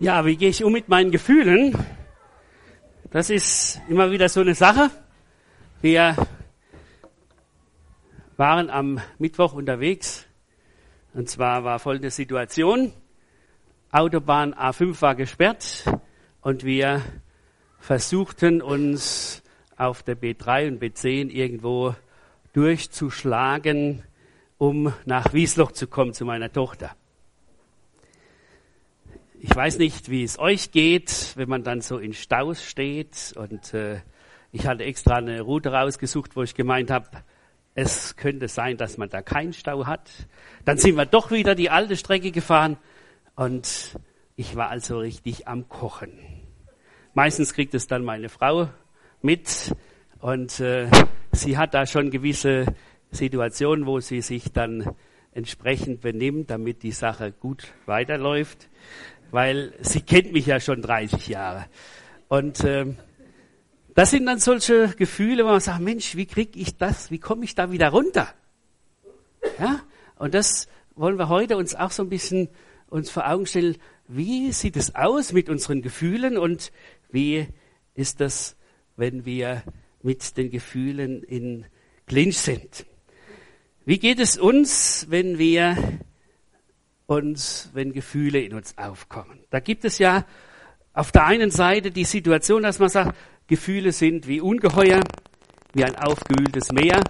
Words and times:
Ja, 0.00 0.24
wie 0.24 0.36
gehe 0.36 0.50
ich 0.50 0.62
um 0.62 0.72
mit 0.72 0.88
meinen 0.88 1.10
Gefühlen? 1.10 1.76
Das 3.10 3.30
ist 3.30 3.80
immer 3.88 4.12
wieder 4.12 4.28
so 4.28 4.42
eine 4.42 4.54
Sache. 4.54 4.92
Wir 5.82 6.14
waren 8.36 8.70
am 8.70 9.00
Mittwoch 9.18 9.54
unterwegs 9.54 10.24
und 11.14 11.28
zwar 11.28 11.64
war 11.64 11.80
folgende 11.80 12.12
Situation. 12.12 12.92
Autobahn 13.90 14.54
A5 14.54 15.02
war 15.02 15.16
gesperrt 15.16 15.84
und 16.42 16.62
wir 16.62 17.02
versuchten 17.80 18.62
uns 18.62 19.42
auf 19.76 20.04
der 20.04 20.16
B3 20.16 20.68
und 20.68 20.80
B10 20.80 21.28
irgendwo 21.28 21.96
durchzuschlagen, 22.52 24.04
um 24.58 24.92
nach 25.06 25.32
Wiesloch 25.32 25.72
zu 25.72 25.88
kommen 25.88 26.14
zu 26.14 26.24
meiner 26.24 26.52
Tochter. 26.52 26.94
Ich 29.40 29.54
weiß 29.54 29.78
nicht, 29.78 30.10
wie 30.10 30.24
es 30.24 30.36
euch 30.40 30.72
geht, 30.72 31.34
wenn 31.36 31.48
man 31.48 31.62
dann 31.62 31.80
so 31.80 31.98
in 31.98 32.12
Staus 32.12 32.64
steht. 32.64 33.34
Und 33.36 33.72
äh, 33.72 34.00
ich 34.50 34.66
hatte 34.66 34.82
extra 34.82 35.16
eine 35.16 35.42
Route 35.42 35.72
rausgesucht, 35.72 36.34
wo 36.34 36.42
ich 36.42 36.56
gemeint 36.56 36.90
habe, 36.90 37.06
es 37.76 38.16
könnte 38.16 38.48
sein, 38.48 38.76
dass 38.76 38.98
man 38.98 39.08
da 39.08 39.22
keinen 39.22 39.52
Stau 39.52 39.86
hat. 39.86 40.10
Dann 40.64 40.78
sind 40.78 40.96
wir 40.96 41.06
doch 41.06 41.30
wieder 41.30 41.54
die 41.54 41.70
alte 41.70 41.96
Strecke 41.96 42.32
gefahren 42.32 42.78
und 43.36 43.96
ich 44.34 44.56
war 44.56 44.70
also 44.70 44.98
richtig 44.98 45.46
am 45.46 45.68
Kochen. 45.68 46.10
Meistens 47.14 47.54
kriegt 47.54 47.74
es 47.74 47.86
dann 47.86 48.04
meine 48.04 48.30
Frau 48.30 48.68
mit 49.22 49.72
und 50.18 50.58
äh, 50.58 50.90
sie 51.30 51.56
hat 51.56 51.74
da 51.74 51.86
schon 51.86 52.10
gewisse 52.10 52.66
Situationen, 53.12 53.86
wo 53.86 54.00
sie 54.00 54.20
sich 54.20 54.50
dann 54.50 54.96
entsprechend 55.30 56.00
benimmt, 56.00 56.50
damit 56.50 56.82
die 56.82 56.90
Sache 56.90 57.30
gut 57.30 57.68
weiterläuft 57.86 58.68
weil 59.30 59.72
sie 59.80 60.00
kennt 60.00 60.32
mich 60.32 60.46
ja 60.46 60.60
schon 60.60 60.82
30 60.82 61.28
Jahre. 61.28 61.66
Und 62.28 62.64
äh, 62.64 62.86
das 63.94 64.10
sind 64.10 64.26
dann 64.26 64.38
solche 64.38 64.88
Gefühle, 64.96 65.44
wo 65.44 65.48
man 65.48 65.60
sagt, 65.60 65.80
Mensch, 65.80 66.14
wie 66.16 66.26
krieg 66.26 66.56
ich 66.56 66.76
das, 66.76 67.10
wie 67.10 67.18
komme 67.18 67.44
ich 67.44 67.54
da 67.54 67.72
wieder 67.72 67.88
runter? 67.88 68.28
Ja, 69.58 69.80
und 70.16 70.34
das 70.34 70.68
wollen 70.94 71.18
wir 71.18 71.28
heute 71.28 71.56
uns 71.56 71.74
auch 71.74 71.90
so 71.90 72.02
ein 72.02 72.08
bisschen 72.08 72.48
uns 72.90 73.10
vor 73.10 73.28
Augen 73.28 73.46
stellen. 73.46 73.76
Wie 74.06 74.52
sieht 74.52 74.76
es 74.76 74.94
aus 74.94 75.32
mit 75.32 75.48
unseren 75.48 75.82
Gefühlen 75.82 76.38
und 76.38 76.72
wie 77.10 77.48
ist 77.94 78.20
das, 78.20 78.56
wenn 78.96 79.24
wir 79.24 79.62
mit 80.02 80.36
den 80.36 80.50
Gefühlen 80.50 81.22
in 81.22 81.66
Clinch 82.06 82.38
sind? 82.38 82.86
Wie 83.84 83.98
geht 83.98 84.18
es 84.20 84.38
uns, 84.38 85.06
wenn 85.08 85.38
wir 85.38 85.76
uns, 87.08 87.70
wenn 87.72 87.92
Gefühle 87.92 88.40
in 88.40 88.54
uns 88.54 88.76
aufkommen. 88.76 89.40
Da 89.50 89.60
gibt 89.60 89.84
es 89.84 89.98
ja 89.98 90.26
auf 90.92 91.10
der 91.10 91.24
einen 91.24 91.50
Seite 91.50 91.90
die 91.90 92.04
Situation, 92.04 92.62
dass 92.62 92.78
man 92.78 92.90
sagt, 92.90 93.16
Gefühle 93.46 93.92
sind 93.92 94.28
wie 94.28 94.42
Ungeheuer, 94.42 95.02
wie 95.72 95.84
ein 95.84 95.96
aufgewühltes 95.96 96.70
Meer. 96.70 97.02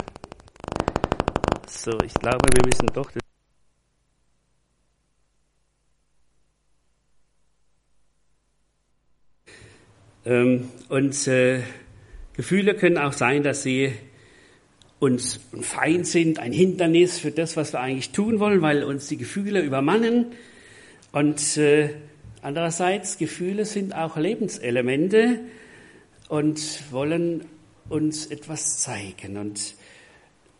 So, 1.67 1.91
ich 2.05 2.15
glaube, 2.15 2.39
wir 2.55 2.65
müssen 2.65 2.87
doch. 2.95 3.11
Ähm, 10.25 10.69
und 10.89 11.27
äh, 11.27 11.63
Gefühle 12.35 12.75
können 12.77 12.99
auch 12.99 13.13
sein, 13.13 13.43
dass 13.43 13.65
sie 13.65 13.93
uns 15.01 15.41
ein 15.53 15.63
Feind 15.63 16.07
sind, 16.07 16.39
ein 16.39 16.53
Hindernis 16.53 17.19
für 17.19 17.31
das, 17.31 17.57
was 17.57 17.73
wir 17.73 17.81
eigentlich 17.81 18.11
tun 18.11 18.41
wollen, 18.41 18.63
weil 18.63 18.83
uns 18.83 19.07
die 19.09 19.17
Gefühle 19.17 19.61
übermannen. 19.61 20.27
Und 21.13 21.57
äh, 21.57 21.91
andererseits, 22.43 23.19
Gefühle 23.19 23.65
sind 23.65 23.95
auch 23.95 24.17
Lebenselemente 24.17 25.41
und 26.29 26.61
wollen 26.91 27.45
uns 27.89 28.27
etwas 28.27 28.81
zeigen. 28.81 29.37
Und 29.37 29.75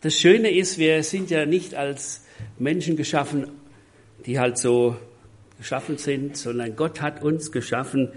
das 0.01 0.15
Schöne 0.15 0.51
ist, 0.51 0.77
wir 0.77 1.03
sind 1.03 1.29
ja 1.29 1.45
nicht 1.45 1.75
als 1.75 2.25
Menschen 2.57 2.95
geschaffen, 2.95 3.47
die 4.25 4.39
halt 4.39 4.57
so 4.57 4.95
geschaffen 5.57 5.97
sind, 5.97 6.37
sondern 6.37 6.75
Gott 6.77 7.01
hat 7.01 7.21
uns 7.21 7.51
geschaffen 7.51 8.09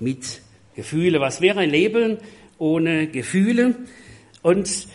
mit 0.00 0.42
Gefühle. 0.74 1.20
Was 1.20 1.40
wäre 1.40 1.60
ein 1.60 1.70
Leben 1.70 2.18
ohne 2.58 3.06
Gefühle? 3.06 3.76
Und 4.42 4.88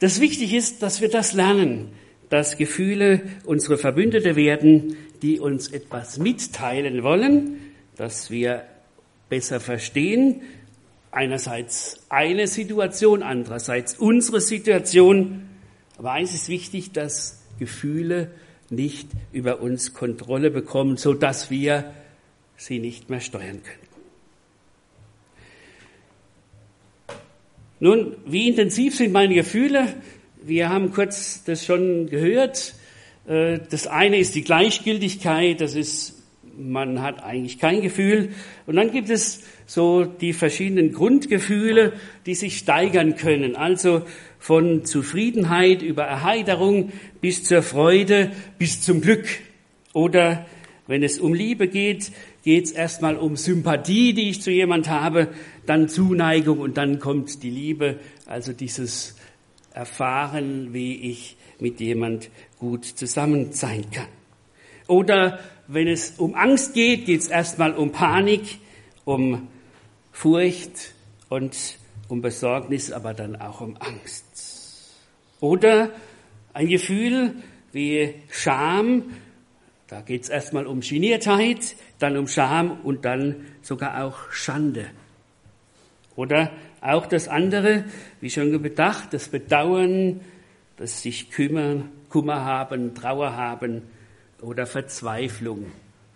das 0.00 0.20
wichtig 0.20 0.54
ist, 0.54 0.82
dass 0.82 1.00
wir 1.00 1.08
das 1.08 1.32
lernen, 1.32 1.88
dass 2.28 2.56
Gefühle 2.56 3.22
unsere 3.44 3.78
Verbündete 3.78 4.36
werden, 4.36 4.96
die 5.22 5.40
uns 5.40 5.68
etwas 5.68 6.18
mitteilen 6.18 7.02
wollen, 7.02 7.58
dass 7.96 8.30
wir 8.30 8.64
besser 9.28 9.60
verstehen, 9.60 10.42
einerseits 11.10 12.00
eine 12.08 12.46
Situation, 12.46 13.22
andererseits 13.22 13.98
unsere 13.98 14.40
Situation. 14.40 15.48
Aber 15.96 16.12
eins 16.12 16.34
ist 16.34 16.48
wichtig, 16.48 16.92
dass 16.92 17.42
Gefühle 17.58 18.30
nicht 18.70 19.08
über 19.32 19.60
uns 19.60 19.94
Kontrolle 19.94 20.50
bekommen, 20.50 20.96
so 20.96 21.14
dass 21.14 21.50
wir 21.50 21.92
sie 22.56 22.78
nicht 22.78 23.10
mehr 23.10 23.20
steuern 23.20 23.62
können. 23.62 23.87
Nun, 27.80 28.16
wie 28.26 28.48
intensiv 28.48 28.96
sind 28.96 29.12
meine 29.12 29.34
Gefühle? 29.34 29.86
Wir 30.42 30.68
haben 30.68 30.90
kurz 30.92 31.44
das 31.44 31.64
schon 31.64 32.08
gehört. 32.08 32.74
Äh, 33.28 33.60
das 33.70 33.86
eine 33.86 34.18
ist 34.18 34.34
die 34.34 34.42
Gleichgültigkeit, 34.42 35.60
das 35.60 35.76
ist, 35.76 36.24
man 36.58 37.00
hat 37.02 37.22
eigentlich 37.22 37.60
kein 37.60 37.80
Gefühl. 37.80 38.30
Und 38.66 38.74
dann 38.74 38.90
gibt 38.90 39.10
es 39.10 39.44
so 39.64 40.04
die 40.04 40.32
verschiedenen 40.32 40.92
Grundgefühle, 40.92 41.92
die 42.26 42.34
sich 42.34 42.58
steigern 42.58 43.14
können. 43.14 43.54
Also 43.54 44.02
von 44.40 44.84
Zufriedenheit 44.84 45.80
über 45.82 46.02
Erheiterung 46.02 46.90
bis 47.20 47.44
zur 47.44 47.62
Freude, 47.62 48.32
bis 48.58 48.82
zum 48.82 49.00
Glück. 49.00 49.28
Oder 49.92 50.46
wenn 50.88 51.04
es 51.04 51.20
um 51.20 51.32
Liebe 51.32 51.68
geht, 51.68 52.10
geht 52.48 52.64
es 52.64 52.70
erstmal 52.70 53.18
um 53.18 53.36
Sympathie, 53.36 54.14
die 54.14 54.30
ich 54.30 54.40
zu 54.40 54.50
jemand 54.50 54.88
habe, 54.88 55.28
dann 55.66 55.86
Zuneigung 55.86 56.60
und 56.60 56.78
dann 56.78 56.98
kommt 56.98 57.42
die 57.42 57.50
Liebe, 57.50 58.00
also 58.24 58.54
dieses 58.54 59.16
Erfahren, 59.74 60.72
wie 60.72 61.10
ich 61.10 61.36
mit 61.58 61.78
jemand 61.78 62.30
gut 62.58 62.86
zusammen 62.86 63.52
sein 63.52 63.84
kann. 63.90 64.08
Oder 64.86 65.40
wenn 65.66 65.88
es 65.88 66.14
um 66.16 66.34
Angst 66.34 66.72
geht, 66.72 67.04
geht 67.04 67.20
es 67.20 67.28
erstmal 67.28 67.74
um 67.74 67.92
Panik, 67.92 68.60
um 69.04 69.48
Furcht 70.10 70.94
und 71.28 71.54
um 72.08 72.22
Besorgnis, 72.22 72.92
aber 72.92 73.12
dann 73.12 73.36
auch 73.36 73.60
um 73.60 73.76
Angst. 73.78 74.94
Oder 75.40 75.90
ein 76.54 76.68
Gefühl 76.68 77.34
wie 77.72 78.14
Scham, 78.30 79.02
da 79.88 80.00
geht 80.00 80.22
es 80.22 80.28
erstmal 80.30 80.66
um 80.66 80.80
Geniertheit, 80.80 81.76
dann 81.98 82.16
um 82.16 82.28
Scham 82.28 82.80
und 82.82 83.04
dann 83.04 83.46
sogar 83.62 84.04
auch 84.04 84.30
Schande. 84.30 84.86
Oder 86.16 86.50
auch 86.80 87.06
das 87.06 87.28
andere, 87.28 87.84
wie 88.20 88.30
schon 88.30 88.60
bedacht, 88.62 89.12
das 89.12 89.28
Bedauern, 89.28 90.20
das 90.76 91.02
sich 91.02 91.30
kümmern, 91.30 91.90
Kummer 92.08 92.44
haben, 92.44 92.94
Trauer 92.94 93.36
haben 93.36 93.82
oder 94.40 94.66
Verzweiflung 94.66 95.66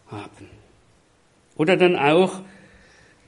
haben. 0.08 0.48
Oder 1.56 1.76
dann 1.76 1.96
auch 1.96 2.40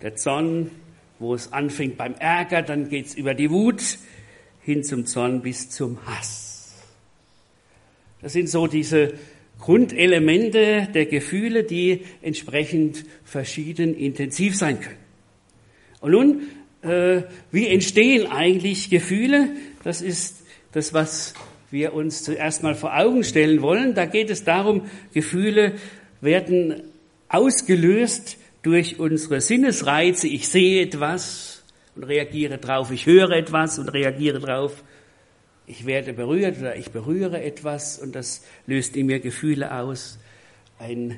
der 0.02 0.16
Zorn, 0.16 0.70
wo 1.18 1.34
es 1.34 1.52
anfängt 1.52 1.96
beim 1.96 2.14
Ärger, 2.14 2.62
dann 2.62 2.88
geht's 2.88 3.14
über 3.14 3.34
die 3.34 3.50
Wut 3.50 3.98
hin 4.62 4.82
zum 4.82 5.06
Zorn 5.06 5.42
bis 5.42 5.70
zum 5.70 5.98
Hass. 6.06 6.74
Das 8.22 8.32
sind 8.32 8.48
so 8.48 8.66
diese 8.66 9.14
Grundelemente 9.58 10.88
der 10.92 11.06
Gefühle, 11.06 11.64
die 11.64 12.02
entsprechend 12.22 13.04
verschieden 13.24 13.96
intensiv 13.96 14.56
sein 14.56 14.80
können. 14.80 14.98
Und 16.00 16.12
nun 16.12 16.42
äh, 16.84 17.22
wie 17.50 17.68
entstehen 17.68 18.30
eigentlich 18.30 18.90
Gefühle? 18.90 19.48
Das 19.84 20.02
ist 20.02 20.44
das, 20.72 20.92
was 20.92 21.34
wir 21.70 21.94
uns 21.94 22.22
zuerst 22.22 22.62
mal 22.62 22.74
vor 22.74 22.96
Augen 22.96 23.24
stellen 23.24 23.62
wollen. 23.62 23.94
Da 23.94 24.04
geht 24.04 24.30
es 24.30 24.44
darum, 24.44 24.82
Gefühle 25.12 25.72
werden 26.20 26.82
ausgelöst 27.28 28.36
durch 28.62 28.98
unsere 28.98 29.40
Sinnesreize. 29.40 30.28
Ich 30.28 30.48
sehe 30.48 30.82
etwas 30.82 31.64
und 31.96 32.04
reagiere 32.04 32.58
drauf. 32.58 32.90
Ich 32.90 33.06
höre 33.06 33.30
etwas 33.30 33.78
und 33.78 33.88
reagiere 33.88 34.40
drauf. 34.40 34.84
Ich 35.66 35.86
werde 35.86 36.12
berührt 36.12 36.58
oder 36.58 36.76
ich 36.76 36.90
berühre 36.90 37.42
etwas 37.42 37.98
und 37.98 38.14
das 38.14 38.42
löst 38.66 38.96
in 38.96 39.06
mir 39.06 39.20
Gefühle 39.20 39.72
aus. 39.72 40.18
Ein 40.78 41.16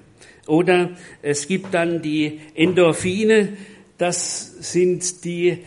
Oder 0.48 0.92
es 1.22 1.48
gibt 1.48 1.74
dann 1.74 2.02
die 2.02 2.40
Endorphine, 2.56 3.50
das 3.98 4.72
sind 4.72 5.24
die 5.24 5.60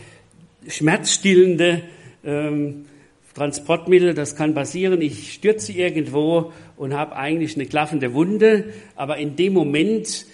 schmerzstillende 0.67 1.83
ähm, 2.23 2.85
Transportmittel, 3.33 4.13
das 4.13 4.35
kann 4.35 4.53
passieren, 4.53 5.01
ich 5.01 5.33
stürze 5.33 5.71
irgendwo 5.71 6.51
und 6.75 6.93
habe 6.93 7.15
eigentlich 7.15 7.55
eine 7.55 7.65
klaffende 7.65 8.13
Wunde, 8.13 8.73
aber 8.95 9.17
in 9.17 9.35
dem 9.35 9.53
Moment 9.53 10.25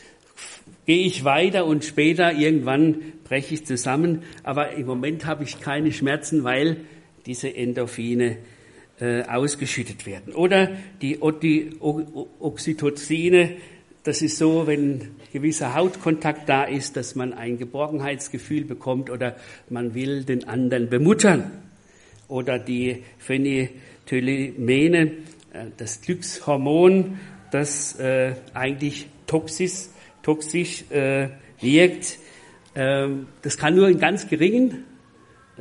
gehe 0.85 1.05
ich 1.05 1.23
weiter 1.23 1.65
und 1.65 1.85
später 1.85 2.33
irgendwann 2.33 3.01
breche 3.23 3.53
ich 3.53 3.65
zusammen, 3.65 4.23
aber 4.43 4.71
im 4.71 4.87
Moment 4.87 5.25
habe 5.25 5.43
ich 5.43 5.61
keine 5.61 5.91
Schmerzen, 5.91 6.43
weil 6.43 6.77
diese 7.29 7.55
Endorphine 7.55 8.37
äh, 8.99 9.21
ausgeschüttet 9.21 10.07
werden. 10.07 10.33
Oder 10.33 10.71
die, 10.99 11.19
Oxytocine, 12.39 13.51
das 14.01 14.23
ist 14.23 14.39
so, 14.39 14.65
wenn 14.65 15.11
gewisser 15.31 15.75
Hautkontakt 15.75 16.49
da 16.49 16.63
ist, 16.63 16.97
dass 16.97 17.13
man 17.13 17.33
ein 17.33 17.59
Geborgenheitsgefühl 17.59 18.65
bekommt 18.65 19.11
oder 19.11 19.35
man 19.69 19.93
will 19.93 20.23
den 20.23 20.47
anderen 20.47 20.89
bemuttern. 20.89 21.51
Oder 22.27 22.57
die 22.57 23.03
Phenethylamine, 23.19 25.03
äh, 25.53 25.65
das 25.77 26.01
Glückshormon, 26.01 27.19
das 27.51 27.99
äh, 27.99 28.33
eigentlich 28.55 29.05
toxisch, 29.27 29.89
toxisch 30.23 30.83
äh, 30.89 31.29
wirkt. 31.61 32.17
Ähm, 32.73 33.27
das 33.43 33.55
kann 33.55 33.75
nur 33.75 33.87
in 33.87 33.99
ganz 33.99 34.27
geringen 34.27 34.85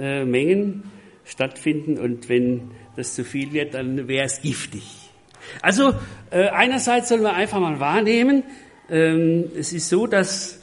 Mengen 0.00 0.84
stattfinden 1.28 1.98
und 1.98 2.28
wenn 2.28 2.70
das 2.96 3.14
zu 3.14 3.24
viel 3.24 3.52
wird, 3.52 3.74
dann 3.74 4.08
wäre 4.08 4.26
es 4.26 4.40
giftig. 4.40 4.82
Also 5.62 5.94
äh, 6.30 6.48
einerseits 6.48 7.08
sollen 7.08 7.22
wir 7.22 7.34
einfach 7.34 7.60
mal 7.60 7.78
wahrnehmen, 7.78 8.42
ähm, 8.90 9.44
es 9.56 9.72
ist 9.72 9.88
so, 9.88 10.06
dass 10.06 10.60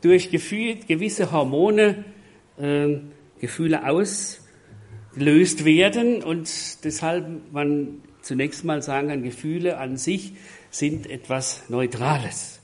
durch 0.00 0.30
Gefühl, 0.30 0.76
gewisse 0.86 1.30
Hormone 1.30 2.04
äh, 2.58 2.96
Gefühle 3.40 3.82
ausgelöst 3.86 5.64
werden 5.64 6.22
und 6.22 6.48
deshalb 6.84 7.26
man 7.52 8.02
zunächst 8.22 8.64
mal 8.64 8.82
sagen 8.82 9.08
kann, 9.08 9.22
Gefühle 9.22 9.78
an 9.78 9.96
sich 9.96 10.32
sind 10.70 11.08
etwas 11.08 11.64
Neutrales. 11.68 12.60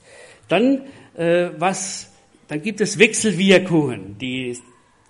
Dann 0.47 0.81
äh, 1.15 1.49
was, 1.57 2.11
dann 2.47 2.61
gibt 2.61 2.81
es 2.81 2.99
Wechselwirkungen, 2.99 4.17
die 4.17 4.57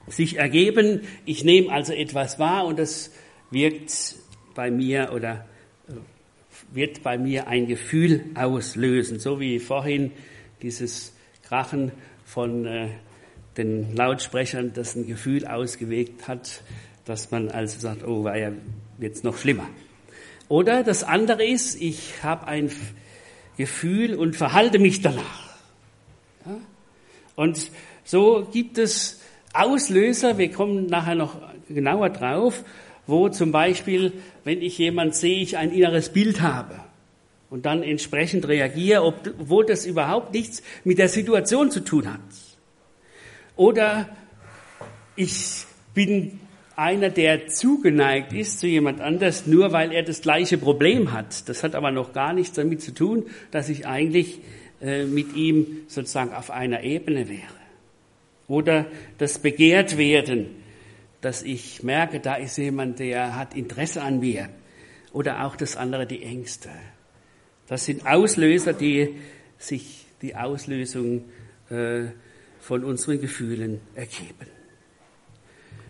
sich 0.07 0.37
ergeben. 0.37 1.01
Ich 1.25 1.43
nehme 1.43 1.71
also 1.71 1.93
etwas 1.93 2.39
wahr 2.39 2.65
und 2.65 2.79
das 2.79 3.11
wirkt 3.51 4.15
bei 4.53 4.71
mir 4.71 5.11
oder 5.13 5.45
äh, 5.87 5.93
wird 6.73 7.03
bei 7.03 7.17
mir 7.17 7.47
ein 7.47 7.67
Gefühl 7.67 8.23
auslösen, 8.35 9.19
so 9.19 9.39
wie 9.39 9.59
vorhin 9.59 10.11
dieses 10.61 11.13
Krachen 11.43 11.91
von 12.23 12.65
äh, 12.65 12.89
den 13.57 13.95
Lautsprechern, 13.95 14.73
das 14.73 14.95
ein 14.95 15.07
Gefühl 15.07 15.47
ausgewegt 15.47 16.27
hat, 16.27 16.61
dass 17.05 17.31
man 17.31 17.49
also 17.49 17.79
sagt, 17.79 18.03
oh, 18.03 18.23
war 18.23 18.37
ja 18.37 18.51
jetzt 18.99 19.23
noch 19.23 19.37
schlimmer. 19.37 19.67
Oder 20.47 20.83
das 20.83 21.03
andere 21.03 21.45
ist, 21.45 21.81
ich 21.81 22.23
habe 22.23 22.47
ein 22.47 22.71
Gefühl 23.57 24.15
und 24.15 24.35
verhalte 24.35 24.79
mich 24.79 25.01
danach. 25.01 25.55
Ja? 26.45 26.57
Und 27.35 27.71
so 28.03 28.47
gibt 28.51 28.77
es 28.77 29.21
Auslöser, 29.55 30.37
wir 30.37 30.51
kommen 30.51 30.87
nachher 30.87 31.15
noch 31.15 31.37
genauer 31.69 32.09
drauf, 32.09 32.63
wo 33.07 33.29
zum 33.29 33.51
Beispiel, 33.51 34.13
wenn 34.43 34.61
ich 34.61 34.77
jemand 34.77 35.15
sehe, 35.15 35.41
ich 35.41 35.57
ein 35.57 35.71
inneres 35.71 36.09
Bild 36.09 36.41
habe 36.41 36.75
und 37.49 37.65
dann 37.65 37.83
entsprechend 37.83 38.47
reagiere, 38.47 39.03
obwohl 39.03 39.65
das 39.65 39.85
überhaupt 39.85 40.33
nichts 40.33 40.61
mit 40.83 40.97
der 40.97 41.09
Situation 41.09 41.71
zu 41.71 41.81
tun 41.81 42.11
hat. 42.11 42.19
Oder 43.55 44.09
ich 45.15 45.65
bin 45.93 46.39
einer, 46.75 47.09
der 47.09 47.47
zugeneigt 47.47 48.33
ist 48.33 48.59
zu 48.59 48.67
jemand 48.67 48.99
anders, 48.99 49.47
nur 49.47 49.71
weil 49.71 49.93
er 49.93 50.03
das 50.03 50.21
gleiche 50.21 50.57
Problem 50.57 51.13
hat. 51.13 51.47
Das 51.47 51.63
hat 51.63 51.75
aber 51.75 51.91
noch 51.91 52.11
gar 52.11 52.33
nichts 52.33 52.55
damit 52.55 52.81
zu 52.81 52.93
tun, 52.93 53.27
dass 53.51 53.69
ich 53.69 53.87
eigentlich 53.87 54.39
äh, 54.81 55.05
mit 55.05 55.35
ihm 55.35 55.83
sozusagen 55.87 56.33
auf 56.33 56.51
einer 56.51 56.83
Ebene 56.83 57.29
wäre. 57.29 57.64
Oder 58.47 58.85
das 59.17 59.39
Begehrtwerden, 59.39 60.47
dass 61.21 61.41
ich 61.41 61.81
merke, 61.83 62.19
da 62.19 62.35
ist 62.35 62.57
jemand, 62.57 62.99
der 62.99 63.35
hat 63.35 63.55
Interesse 63.55 64.01
an 64.01 64.19
mir. 64.19 64.49
Oder 65.11 65.45
auch 65.45 65.55
das 65.55 65.75
andere, 65.77 66.05
die 66.05 66.23
Ängste. 66.23 66.69
Das 67.67 67.85
sind 67.85 68.05
Auslöser, 68.05 68.73
die 68.73 69.15
sich 69.57 70.05
die 70.21 70.35
Auslösung 70.35 71.23
äh, 71.69 72.05
von 72.59 72.83
unseren 72.83 73.19
Gefühlen 73.19 73.79
ergeben. 73.95 74.47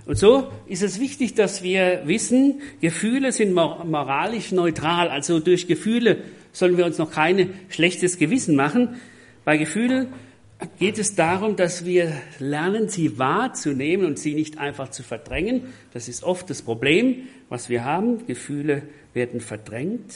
Und 0.05 0.17
so 0.17 0.51
ist 0.67 0.83
es 0.83 0.99
wichtig, 0.99 1.33
dass 1.33 1.63
wir 1.63 2.03
wissen, 2.05 2.61
Gefühle 2.79 3.31
sind 3.31 3.53
moralisch 3.53 4.51
neutral. 4.51 5.09
Also 5.09 5.39
durch 5.39 5.67
Gefühle 5.67 6.17
sollen 6.51 6.77
wir 6.77 6.85
uns 6.85 6.99
noch 6.99 7.11
kein 7.11 7.53
schlechtes 7.69 8.19
Gewissen 8.19 8.55
machen. 8.55 9.01
Bei 9.43 9.57
Gefühlen 9.57 10.13
geht 10.79 10.97
es 10.97 11.15
darum, 11.15 11.55
dass 11.55 11.85
wir 11.85 12.13
lernen, 12.39 12.89
sie 12.89 13.19
wahrzunehmen 13.19 14.05
und 14.05 14.19
sie 14.19 14.33
nicht 14.33 14.57
einfach 14.57 14.89
zu 14.89 15.03
verdrängen. 15.03 15.73
Das 15.93 16.07
ist 16.07 16.23
oft 16.23 16.49
das 16.49 16.61
Problem, 16.61 17.27
was 17.49 17.69
wir 17.69 17.83
haben. 17.83 18.25
Gefühle 18.25 18.83
werden 19.13 19.41
verdrängt. 19.41 20.13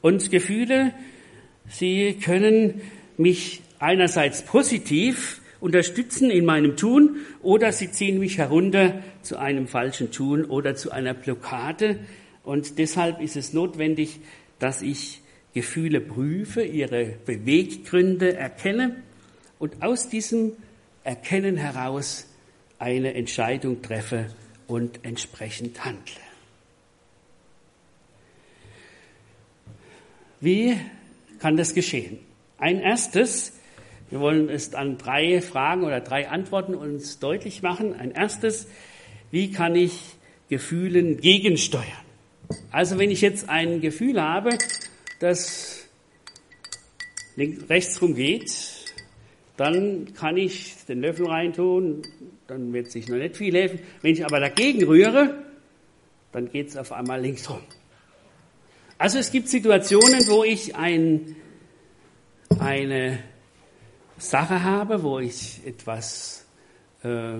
Und 0.00 0.30
Gefühle, 0.30 0.92
sie 1.68 2.18
können 2.22 2.80
mich 3.16 3.62
einerseits 3.78 4.42
positiv 4.42 5.40
unterstützen 5.58 6.30
in 6.30 6.44
meinem 6.44 6.76
Tun 6.76 7.16
oder 7.42 7.72
sie 7.72 7.90
ziehen 7.90 8.18
mich 8.18 8.38
herunter 8.38 9.02
zu 9.22 9.38
einem 9.38 9.66
falschen 9.66 10.12
Tun 10.12 10.44
oder 10.44 10.76
zu 10.76 10.92
einer 10.92 11.14
Blockade. 11.14 11.98
Und 12.44 12.78
deshalb 12.78 13.20
ist 13.20 13.36
es 13.36 13.52
notwendig, 13.52 14.20
dass 14.58 14.82
ich 14.82 15.22
Gefühle 15.54 16.00
prüfe, 16.00 16.62
ihre 16.62 17.14
Beweggründe 17.24 18.36
erkenne 18.36 18.96
und 19.58 19.82
aus 19.82 20.08
diesem 20.08 20.52
Erkennen 21.04 21.56
heraus 21.56 22.26
eine 22.78 23.14
Entscheidung 23.14 23.82
treffe 23.82 24.34
und 24.66 25.04
entsprechend 25.04 25.84
handle. 25.84 26.20
Wie 30.40 30.76
kann 31.38 31.56
das 31.56 31.74
geschehen? 31.74 32.18
Ein 32.58 32.80
erstes, 32.80 33.52
wir 34.10 34.20
wollen 34.20 34.48
es 34.48 34.74
an 34.74 34.98
drei 34.98 35.40
Fragen 35.40 35.84
oder 35.84 36.00
drei 36.00 36.28
Antworten 36.28 36.74
uns 36.74 37.18
deutlich 37.18 37.62
machen. 37.62 37.94
Ein 37.94 38.10
erstes, 38.12 38.66
wie 39.30 39.50
kann 39.50 39.74
ich 39.74 40.00
Gefühlen 40.48 41.20
gegensteuern? 41.20 41.84
Also 42.70 42.98
wenn 42.98 43.10
ich 43.10 43.20
jetzt 43.20 43.48
ein 43.48 43.80
Gefühl 43.80 44.22
habe, 44.22 44.50
das 45.18 45.84
rechts 47.36 48.00
rum 48.00 48.14
geht, 48.14 48.75
dann 49.56 50.12
kann 50.14 50.36
ich 50.36 50.84
den 50.86 51.00
Löffel 51.00 51.26
reintun, 51.26 52.02
dann 52.46 52.72
wird 52.72 52.90
sich 52.90 53.08
noch 53.08 53.16
nicht 53.16 53.36
viel 53.36 53.54
helfen. 53.54 53.80
Wenn 54.02 54.12
ich 54.12 54.24
aber 54.24 54.40
dagegen 54.40 54.84
rühre, 54.84 55.34
dann 56.32 56.50
geht 56.50 56.68
es 56.68 56.76
auf 56.76 56.92
einmal 56.92 57.20
links 57.20 57.48
rum. 57.48 57.62
Also 58.98 59.18
es 59.18 59.30
gibt 59.30 59.48
Situationen, 59.48 60.26
wo 60.28 60.44
ich 60.44 60.76
ein, 60.76 61.36
eine 62.58 63.18
Sache 64.18 64.62
habe, 64.62 65.02
wo 65.02 65.18
ich 65.18 65.60
etwas, 65.66 66.46
äh, 67.02 67.34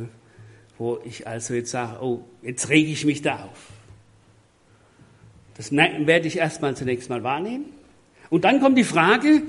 wo 0.78 0.98
ich 1.04 1.26
also 1.26 1.54
jetzt 1.54 1.70
sage, 1.70 2.02
oh, 2.02 2.24
jetzt 2.42 2.68
rege 2.68 2.90
ich 2.90 3.04
mich 3.04 3.22
da 3.22 3.44
auf. 3.44 3.68
Das 5.56 5.72
werde 5.72 6.26
ich 6.26 6.36
erstmal 6.36 6.76
zunächst 6.76 7.08
mal 7.08 7.22
wahrnehmen. 7.22 7.66
Und 8.28 8.44
dann 8.44 8.60
kommt 8.60 8.76
die 8.76 8.84
Frage, 8.84 9.42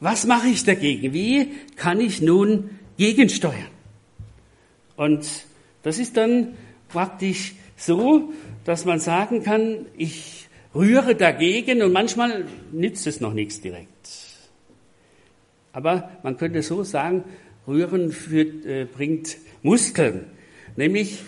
was 0.00 0.26
mache 0.26 0.48
ich 0.48 0.64
dagegen? 0.64 1.12
Wie 1.12 1.52
kann 1.76 2.00
ich 2.00 2.20
nun 2.20 2.70
gegensteuern? 2.96 3.72
Und 4.96 5.26
das 5.82 5.98
ist 5.98 6.16
dann 6.16 6.54
praktisch 6.88 7.54
so, 7.76 8.32
dass 8.64 8.84
man 8.84 9.00
sagen 9.00 9.42
kann, 9.42 9.86
ich 9.96 10.48
rühre 10.74 11.14
dagegen 11.14 11.82
und 11.82 11.92
manchmal 11.92 12.46
nützt 12.72 13.06
es 13.06 13.20
noch 13.20 13.32
nichts 13.32 13.60
direkt. 13.60 13.88
Aber 15.72 16.10
man 16.22 16.36
könnte 16.36 16.62
so 16.62 16.84
sagen, 16.84 17.24
Rühren 17.66 18.12
führt, 18.12 18.64
äh, 18.64 18.84
bringt 18.84 19.36
Muskeln. 19.62 20.26
Nämlich, 20.76 21.20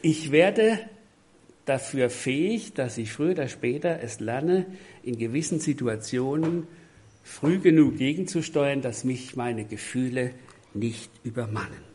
ich 0.00 0.32
werde 0.32 0.78
dafür 1.64 2.10
fähig, 2.10 2.74
dass 2.74 2.98
ich 2.98 3.12
früher 3.12 3.32
oder 3.32 3.48
später 3.48 4.00
es 4.02 4.18
lerne, 4.18 4.66
in 5.02 5.18
gewissen 5.18 5.60
Situationen 5.60 6.66
früh 7.22 7.58
genug 7.58 7.98
gegenzusteuern, 7.98 8.82
dass 8.82 9.04
mich 9.04 9.36
meine 9.36 9.64
Gefühle 9.64 10.32
nicht 10.74 11.10
übermannen. 11.24 11.92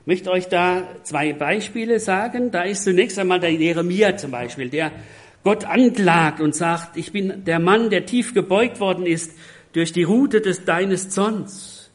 Ich 0.00 0.06
möchte 0.06 0.30
euch 0.30 0.48
da 0.48 0.88
zwei 1.02 1.32
Beispiele 1.32 2.00
sagen. 2.00 2.50
Da 2.50 2.62
ist 2.62 2.84
zunächst 2.84 3.18
einmal 3.18 3.40
der 3.40 3.52
Jeremia 3.52 4.16
zum 4.16 4.30
Beispiel, 4.30 4.70
der 4.70 4.92
Gott 5.44 5.64
anklagt 5.64 6.40
und 6.40 6.54
sagt, 6.54 6.96
ich 6.96 7.12
bin 7.12 7.44
der 7.44 7.58
Mann, 7.58 7.90
der 7.90 8.06
tief 8.06 8.34
gebeugt 8.34 8.80
worden 8.80 9.06
ist 9.06 9.32
durch 9.72 9.92
die 9.92 10.02
Rute 10.02 10.40
des 10.40 10.64
deines 10.64 11.10
Zorns. 11.10 11.90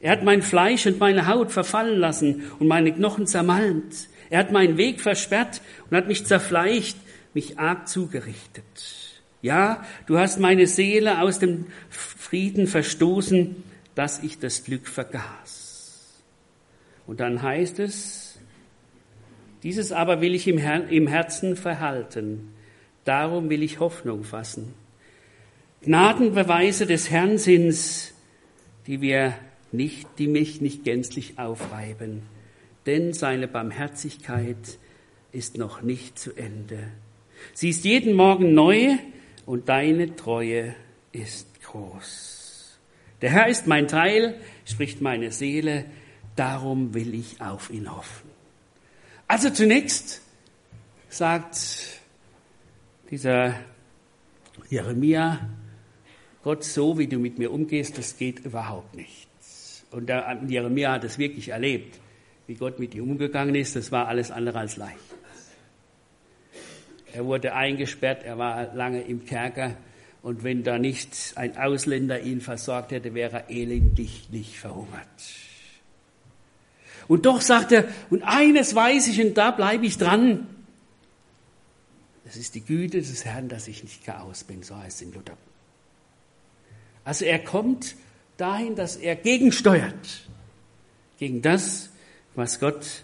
Er 0.00 0.12
hat 0.12 0.24
mein 0.24 0.42
Fleisch 0.42 0.86
und 0.86 0.98
meine 0.98 1.28
Haut 1.28 1.52
verfallen 1.52 1.98
lassen 1.98 2.42
und 2.58 2.66
meine 2.66 2.92
Knochen 2.92 3.26
zermalmt. 3.26 4.08
Er 4.30 4.40
hat 4.40 4.50
meinen 4.50 4.76
Weg 4.78 5.00
versperrt 5.00 5.60
und 5.88 5.96
hat 5.96 6.08
mich 6.08 6.26
zerfleischt, 6.26 6.96
mich 7.34 7.58
arg 7.58 7.86
zugerichtet. 7.86 9.01
Ja, 9.42 9.84
du 10.06 10.18
hast 10.18 10.38
meine 10.38 10.68
Seele 10.68 11.20
aus 11.20 11.40
dem 11.40 11.66
Frieden 11.90 12.68
verstoßen, 12.68 13.56
dass 13.96 14.22
ich 14.22 14.38
das 14.38 14.64
Glück 14.64 14.86
vergaß. 14.86 16.22
Und 17.08 17.18
dann 17.18 17.42
heißt 17.42 17.80
es, 17.80 18.38
dieses 19.64 19.92
aber 19.92 20.20
will 20.20 20.34
ich 20.34 20.46
im, 20.46 20.58
Her 20.58 20.88
im 20.88 21.08
Herzen 21.08 21.56
verhalten, 21.56 22.54
darum 23.04 23.50
will 23.50 23.62
ich 23.64 23.80
Hoffnung 23.80 24.22
fassen. 24.22 24.74
Gnadenbeweise 25.82 26.86
des 26.86 27.10
Herrn 27.10 27.38
sind's, 27.38 28.14
die 28.86 29.00
wir 29.00 29.34
nicht, 29.72 30.08
die 30.18 30.28
mich 30.28 30.60
nicht 30.60 30.84
gänzlich 30.84 31.38
aufreiben, 31.38 32.22
denn 32.86 33.12
seine 33.12 33.48
Barmherzigkeit 33.48 34.78
ist 35.32 35.58
noch 35.58 35.82
nicht 35.82 36.18
zu 36.18 36.32
Ende. 36.36 36.78
Sie 37.54 37.70
ist 37.70 37.84
jeden 37.84 38.14
Morgen 38.14 38.54
neu 38.54 38.96
und 39.46 39.68
deine 39.68 40.16
Treue 40.16 40.74
ist 41.12 41.62
groß. 41.62 42.78
Der 43.20 43.30
Herr 43.30 43.48
ist 43.48 43.66
mein 43.66 43.88
Teil, 43.88 44.40
spricht 44.64 45.00
meine 45.00 45.30
Seele, 45.30 45.84
darum 46.36 46.94
will 46.94 47.14
ich 47.14 47.40
auf 47.40 47.70
ihn 47.70 47.94
hoffen. 47.94 48.28
Also 49.28 49.50
zunächst 49.50 50.22
sagt 51.08 52.00
dieser 53.10 53.54
Jeremia, 54.68 55.48
Gott, 56.42 56.64
so 56.64 56.98
wie 56.98 57.06
du 57.06 57.18
mit 57.18 57.38
mir 57.38 57.52
umgehst, 57.52 57.96
das 57.98 58.16
geht 58.16 58.40
überhaupt 58.40 58.94
nicht. 58.96 59.28
Und 59.92 60.08
der 60.08 60.40
Jeremia 60.46 60.92
hat 60.92 61.04
es 61.04 61.18
wirklich 61.18 61.50
erlebt, 61.50 62.00
wie 62.46 62.54
Gott 62.54 62.78
mit 62.78 62.94
ihm 62.94 63.10
umgegangen 63.10 63.54
ist. 63.54 63.76
Das 63.76 63.92
war 63.92 64.08
alles 64.08 64.30
andere 64.30 64.58
als 64.58 64.76
leicht. 64.76 65.11
Er 67.12 67.26
wurde 67.26 67.54
eingesperrt, 67.54 68.24
er 68.24 68.38
war 68.38 68.74
lange 68.74 69.02
im 69.02 69.24
Kerker. 69.26 69.76
Und 70.22 70.44
wenn 70.44 70.62
da 70.62 70.78
nicht 70.78 71.32
ein 71.34 71.56
Ausländer 71.56 72.20
ihn 72.20 72.40
versorgt 72.40 72.92
hätte, 72.92 73.12
wäre 73.14 73.44
er 73.48 73.50
elendig 73.50 74.28
nicht 74.30 74.56
verhungert. 74.58 75.08
Und 77.08 77.26
doch 77.26 77.40
sagt 77.40 77.72
er, 77.72 77.88
und 78.10 78.22
eines 78.22 78.74
weiß 78.74 79.08
ich, 79.08 79.20
und 79.20 79.36
da 79.36 79.50
bleibe 79.50 79.84
ich 79.84 79.98
dran. 79.98 80.46
Das 82.24 82.36
ist 82.36 82.54
die 82.54 82.64
Güte 82.64 82.98
des 82.98 83.24
Herrn, 83.24 83.48
dass 83.48 83.68
ich 83.68 83.82
nicht 83.82 84.04
Chaos 84.04 84.44
bin, 84.44 84.62
so 84.62 84.76
heißt 84.76 85.02
es 85.02 85.02
in 85.02 85.12
Luther. 85.12 85.36
Also 87.04 87.24
er 87.24 87.40
kommt 87.40 87.96
dahin, 88.36 88.76
dass 88.76 88.96
er 88.96 89.16
gegensteuert. 89.16 90.28
Gegen 91.18 91.42
das, 91.42 91.90
was 92.34 92.60
Gott, 92.60 93.02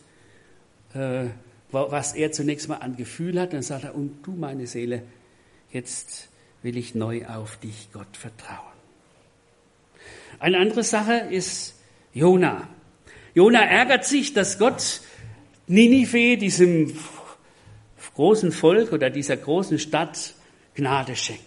äh, 0.94 1.26
was 1.70 2.14
er 2.14 2.32
zunächst 2.32 2.68
mal 2.68 2.76
an 2.76 2.96
Gefühl 2.96 3.40
hat. 3.40 3.52
Dann 3.52 3.62
sagt 3.62 3.84
er, 3.84 3.94
und 3.94 4.22
du, 4.22 4.32
meine 4.32 4.66
Seele, 4.66 5.02
jetzt 5.70 6.28
will 6.62 6.76
ich 6.76 6.94
neu 6.94 7.26
auf 7.26 7.56
dich, 7.58 7.88
Gott, 7.92 8.16
vertrauen. 8.16 8.58
Eine 10.38 10.58
andere 10.58 10.84
Sache 10.84 11.14
ist 11.30 11.75
Jona. 12.12 12.68
Jona 13.34 13.60
ärgert 13.60 14.04
sich, 14.04 14.32
dass 14.34 14.58
Gott 14.58 15.00
Ninive, 15.66 16.37
diesem 16.37 16.94
großen 18.14 18.52
Volk 18.52 18.92
oder 18.92 19.10
dieser 19.10 19.37
großen 19.37 19.78
Stadt, 19.78 20.34
Gnade 20.75 21.14
schenkt. 21.14 21.42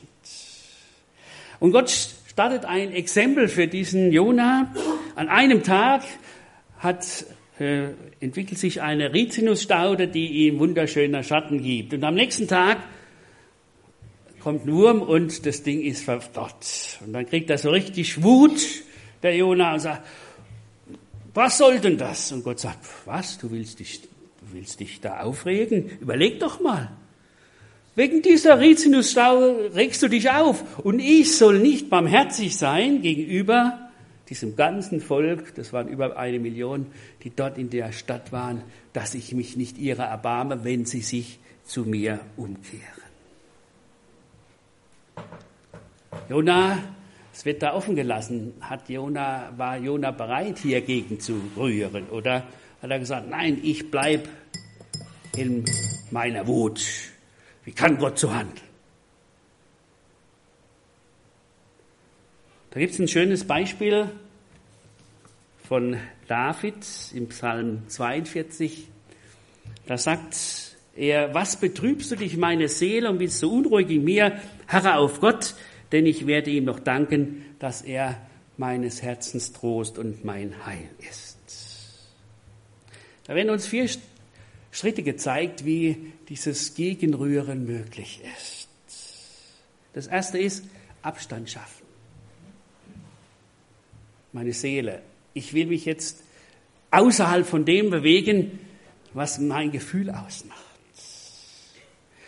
Und 1.60 1.72
Gott 1.72 1.90
startet 2.28 2.66
ein 2.66 2.92
Exempel 2.92 3.48
für 3.48 3.68
diesen 3.68 4.12
Jona. 4.12 4.74
An 5.16 5.30
einem 5.30 5.64
Tag 5.64 6.04
hat, 6.80 7.26
äh, 7.62 7.94
entwickelt 8.20 8.60
sich 8.60 8.82
eine 8.82 9.14
Rizinusstaude, 9.14 10.08
die 10.08 10.48
ihm 10.48 10.60
wunderschöner 10.60 11.24
Schatten 11.24 11.62
gibt. 11.62 11.94
Und 11.94 12.04
am 12.04 12.16
nächsten 12.16 12.48
Tag 12.48 12.80
kommt 14.42 14.66
ein 14.66 14.72
Wurm 14.72 15.02
und 15.02 15.46
das 15.46 15.64
Ding 15.64 15.82
ist 15.82 16.04
verdorrt. 16.04 17.00
Und 17.06 17.14
dann 17.14 17.26
kriegt 17.26 17.50
er 17.50 17.58
so 17.58 17.70
richtig 17.70 18.24
Wut, 18.24 18.60
der 19.22 19.36
Jona, 19.36 19.74
und 19.74 19.80
sagt, 19.80 20.06
was 21.34 21.58
soll 21.58 21.80
denn 21.80 21.98
das? 21.98 22.32
Und 22.32 22.44
Gott 22.44 22.60
sagt, 22.60 22.80
was, 23.06 23.38
du 23.38 23.52
willst 23.52 23.80
dich, 23.80 24.02
du 24.02 24.08
willst 24.54 24.80
dich 24.80 25.00
da 25.00 25.22
aufregen? 25.22 25.92
Überleg 26.02 26.40
doch 26.40 26.60
mal. 26.60 26.92
Wegen 27.96 28.22
dieser 28.22 28.60
Rizinusstau 28.60 29.68
regst 29.74 30.02
du 30.02 30.08
dich 30.08 30.32
auf. 30.32 30.80
Und 30.80 31.00
ich 31.00 31.38
soll 31.38 31.60
nicht 31.60 31.90
barmherzig 31.90 32.58
sein 32.58 33.02
gegenüber 33.02 33.91
diesem 34.32 34.56
ganzen 34.56 35.02
Volk, 35.02 35.54
das 35.56 35.74
waren 35.74 35.90
über 35.90 36.18
eine 36.18 36.40
Million, 36.40 36.88
die 37.22 37.36
dort 37.36 37.58
in 37.58 37.70
der 37.70 37.92
Stadt 37.92 38.32
waren, 38.32 38.64
dass 38.94 39.14
ich 39.14 39.34
mich 39.34 39.58
nicht 39.58 39.78
ihrer 39.78 40.06
erbarme, 40.06 40.64
wenn 40.64 40.86
sie 40.86 41.02
sich 41.02 41.40
zu 41.66 41.84
mir 41.84 42.22
umkehren. 42.38 42.82
Jona, 46.30 46.80
es 47.34 47.44
wird 47.44 47.62
da 47.62 47.74
offen 47.74 47.98
gelassen, 47.98 48.54
hat 48.62 48.88
Jona, 48.90 49.52
war 49.58 49.78
Jona 49.78 50.12
bereit, 50.12 50.60
hier 50.60 50.80
gegen 50.80 51.20
zu 51.20 51.42
rühren? 51.58 52.08
Oder 52.08 52.46
hat 52.82 52.90
er 52.90 53.00
gesagt, 53.00 53.30
nein, 53.30 53.60
ich 53.62 53.92
bleib 53.92 54.30
in 55.36 55.66
meiner 56.10 56.48
Wut. 56.48 56.82
Wie 57.66 57.74
kann 57.74 57.98
Gott 57.98 58.18
so 58.18 58.34
handeln? 58.34 58.71
Da 62.74 62.80
gibt 62.80 62.94
es 62.94 63.00
ein 63.00 63.10
schönes 63.10 63.44
Beispiel 63.44 64.10
von 65.68 65.98
David 66.30 66.78
im 67.14 67.28
Psalm 67.28 67.82
42. 67.90 68.88
Da 69.88 69.98
sagt 69.98 70.38
er, 70.96 71.34
was 71.34 71.58
betrübst 71.58 72.12
du 72.12 72.16
dich, 72.16 72.38
meine 72.38 72.70
Seele, 72.70 73.10
und 73.10 73.18
bist 73.18 73.40
so 73.40 73.52
unruhig 73.52 73.90
in 73.90 74.06
mir? 74.06 74.40
Harre 74.70 74.96
auf 74.96 75.20
Gott, 75.20 75.54
denn 75.92 76.06
ich 76.06 76.28
werde 76.28 76.50
ihm 76.50 76.64
noch 76.64 76.80
danken, 76.80 77.44
dass 77.60 77.82
er 77.82 78.18
meines 78.56 79.02
Herzens 79.02 79.52
Trost 79.52 79.98
und 79.98 80.24
mein 80.24 80.66
Heil 80.66 80.90
ist. 81.10 81.38
Da 83.26 83.36
werden 83.36 83.50
uns 83.50 83.68
vier 83.68 83.90
Schritte 84.72 85.04
gezeigt, 85.04 85.66
wie 85.66 86.14
dieses 86.30 86.74
Gegenrühren 86.76 87.66
möglich 87.66 88.22
ist. 88.38 88.70
Das 89.92 90.08
erste 90.08 90.40
ist 90.40 90.64
Abstand 91.02 91.50
schaffen. 91.50 91.81
Meine 94.34 94.54
Seele. 94.54 95.02
Ich 95.34 95.54
will 95.54 95.68
mich 95.68 95.86
jetzt 95.86 96.24
außerhalb 96.92 97.46
von 97.46 97.66
dem 97.66 97.90
bewegen, 97.90 98.60
was 99.14 99.40
mein 99.40 99.72
Gefühl 99.72 100.10
ausmacht. 100.10 100.60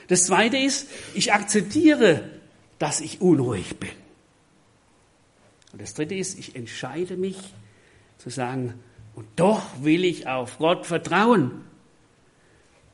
Das 0.08 0.26
zweite 0.26 0.58
ist, 0.58 0.90
ich 1.14 1.34
akzeptiere, 1.34 2.30
dass 2.80 3.02
ich 3.02 3.22
unruhig 3.22 3.78
bin. 3.78 3.90
Und 5.72 5.82
das 5.82 5.94
dritte 5.94 6.16
ist, 6.16 6.38
ich 6.38 6.56
entscheide 6.56 7.18
mich 7.18 7.38
zu 8.18 8.30
sagen, 8.30 8.74
und 9.16 9.28
doch 9.36 9.64
will 9.82 10.06
ich 10.06 10.28
auf 10.28 10.58
Gott 10.58 10.86
vertrauen. 10.86 11.64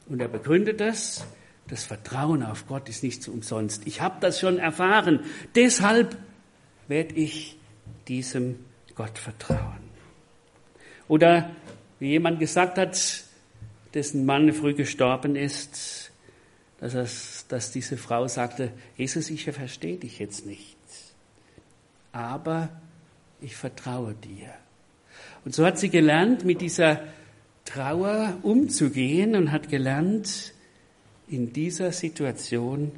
Und 0.08 0.22
er 0.22 0.28
begründet 0.28 0.80
das, 0.80 1.26
das 1.68 1.84
Vertrauen 1.84 2.44
auf 2.44 2.68
Gott 2.68 2.90
ist 2.90 3.04
nicht 3.04 3.22
so 3.22 3.32
umsonst. 3.32 3.86
Ich 3.86 4.02
habe 4.02 4.18
das 4.20 4.40
schon 4.40 4.58
erfahren. 4.58 5.20
Deshalb 5.56 6.18
werde 6.88 7.16
ich 7.16 7.58
diesem 8.08 8.58
Gott 9.00 9.18
vertrauen. 9.18 9.80
Oder 11.08 11.52
wie 12.00 12.10
jemand 12.10 12.38
gesagt 12.38 12.78
hat, 12.78 13.24
dessen 13.94 14.26
Mann 14.26 14.52
früh 14.52 14.74
gestorben 14.74 15.38
ist, 15.38 16.12
dass, 16.82 16.96
es, 16.96 17.46
dass 17.48 17.72
diese 17.72 17.96
Frau 17.96 18.28
sagte, 18.28 18.74
Jesus, 18.98 19.30
ich 19.30 19.46
verstehe 19.46 19.96
dich 19.96 20.20
jetzt 20.20 20.46
nicht, 20.46 20.76
aber 22.12 22.68
ich 23.40 23.56
vertraue 23.56 24.16
dir. 24.16 24.50
Und 25.46 25.56
so 25.56 25.66
hat 25.66 25.80
sie 25.80 25.90
gelernt, 25.90 26.44
mit 26.44 26.60
dieser 26.60 27.02
Trauer 27.64 28.38
umzugehen 28.42 29.34
und 29.34 29.54
hat 29.54 29.70
gelernt, 29.70 30.54
in 31.30 31.54
dieser 31.54 31.94
Situation 31.94 32.92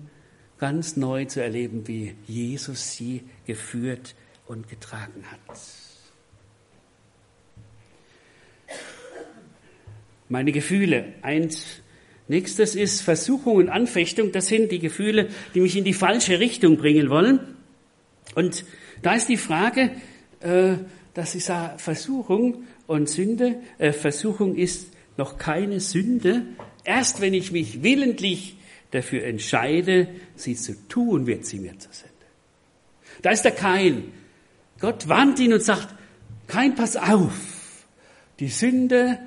ganz 0.57 0.97
neu 0.97 1.25
zu 1.25 1.43
erleben, 1.43 1.87
wie 1.87 2.15
Jesus 2.25 2.93
sie 2.93 3.21
geführt 3.45 4.15
und 4.47 4.67
getragen 4.67 5.25
hat. 5.29 5.90
Meine 10.31 10.53
Gefühle. 10.53 11.13
Eins 11.21 11.81
Nächstes 12.29 12.75
ist 12.75 13.01
Versuchung 13.01 13.57
und 13.57 13.67
Anfechtung. 13.67 14.31
Das 14.31 14.47
sind 14.47 14.71
die 14.71 14.79
Gefühle, 14.79 15.27
die 15.53 15.59
mich 15.59 15.75
in 15.75 15.83
die 15.83 15.93
falsche 15.93 16.39
Richtung 16.39 16.77
bringen 16.77 17.09
wollen. 17.09 17.41
Und 18.35 18.63
da 19.01 19.15
ist 19.15 19.27
die 19.27 19.35
Frage, 19.35 19.91
äh, 20.39 20.75
dass 21.13 21.35
ich 21.35 21.43
sage, 21.43 21.77
Versuchung 21.79 22.63
und 22.87 23.09
Sünde, 23.09 23.57
äh, 23.77 23.91
Versuchung 23.91 24.55
ist 24.55 24.93
noch 25.17 25.37
keine 25.37 25.81
Sünde. 25.81 26.43
Erst 26.85 27.19
wenn 27.19 27.33
ich 27.33 27.51
mich 27.51 27.83
willentlich 27.83 28.55
dafür 28.91 29.25
entscheide, 29.25 30.07
sie 30.37 30.55
zu 30.55 30.87
tun, 30.87 31.27
wird 31.27 31.45
sie 31.45 31.59
mir 31.59 31.77
zur 31.77 31.91
Sünde. 31.91 32.13
Da 33.21 33.31
ist 33.31 33.43
der 33.43 33.51
Kain. 33.51 34.13
Gott 34.79 35.09
warnt 35.09 35.37
ihn 35.41 35.51
und 35.51 35.61
sagt, 35.61 35.93
Kain, 36.47 36.75
pass 36.75 36.95
auf. 36.95 37.85
Die 38.39 38.47
Sünde 38.47 39.19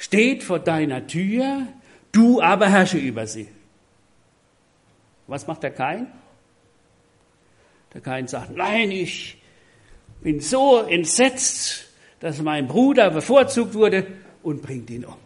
steht 0.00 0.42
vor 0.42 0.58
deiner 0.58 1.06
Tür, 1.06 1.66
du 2.10 2.40
aber 2.40 2.70
herrsche 2.70 2.96
über 2.96 3.26
sie. 3.26 3.48
Was 5.26 5.46
macht 5.46 5.62
der 5.62 5.72
Kain? 5.72 6.06
Der 7.92 8.00
Kain 8.00 8.26
sagt, 8.26 8.56
nein, 8.56 8.90
ich 8.90 9.36
bin 10.22 10.40
so 10.40 10.78
entsetzt, 10.80 11.86
dass 12.18 12.40
mein 12.40 12.66
Bruder 12.66 13.10
bevorzugt 13.10 13.74
wurde 13.74 14.06
und 14.42 14.62
bringt 14.62 14.88
ihn 14.88 15.04
um. 15.04 15.16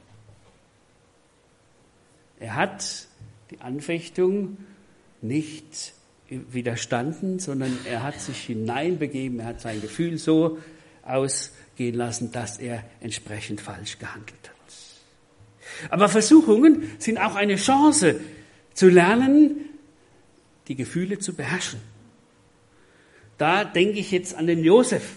Er 2.40 2.56
hat 2.56 3.06
die 3.52 3.60
Anfechtung 3.60 4.56
nicht 5.22 5.94
widerstanden, 6.28 7.38
sondern 7.38 7.78
er 7.88 8.02
hat 8.02 8.20
sich 8.20 8.38
hineinbegeben, 8.40 9.38
er 9.38 9.46
hat 9.46 9.60
sein 9.60 9.80
Gefühl 9.80 10.18
so 10.18 10.58
ausgehen 11.04 11.94
lassen, 11.94 12.32
dass 12.32 12.58
er 12.58 12.82
entsprechend 13.00 13.60
falsch 13.60 14.00
gehandelt 14.00 14.48
hat. 14.48 14.53
Aber 15.90 16.08
Versuchungen 16.08 16.90
sind 16.98 17.18
auch 17.18 17.34
eine 17.34 17.56
Chance 17.56 18.20
zu 18.72 18.88
lernen, 18.88 19.56
die 20.68 20.76
Gefühle 20.76 21.18
zu 21.18 21.34
beherrschen. 21.34 21.80
Da 23.38 23.64
denke 23.64 23.98
ich 23.98 24.10
jetzt 24.10 24.34
an 24.34 24.46
den 24.46 24.62
Josef. 24.62 25.16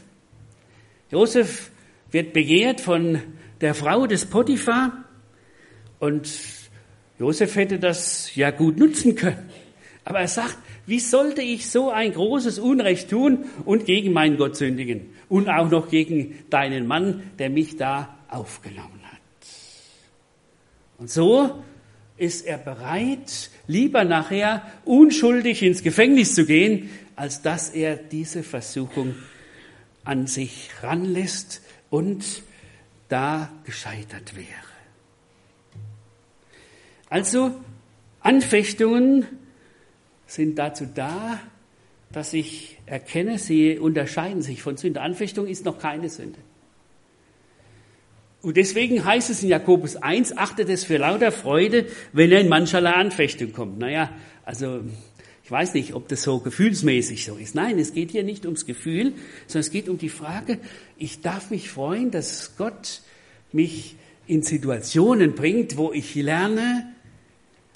Josef 1.11 1.71
wird 2.11 2.33
begehrt 2.33 2.81
von 2.81 3.21
der 3.61 3.73
Frau 3.73 4.07
des 4.07 4.25
Potiphar 4.25 5.05
und 5.99 6.29
Josef 7.19 7.55
hätte 7.55 7.79
das 7.79 8.35
ja 8.35 8.51
gut 8.51 8.77
nutzen 8.77 9.15
können. 9.15 9.49
Aber 10.03 10.19
er 10.19 10.27
sagt, 10.27 10.57
wie 10.85 10.99
sollte 10.99 11.41
ich 11.41 11.69
so 11.69 11.89
ein 11.89 12.13
großes 12.13 12.59
Unrecht 12.59 13.09
tun 13.09 13.45
und 13.65 13.85
gegen 13.85 14.13
meinen 14.13 14.37
Gott 14.37 14.55
sündigen? 14.55 15.09
Und 15.27 15.49
auch 15.49 15.69
noch 15.69 15.89
gegen 15.89 16.39
deinen 16.49 16.87
Mann, 16.87 17.23
der 17.39 17.49
mich 17.49 17.75
da 17.75 18.17
aufgenommen 18.29 18.91
hat. 18.93 18.96
Und 20.97 21.09
so 21.09 21.63
ist 22.17 22.45
er 22.45 22.57
bereit, 22.57 23.49
lieber 23.67 24.03
nachher 24.03 24.63
unschuldig 24.85 25.61
ins 25.61 25.83
Gefängnis 25.83 26.33
zu 26.33 26.45
gehen, 26.45 26.89
als 27.15 27.41
dass 27.41 27.69
er 27.69 27.95
diese 27.95 28.43
Versuchung 28.43 29.15
an 30.03 30.27
sich 30.27 30.69
ranlässt 30.81 31.61
und 31.89 32.43
da 33.09 33.49
gescheitert 33.65 34.35
wäre. 34.35 34.47
Also 37.09 37.55
Anfechtungen 38.21 39.25
sind 40.25 40.57
dazu 40.57 40.85
da, 40.93 41.39
dass 42.11 42.33
ich 42.33 42.77
erkenne, 42.85 43.37
sie 43.37 43.77
unterscheiden 43.77 44.41
sich 44.41 44.61
von 44.61 44.77
Sünde. 44.77 45.01
Anfechtung 45.01 45.47
ist 45.47 45.65
noch 45.65 45.79
keine 45.79 46.09
Sünde. 46.09 46.39
Und 48.41 48.57
deswegen 48.57 49.03
heißt 49.03 49.29
es 49.29 49.43
in 49.43 49.49
Jakobus 49.49 49.95
1, 49.95 50.37
achtet 50.37 50.69
es 50.69 50.83
für 50.83 50.97
lauter 50.97 51.31
Freude, 51.31 51.85
wenn 52.13 52.31
er 52.31 52.41
in 52.41 52.49
mancherlei 52.49 52.91
Anfechtung 52.91 53.51
kommt. 53.51 53.79
Naja, 53.79 54.11
also 54.45 54.81
ich 55.43 55.51
weiß 55.51 55.73
nicht, 55.73 55.93
ob 55.93 56.07
das 56.07 56.23
so 56.23 56.39
gefühlsmäßig 56.39 57.25
so 57.25 57.35
ist. 57.35 57.55
Nein, 57.55 57.79
es 57.79 57.93
geht 57.93 58.11
hier 58.11 58.23
nicht 58.23 58.45
ums 58.45 58.65
Gefühl, 58.65 59.13
sondern 59.47 59.61
es 59.61 59.71
geht 59.71 59.89
um 59.89 59.97
die 59.97 60.09
Frage, 60.09 60.59
ich 60.97 61.21
darf 61.21 61.49
mich 61.49 61.69
freuen, 61.69 62.11
dass 62.11 62.57
Gott 62.57 63.01
mich 63.51 63.95
in 64.27 64.43
Situationen 64.43 65.35
bringt, 65.35 65.77
wo 65.77 65.93
ich 65.93 66.15
lerne, 66.15 66.93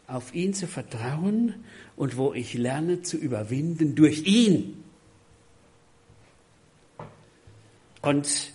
auf 0.06 0.36
ihn 0.36 0.54
zu 0.54 0.68
vertrauen 0.68 1.56
und 1.96 2.18
wo 2.18 2.34
ich 2.34 2.54
lerne 2.54 3.02
zu 3.02 3.18
überwinden 3.18 3.96
durch 3.96 4.26
ihn. 4.26 4.84
Und 8.02 8.52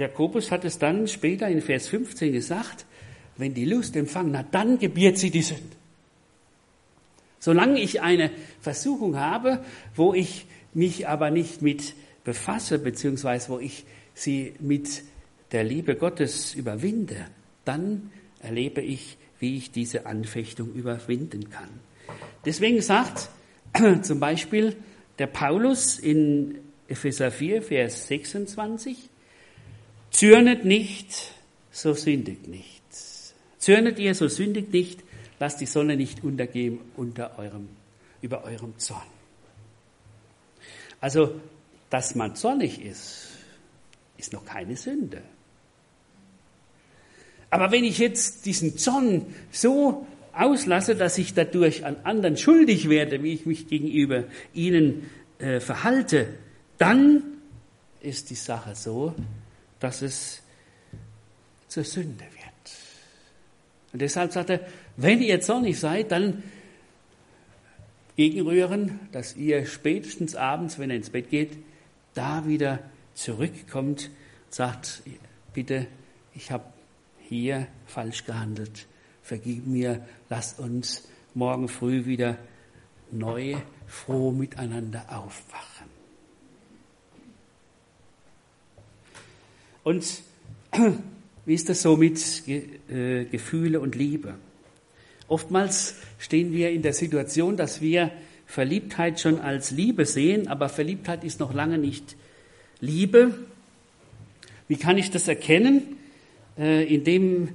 Jakobus 0.00 0.50
hat 0.50 0.64
es 0.64 0.78
dann 0.78 1.06
später 1.08 1.48
in 1.48 1.60
Vers 1.60 1.88
15 1.88 2.32
gesagt, 2.32 2.86
wenn 3.36 3.54
die 3.54 3.64
Lust 3.64 3.96
empfangen 3.96 4.36
hat, 4.36 4.46
dann 4.52 4.78
gebiert 4.78 5.18
sie 5.18 5.30
die 5.30 5.42
Sünde. 5.42 5.76
Solange 7.38 7.80
ich 7.80 8.02
eine 8.02 8.30
Versuchung 8.60 9.16
habe, 9.16 9.64
wo 9.94 10.12
ich 10.12 10.46
mich 10.74 11.08
aber 11.08 11.30
nicht 11.30 11.62
mit 11.62 11.94
befasse, 12.24 12.78
beziehungsweise 12.78 13.48
wo 13.48 13.58
ich 13.58 13.84
sie 14.14 14.54
mit 14.60 15.02
der 15.52 15.64
Liebe 15.64 15.96
Gottes 15.96 16.54
überwinde, 16.54 17.26
dann 17.64 18.10
erlebe 18.40 18.82
ich 18.82 19.16
wie 19.40 19.56
ich 19.56 19.72
diese 19.72 20.06
Anfechtung 20.06 20.72
überwinden 20.74 21.50
kann. 21.50 21.68
Deswegen 22.44 22.80
sagt 22.80 23.30
zum 24.02 24.20
Beispiel 24.20 24.76
der 25.18 25.26
Paulus 25.26 25.98
in 25.98 26.58
Epheser 26.88 27.30
4, 27.30 27.62
Vers 27.62 28.06
26, 28.08 29.09
Zürnet 30.10 30.64
nicht, 30.64 31.32
so 31.70 31.94
sündigt 31.94 32.48
nicht. 32.48 32.82
Zürnet 33.58 33.98
ihr, 33.98 34.14
so 34.14 34.28
sündigt 34.28 34.72
nicht, 34.72 35.00
lasst 35.38 35.60
die 35.60 35.66
Sonne 35.66 35.96
nicht 35.96 36.24
untergehen 36.24 36.80
unter 36.96 37.38
eurem, 37.38 37.68
über 38.20 38.44
eurem 38.44 38.78
Zorn. 38.78 39.06
Also, 41.00 41.40
dass 41.88 42.14
man 42.14 42.36
zornig 42.36 42.82
ist, 42.84 43.28
ist 44.18 44.32
noch 44.32 44.44
keine 44.44 44.76
Sünde. 44.76 45.22
Aber 47.48 47.72
wenn 47.72 47.84
ich 47.84 47.98
jetzt 47.98 48.46
diesen 48.46 48.78
Zorn 48.78 49.26
so 49.50 50.06
auslasse, 50.32 50.94
dass 50.94 51.18
ich 51.18 51.34
dadurch 51.34 51.84
an 51.84 51.96
anderen 52.04 52.36
schuldig 52.36 52.88
werde, 52.88 53.22
wie 53.22 53.32
ich 53.32 53.46
mich 53.46 53.66
gegenüber 53.66 54.24
ihnen 54.54 55.10
äh, 55.38 55.58
verhalte, 55.58 56.28
dann 56.78 57.22
ist 58.00 58.30
die 58.30 58.36
Sache 58.36 58.74
so, 58.74 59.14
dass 59.80 60.02
es 60.02 60.42
zur 61.68 61.84
Sünde 61.84 62.24
wird. 62.24 62.76
Und 63.92 64.02
deshalb 64.02 64.32
sagt 64.32 64.50
er, 64.50 64.60
wenn 64.96 65.20
ihr 65.20 65.40
zornig 65.40 65.78
seid, 65.80 66.12
dann 66.12 66.42
gegenrühren, 68.16 69.00
dass 69.12 69.36
ihr 69.36 69.66
spätestens 69.66 70.36
abends, 70.36 70.78
wenn 70.78 70.90
ihr 70.90 70.96
ins 70.96 71.10
Bett 71.10 71.30
geht, 71.30 71.56
da 72.14 72.46
wieder 72.46 72.80
zurückkommt, 73.14 74.10
sagt, 74.50 75.02
bitte, 75.54 75.86
ich 76.34 76.50
habe 76.50 76.64
hier 77.18 77.66
falsch 77.86 78.24
gehandelt. 78.24 78.86
Vergib 79.22 79.66
mir, 79.66 80.06
lasst 80.28 80.58
uns 80.58 81.08
morgen 81.34 81.68
früh 81.68 82.04
wieder 82.04 82.36
neu, 83.10 83.56
froh 83.86 84.32
miteinander 84.32 85.04
aufwachen. 85.08 85.79
Und 89.90 90.22
wie 91.46 91.54
ist 91.54 91.68
das 91.68 91.82
so 91.82 91.96
mit 91.96 92.16
äh, 92.46 93.24
Gefühle 93.24 93.80
und 93.80 93.96
Liebe? 93.96 94.36
Oftmals 95.26 95.96
stehen 96.20 96.52
wir 96.52 96.70
in 96.70 96.82
der 96.82 96.92
Situation, 96.92 97.56
dass 97.56 97.80
wir 97.80 98.12
Verliebtheit 98.46 99.18
schon 99.18 99.40
als 99.40 99.72
Liebe 99.72 100.06
sehen, 100.06 100.46
aber 100.46 100.68
Verliebtheit 100.68 101.24
ist 101.24 101.40
noch 101.40 101.52
lange 101.52 101.76
nicht 101.76 102.14
Liebe. 102.80 103.34
Wie 104.68 104.76
kann 104.76 104.96
ich 104.96 105.10
das 105.10 105.26
erkennen? 105.26 105.96
Äh, 106.56 106.84
in 106.84 107.02
dem 107.02 107.48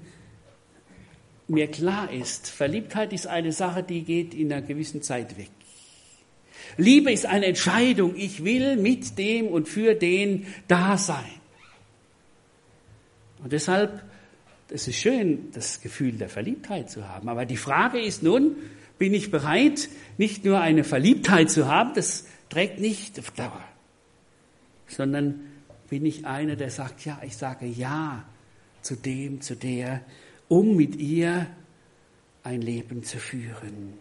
mir 1.47 1.67
klar 1.67 2.11
ist, 2.11 2.49
Verliebtheit 2.49 3.13
ist 3.13 3.27
eine 3.27 3.53
Sache, 3.53 3.81
die 3.81 4.01
geht 4.01 4.33
in 4.33 4.51
einer 4.51 4.61
gewissen 4.61 5.01
Zeit 5.01 5.37
weg. 5.37 5.51
Liebe 6.75 7.13
ist 7.13 7.27
eine 7.27 7.45
Entscheidung. 7.45 8.13
Ich 8.17 8.43
will 8.43 8.75
mit 8.75 9.17
dem 9.17 9.47
und 9.47 9.69
für 9.69 9.93
den 9.93 10.47
da 10.67 10.97
sein. 10.97 11.44
Und 13.45 13.53
deshalb, 13.53 14.01
es 14.69 14.87
ist 14.87 14.95
schön, 14.95 15.51
das 15.51 15.79
Gefühl 15.79 16.13
der 16.13 16.29
Verliebtheit 16.29 16.89
zu 16.89 17.07
haben. 17.07 17.29
Aber 17.29 17.45
die 17.45 17.57
Frage 17.57 18.01
ist 18.01 18.23
nun, 18.23 18.55
bin 18.97 19.13
ich 19.13 19.29
bereit, 19.29 19.87
nicht 20.17 20.45
nur 20.45 20.61
eine 20.61 20.83
Verliebtheit 20.83 21.51
zu 21.51 21.67
haben, 21.67 21.91
das 21.93 22.25
trägt 22.49 22.79
nicht 22.79 23.19
auf 23.19 23.29
Dauer, 23.29 23.63
sondern 24.87 25.41
bin 25.91 26.07
ich 26.07 26.25
einer, 26.25 26.55
der 26.55 26.71
sagt, 26.71 27.05
ja, 27.05 27.21
ich 27.23 27.37
sage 27.37 27.67
ja 27.67 28.25
zu 28.81 28.95
dem, 28.95 29.41
zu 29.41 29.55
der, 29.55 30.01
um 30.47 30.75
mit 30.75 30.95
ihr 30.95 31.45
ein 32.41 32.63
Leben 32.63 33.03
zu 33.03 33.19
führen. 33.19 33.93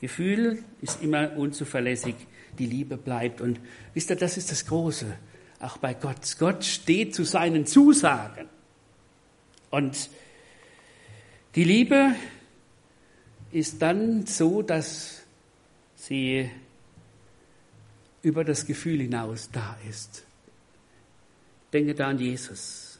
Gefühl 0.00 0.64
ist 0.82 1.00
immer 1.00 1.36
unzuverlässig, 1.36 2.16
die 2.58 2.66
Liebe 2.66 2.96
bleibt. 2.96 3.40
Und 3.40 3.60
wisst 3.94 4.10
ihr, 4.10 4.16
das 4.16 4.36
ist 4.36 4.50
das 4.50 4.66
Große, 4.66 5.16
auch 5.60 5.78
bei 5.78 5.94
Gott. 5.94 6.36
Gott 6.38 6.64
steht 6.64 7.14
zu 7.14 7.24
seinen 7.24 7.66
Zusagen. 7.66 8.48
Und 9.70 10.08
Die 11.56 11.64
Liebe 11.64 12.14
ist 13.50 13.80
dann 13.80 14.26
so, 14.26 14.60
dass 14.60 15.22
sie 15.94 16.50
über 18.20 18.44
das 18.44 18.66
Gefühl 18.66 19.00
hinaus 19.00 19.48
da 19.50 19.78
ist. 19.88 20.24
Denke 21.72 21.94
da 21.94 22.08
an 22.08 22.18
Jesus. 22.18 22.98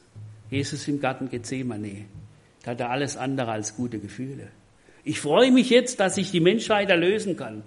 Jesus 0.49 0.87
im 0.87 0.99
Garten 0.99 1.29
Gethsemane. 1.29 2.05
Da 2.63 2.71
hat 2.71 2.79
er 2.79 2.89
alles 2.89 3.15
andere 3.15 3.51
als 3.51 3.75
gute 3.75 3.99
Gefühle. 3.99 4.47
Ich 5.03 5.19
freue 5.19 5.51
mich 5.51 5.69
jetzt, 5.69 5.99
dass 5.99 6.17
ich 6.17 6.31
die 6.31 6.39
Menschheit 6.39 6.89
erlösen 6.89 7.37
kann. 7.37 7.63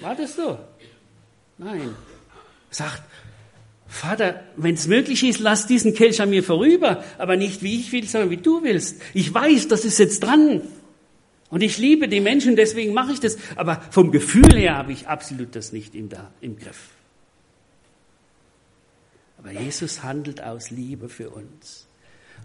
War 0.00 0.16
das 0.16 0.34
so? 0.34 0.58
Nein. 1.56 1.94
Sagt, 2.70 3.04
Vater, 3.90 4.44
wenn 4.56 4.76
es 4.76 4.86
möglich 4.86 5.24
ist, 5.24 5.40
lass 5.40 5.66
diesen 5.66 5.94
Kelch 5.94 6.22
an 6.22 6.30
mir 6.30 6.44
vorüber, 6.44 7.02
aber 7.18 7.36
nicht 7.36 7.64
wie 7.64 7.80
ich 7.80 7.90
will, 7.90 8.06
sondern 8.06 8.30
wie 8.30 8.36
du 8.36 8.62
willst. 8.62 9.02
Ich 9.14 9.34
weiß, 9.34 9.66
das 9.66 9.84
ist 9.84 9.98
jetzt 9.98 10.20
dran. 10.20 10.62
Und 11.50 11.60
ich 11.62 11.76
liebe 11.76 12.06
die 12.06 12.20
Menschen, 12.20 12.54
deswegen 12.54 12.94
mache 12.94 13.12
ich 13.12 13.18
das. 13.18 13.36
Aber 13.56 13.82
vom 13.90 14.12
Gefühl 14.12 14.54
her 14.54 14.76
habe 14.76 14.92
ich 14.92 15.08
absolut 15.08 15.56
das 15.56 15.72
nicht 15.72 15.96
im, 15.96 16.08
da, 16.08 16.30
im 16.40 16.56
Griff. 16.56 16.90
Aber 19.38 19.50
Jesus 19.50 20.04
handelt 20.04 20.40
aus 20.40 20.70
Liebe 20.70 21.08
für 21.08 21.30
uns. 21.30 21.88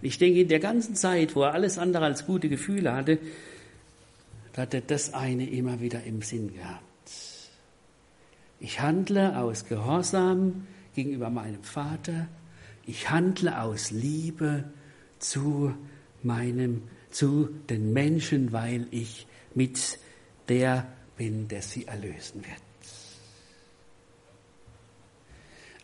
Und 0.01 0.07
ich 0.07 0.17
denke, 0.17 0.41
in 0.41 0.47
der 0.47 0.59
ganzen 0.59 0.95
Zeit, 0.95 1.35
wo 1.35 1.43
er 1.43 1.53
alles 1.53 1.77
andere 1.77 2.05
als 2.05 2.25
gute 2.25 2.49
Gefühle 2.49 2.91
hatte, 2.91 3.19
hat 4.57 4.73
er 4.73 4.81
das 4.81 5.13
eine 5.13 5.47
immer 5.47 5.79
wieder 5.79 6.03
im 6.05 6.23
Sinn 6.23 6.51
gehabt. 6.55 6.81
Ich 8.59 8.81
handle 8.81 9.37
aus 9.37 9.67
Gehorsam 9.67 10.65
gegenüber 10.95 11.29
meinem 11.29 11.63
Vater. 11.63 12.27
Ich 12.85 13.09
handle 13.09 13.61
aus 13.61 13.91
Liebe 13.91 14.63
zu 15.19 15.73
meinem 16.23 16.83
zu 17.11 17.49
den 17.69 17.93
Menschen, 17.93 18.51
weil 18.51 18.87
ich 18.91 19.25
mit 19.53 19.99
der 20.49 20.87
bin, 21.17 21.47
der 21.47 21.61
sie 21.61 21.85
erlösen 21.85 22.43
wird. 22.43 22.61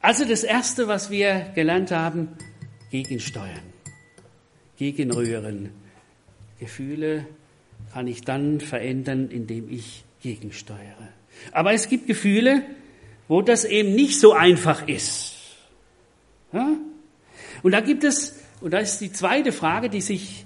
Also 0.02 0.26
das 0.26 0.44
Erste, 0.44 0.88
was 0.88 1.10
wir 1.10 1.52
gelernt 1.56 1.92
haben, 1.92 2.30
gegensteuern, 2.90 3.62
gegenrühren. 4.78 5.70
Gefühle 6.60 7.28
kann 7.94 8.08
ich 8.08 8.22
dann 8.22 8.60
verändern, 8.60 9.30
indem 9.30 9.70
ich 9.70 10.04
gegensteuere. 10.22 11.10
Aber 11.52 11.74
es 11.74 11.88
gibt 11.88 12.08
Gefühle, 12.08 12.64
wo 13.32 13.42
das 13.42 13.64
eben 13.64 13.96
nicht 13.96 14.20
so 14.20 14.34
einfach 14.34 14.90
ist. 14.90 15.38
Ja? 16.52 16.76
Und 17.64 17.72
da 17.72 17.80
gibt 17.80 18.04
es, 18.04 18.38
und 18.60 18.72
da 18.72 18.80
ist 18.80 19.00
die 19.00 19.14
zweite 19.14 19.54
Frage, 19.54 19.90
die 19.90 20.02
sich 20.02 20.46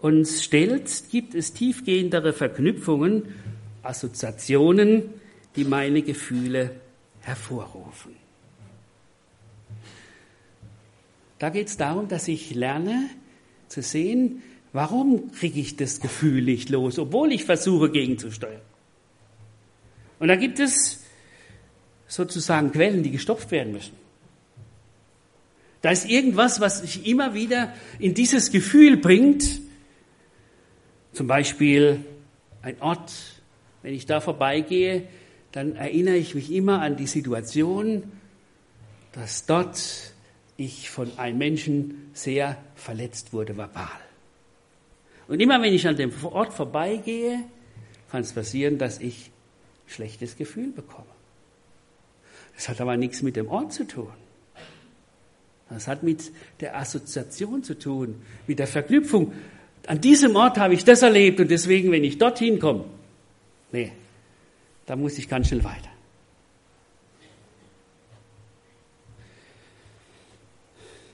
uns 0.00 0.42
stellt, 0.42 1.10
gibt 1.10 1.34
es 1.34 1.52
tiefgehendere 1.52 2.32
Verknüpfungen, 2.32 3.34
Assoziationen, 3.82 5.10
die 5.56 5.64
meine 5.64 6.00
Gefühle 6.00 6.70
hervorrufen. 7.20 8.16
Da 11.38 11.50
geht 11.50 11.68
es 11.68 11.76
darum, 11.76 12.08
dass 12.08 12.28
ich 12.28 12.54
lerne 12.54 13.10
zu 13.68 13.82
sehen, 13.82 14.42
warum 14.72 15.32
kriege 15.32 15.60
ich 15.60 15.76
das 15.76 16.00
Gefühl 16.00 16.40
nicht 16.40 16.70
los, 16.70 16.98
obwohl 16.98 17.30
ich 17.30 17.44
versuche 17.44 17.90
gegenzusteuern. 17.90 18.62
Und 20.18 20.28
da 20.28 20.36
gibt 20.36 20.58
es 20.58 21.01
sozusagen 22.12 22.72
Quellen, 22.72 23.02
die 23.02 23.10
gestopft 23.10 23.50
werden 23.50 23.72
müssen. 23.72 23.96
Da 25.80 25.90
ist 25.90 26.08
irgendwas, 26.08 26.60
was 26.60 26.80
sich 26.80 27.06
immer 27.06 27.32
wieder 27.32 27.72
in 27.98 28.12
dieses 28.12 28.52
Gefühl 28.52 28.98
bringt, 28.98 29.60
zum 31.12 31.26
Beispiel 31.26 32.04
ein 32.60 32.80
Ort, 32.80 33.12
wenn 33.82 33.94
ich 33.94 34.04
da 34.06 34.20
vorbeigehe, 34.20 35.04
dann 35.52 35.74
erinnere 35.74 36.16
ich 36.16 36.34
mich 36.34 36.52
immer 36.52 36.82
an 36.82 36.96
die 36.96 37.06
Situation, 37.06 38.04
dass 39.12 39.46
dort 39.46 39.80
ich 40.56 40.90
von 40.90 41.18
einem 41.18 41.38
Menschen 41.38 42.10
sehr 42.12 42.58
verletzt 42.74 43.32
wurde, 43.32 43.56
verbal. 43.56 43.88
Und 45.28 45.40
immer 45.40 45.62
wenn 45.62 45.72
ich 45.72 45.88
an 45.88 45.96
dem 45.96 46.12
Ort 46.24 46.52
vorbeigehe, 46.52 47.42
kann 48.10 48.20
es 48.20 48.34
passieren, 48.34 48.76
dass 48.76 49.00
ich 49.00 49.30
ein 49.86 49.90
schlechtes 49.90 50.36
Gefühl 50.36 50.68
bekomme. 50.72 51.11
Das 52.54 52.68
hat 52.68 52.80
aber 52.80 52.96
nichts 52.96 53.22
mit 53.22 53.36
dem 53.36 53.48
Ort 53.48 53.72
zu 53.72 53.86
tun. 53.86 54.12
Das 55.68 55.88
hat 55.88 56.02
mit 56.02 56.30
der 56.60 56.76
Assoziation 56.76 57.62
zu 57.62 57.78
tun, 57.78 58.22
mit 58.46 58.58
der 58.58 58.66
Verknüpfung 58.66 59.32
an 59.86 60.00
diesem 60.00 60.36
Ort 60.36 60.58
habe 60.58 60.74
ich 60.74 60.84
das 60.84 61.02
erlebt 61.02 61.40
und 61.40 61.50
deswegen, 61.50 61.90
wenn 61.90 62.04
ich 62.04 62.18
dorthin 62.18 62.58
komme, 62.58 62.84
nee, 63.72 63.92
da 64.86 64.96
muss 64.96 65.18
ich 65.18 65.28
ganz 65.28 65.48
schnell 65.48 65.64
weiter. 65.64 65.88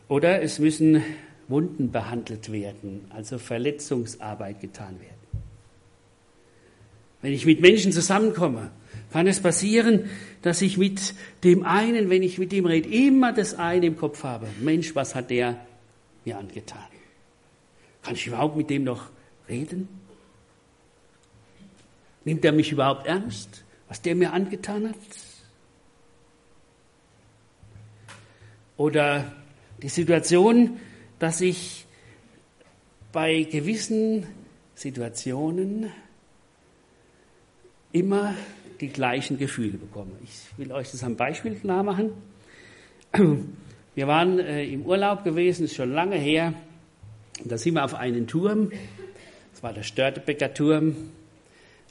Oder 0.08 0.42
es 0.42 0.58
müssen 0.58 1.02
Wunden 1.48 1.90
behandelt 1.90 2.50
werden, 2.50 3.06
also 3.10 3.38
Verletzungsarbeit 3.38 4.60
getan 4.60 4.98
werden. 5.00 5.14
Wenn 7.20 7.32
ich 7.32 7.44
mit 7.46 7.60
Menschen 7.60 7.92
zusammenkomme, 7.92 8.70
kann 9.12 9.26
es 9.26 9.40
passieren, 9.40 10.10
dass 10.42 10.62
ich 10.62 10.76
mit 10.76 11.14
dem 11.44 11.64
einen, 11.64 12.10
wenn 12.10 12.22
ich 12.22 12.38
mit 12.38 12.52
ihm 12.52 12.66
rede, 12.66 12.88
immer 12.88 13.32
das 13.32 13.54
eine 13.54 13.86
im 13.86 13.96
Kopf 13.96 14.22
habe. 14.22 14.46
Mensch, 14.60 14.94
was 14.94 15.14
hat 15.14 15.30
der 15.30 15.58
mir 16.24 16.38
angetan? 16.38 16.78
Kann 18.02 18.14
ich 18.14 18.26
überhaupt 18.26 18.56
mit 18.56 18.70
dem 18.70 18.84
noch 18.84 19.10
reden? 19.48 19.88
Nimmt 22.24 22.44
er 22.44 22.52
mich 22.52 22.72
überhaupt 22.72 23.06
ernst, 23.06 23.64
was 23.88 24.02
der 24.02 24.14
mir 24.14 24.32
angetan 24.32 24.90
hat? 24.90 24.96
Oder 28.76 29.32
die 29.82 29.88
Situation, 29.88 30.78
dass 31.18 31.40
ich 31.40 31.86
bei 33.12 33.42
gewissen 33.42 34.26
Situationen 34.74 35.90
immer 37.92 38.34
die 38.80 38.88
gleichen 38.88 39.38
Gefühle 39.38 39.78
bekomme. 39.78 40.12
Ich 40.22 40.58
will 40.58 40.72
euch 40.72 40.90
das 40.90 41.02
am 41.04 41.16
Beispiel 41.16 41.54
klar 41.56 41.82
machen. 41.82 42.10
Wir 43.94 44.06
waren 44.06 44.38
äh, 44.38 44.64
im 44.64 44.86
Urlaub 44.86 45.24
gewesen, 45.24 45.64
ist 45.64 45.74
schon 45.74 45.92
lange 45.92 46.16
her. 46.16 46.54
Und 47.42 47.50
da 47.50 47.58
sind 47.58 47.74
wir 47.74 47.84
auf 47.84 47.94
einen 47.94 48.26
Turm, 48.26 48.70
das 49.52 49.62
war 49.62 49.72
der 49.72 49.82
Störtebecker 49.82 50.54
Turm, 50.54 50.96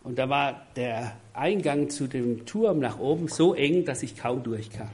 und 0.04 0.18
da 0.18 0.30
war 0.30 0.66
der 0.78 1.18
Eingang 1.34 1.90
zu 1.90 2.08
dem 2.08 2.46
Turm 2.46 2.80
nach 2.80 2.98
oben 2.98 3.28
so 3.28 3.54
eng, 3.54 3.84
dass 3.84 4.04
ich 4.04 4.16
kaum 4.16 4.42
durchkam. 4.42 4.90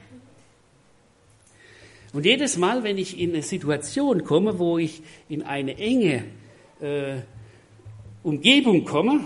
Und 2.12 2.24
jedes 2.24 2.56
Mal, 2.56 2.82
wenn 2.82 2.98
ich 2.98 3.18
in 3.18 3.30
eine 3.30 3.42
Situation 3.42 4.24
komme, 4.24 4.58
wo 4.58 4.78
ich 4.78 5.02
in 5.28 5.42
eine 5.42 5.78
enge 5.78 6.24
äh, 6.80 7.18
Umgebung 8.24 8.84
komme, 8.84 9.20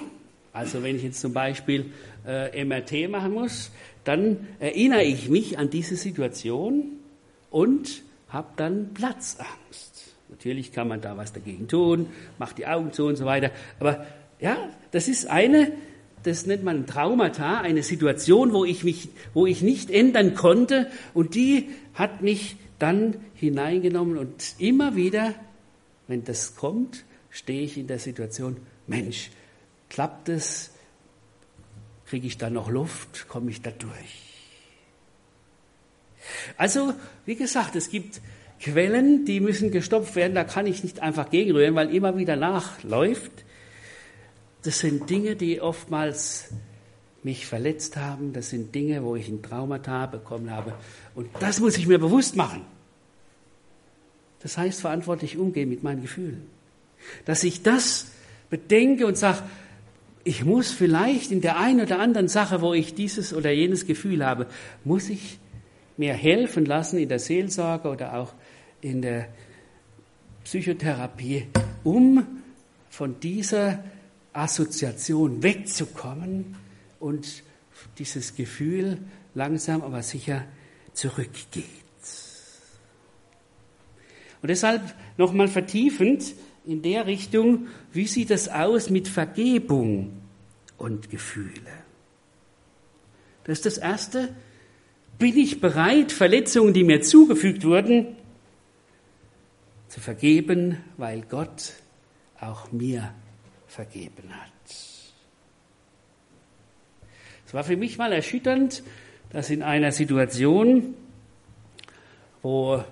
also 0.53 0.83
wenn 0.83 0.97
ich 0.97 1.03
jetzt 1.03 1.21
zum 1.21 1.33
Beispiel 1.33 1.93
äh, 2.27 2.65
MRT 2.65 3.11
machen 3.11 3.33
muss, 3.33 3.71
dann 4.05 4.49
erinnere 4.59 5.05
ich 5.05 5.29
mich 5.29 5.59
an 5.59 5.71
diese 5.71 5.97
Situation 5.97 6.99
und 7.51 8.03
habe 8.29 8.49
dann 8.57 8.95
Platzangst. 8.95 10.15
Natürlich 10.31 10.73
kann 10.73 10.89
man 10.89 11.01
da 11.01 11.17
was 11.17 11.33
dagegen 11.33 11.69
tun, 11.69 12.07
macht 12.39 12.59
die 12.59 12.67
Augen 12.67 12.93
zu 12.93 13.07
und 13.07 13.17
so 13.17 13.25
weiter. 13.25 13.51
Aber 13.81 14.07
ja, 14.41 14.57
das 14.91 15.09
ist 15.09 15.27
eine, 15.27 15.73
das 16.23 16.47
nennt 16.47 16.65
man 16.65 16.87
Traumata, 16.87 17.61
eine 17.61 17.83
Situation, 17.83 18.53
wo 18.53 18.65
ich 18.65 18.85
mich, 18.85 19.09
wo 19.35 19.47
ich 19.47 19.63
nicht 19.63 19.91
ändern 19.91 20.35
konnte 20.35 20.91
und 21.15 21.35
die 21.35 21.71
hat 21.95 22.23
mich 22.23 22.57
dann 22.79 23.17
hineingenommen 23.35 24.19
und 24.19 24.55
immer 24.59 24.95
wieder, 24.95 25.35
wenn 26.07 26.25
das 26.25 26.55
kommt, 26.55 27.05
stehe 27.31 27.63
ich 27.63 27.77
in 27.79 27.87
der 27.87 27.99
Situation, 27.99 28.57
Mensch, 28.87 29.31
klappt 29.89 30.29
es? 30.29 30.71
Kriege 32.07 32.27
ich 32.27 32.39
da 32.39 32.51
noch 32.51 32.69
Luft? 32.69 33.29
Komme 33.29 33.51
ich 33.51 33.63
da 33.63 33.71
durch? 33.71 34.29
Also, 36.57 36.95
wie 37.27 37.37
gesagt, 37.37 37.77
es 37.77 37.91
gibt 37.91 38.21
Quellen, 38.61 39.25
die 39.25 39.41
müssen 39.41 39.71
gestopft 39.71 40.17
werden, 40.17 40.35
da 40.35 40.45
kann 40.45 40.67
ich 40.67 40.83
nicht 40.83 41.01
einfach 41.01 41.31
gegenrühren, 41.31 41.75
weil 41.75 41.95
immer 41.95 42.17
wieder 42.17 42.37
nachläuft. 42.37 43.31
Das 44.63 44.81
sind 44.81 45.09
Dinge, 45.09 45.37
die 45.37 45.61
oftmals 45.61 46.49
mich 47.23 47.47
verletzt 47.47 47.97
haben, 47.97 48.33
das 48.33 48.51
sind 48.51 48.75
Dinge, 48.75 49.05
wo 49.05 49.17
ich 49.17 49.29
ein 49.29 49.43
Traumata 49.43 50.07
bekommen 50.07 50.51
habe. 50.51 50.75
Und 51.15 51.29
das 51.41 51.61
muss 51.61 51.77
ich 51.77 51.87
mir 51.87 51.99
bewusst 51.99 52.37
machen. 52.37 52.63
Das 54.41 54.57
heißt, 54.57 54.81
verantwortlich 54.81 55.37
umgehen 55.37 55.69
mit 55.69 55.83
meinen 55.83 56.03
Gefühlen. 56.03 56.47
Dass 57.25 57.45
ich 57.45 57.63
das 57.63 58.13
bedenke 58.51 59.07
und 59.07 59.19
sage, 59.19 59.43
ich 60.29 60.45
muss 60.45 60.71
vielleicht 60.71 61.33
in 61.33 61.41
der 61.41 61.59
einen 61.59 61.81
oder 61.81 62.01
anderen 62.01 62.29
Sache, 62.29 62.61
wo 62.61 62.75
ich 62.75 62.93
dieses 62.95 63.33
oder 63.33 63.51
jenes 63.51 63.87
Gefühl 63.87 64.27
habe, 64.27 64.47
muss 64.85 65.09
ich 65.09 65.39
mir 65.97 66.13
helfen 66.13 66.67
lassen 66.67 66.99
in 66.99 67.09
der 67.09 67.19
Seelsorge 67.19 67.89
oder 67.89 68.13
auch 68.13 68.35
in 68.83 69.01
der 69.01 69.29
Psychotherapie, 70.45 71.47
um 71.83 72.27
von 72.91 73.19
dieser 73.21 73.83
Assoziation 74.35 75.43
wegzukommen 75.43 76.57
und 77.01 77.43
dieses 77.99 78.37
Gefühl 78.37 78.99
langsam 79.35 79.81
aber 79.81 80.03
sicher 80.03 80.45
zurückgeht. 80.93 81.65
Und 84.43 84.49
deshalb 84.51 84.83
nochmal 85.17 85.49
vertiefend 85.49 86.35
in 86.69 86.83
der 86.83 87.07
Richtung, 87.07 87.69
wie 87.93 88.07
sieht 88.07 88.31
es 88.31 88.49
aus 88.49 88.91
mit 88.91 89.09
Vergebung 89.09 90.13
und 90.77 91.09
Gefühle? 91.09 91.73
Das 93.45 93.59
ist 93.59 93.67
das 93.67 93.79
Erste. 93.79 94.37
Bin 95.19 95.39
ich 95.39 95.63
bereit, 95.63 96.13
Verletzungen, 96.13 96.75
die 96.75 96.85
mir 96.85 97.01
zugefügt 97.01 97.65
wurden, 97.65 98.17
zu 99.89 100.01
vergeben, 100.01 100.77
weil 100.99 101.23
Gott 101.23 101.73
auch 102.39 102.71
mir 102.71 103.15
vergeben 103.67 104.31
hat? 104.31 104.53
Es 107.47 107.55
war 107.55 107.65
für 107.65 107.79
mich 107.79 107.97
mal 107.97 108.13
erschütternd, 108.13 108.83
dass 109.31 109.49
in 109.49 109.63
einer 109.63 109.91
Situation, 109.91 110.95
wo 112.43 112.85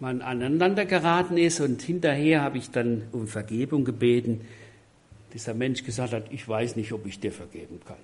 man 0.00 0.22
aneinander 0.22 0.84
geraten 0.84 1.36
ist 1.36 1.60
und 1.60 1.82
hinterher 1.82 2.42
habe 2.42 2.58
ich 2.58 2.70
dann 2.70 3.08
um 3.12 3.26
Vergebung 3.26 3.84
gebeten, 3.84 4.42
dieser 5.32 5.54
Mensch 5.54 5.84
gesagt 5.84 6.12
hat, 6.12 6.32
ich 6.32 6.48
weiß 6.48 6.76
nicht, 6.76 6.92
ob 6.92 7.06
ich 7.06 7.20
dir 7.20 7.32
vergeben 7.32 7.80
kann. 7.84 7.96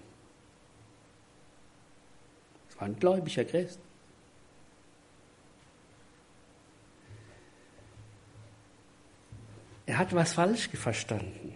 Das 2.69 2.81
war 2.81 2.89
ein 2.89 2.99
gläubiger 2.99 3.45
Christ. 3.45 3.79
Er 9.87 9.99
hat 9.99 10.15
was 10.15 10.33
falsch 10.33 10.69
verstanden. 10.71 11.55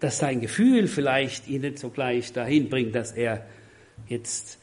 Dass 0.00 0.18
sein 0.18 0.40
Gefühl 0.40 0.86
vielleicht 0.86 1.48
ihn 1.48 1.62
nicht 1.62 1.78
sogleich 1.78 2.32
dahin 2.32 2.68
bringt, 2.68 2.94
dass 2.94 3.12
er 3.12 3.46
jetzt 4.06 4.58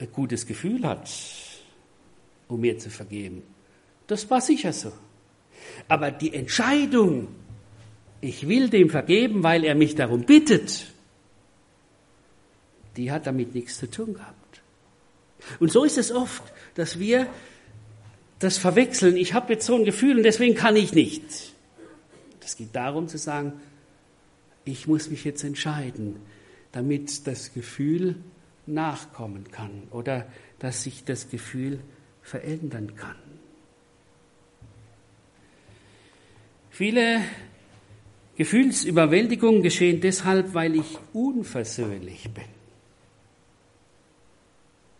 ein 0.00 0.10
gutes 0.10 0.46
Gefühl 0.46 0.84
hat, 0.84 1.08
um 2.48 2.60
mir 2.60 2.78
zu 2.78 2.90
vergeben. 2.90 3.42
Das 4.10 4.28
war 4.28 4.40
sicher 4.40 4.72
so. 4.72 4.92
Aber 5.86 6.10
die 6.10 6.34
Entscheidung, 6.34 7.28
ich 8.20 8.48
will 8.48 8.68
dem 8.68 8.90
vergeben, 8.90 9.44
weil 9.44 9.62
er 9.62 9.76
mich 9.76 9.94
darum 9.94 10.22
bittet, 10.22 10.88
die 12.96 13.12
hat 13.12 13.28
damit 13.28 13.54
nichts 13.54 13.78
zu 13.78 13.88
tun 13.88 14.14
gehabt. 14.14 14.62
Und 15.60 15.70
so 15.70 15.84
ist 15.84 15.96
es 15.96 16.10
oft, 16.10 16.42
dass 16.74 16.98
wir 16.98 17.28
das 18.40 18.58
verwechseln. 18.58 19.16
Ich 19.16 19.32
habe 19.32 19.52
jetzt 19.52 19.64
so 19.64 19.76
ein 19.76 19.84
Gefühl 19.84 20.16
und 20.16 20.24
deswegen 20.24 20.56
kann 20.56 20.74
ich 20.74 20.92
nicht. 20.92 21.22
Es 22.44 22.56
geht 22.56 22.74
darum 22.74 23.06
zu 23.06 23.16
sagen, 23.16 23.60
ich 24.64 24.88
muss 24.88 25.08
mich 25.08 25.22
jetzt 25.22 25.44
entscheiden, 25.44 26.16
damit 26.72 27.28
das 27.28 27.54
Gefühl 27.54 28.16
nachkommen 28.66 29.52
kann 29.52 29.84
oder 29.92 30.26
dass 30.58 30.82
sich 30.82 31.04
das 31.04 31.30
Gefühl 31.30 31.78
verändern 32.22 32.96
kann. 32.96 33.29
Viele 36.80 37.20
Gefühlsüberwältigungen 38.38 39.62
geschehen 39.62 40.00
deshalb, 40.00 40.54
weil 40.54 40.76
ich 40.76 40.96
unversöhnlich 41.12 42.22
bin. 42.32 42.44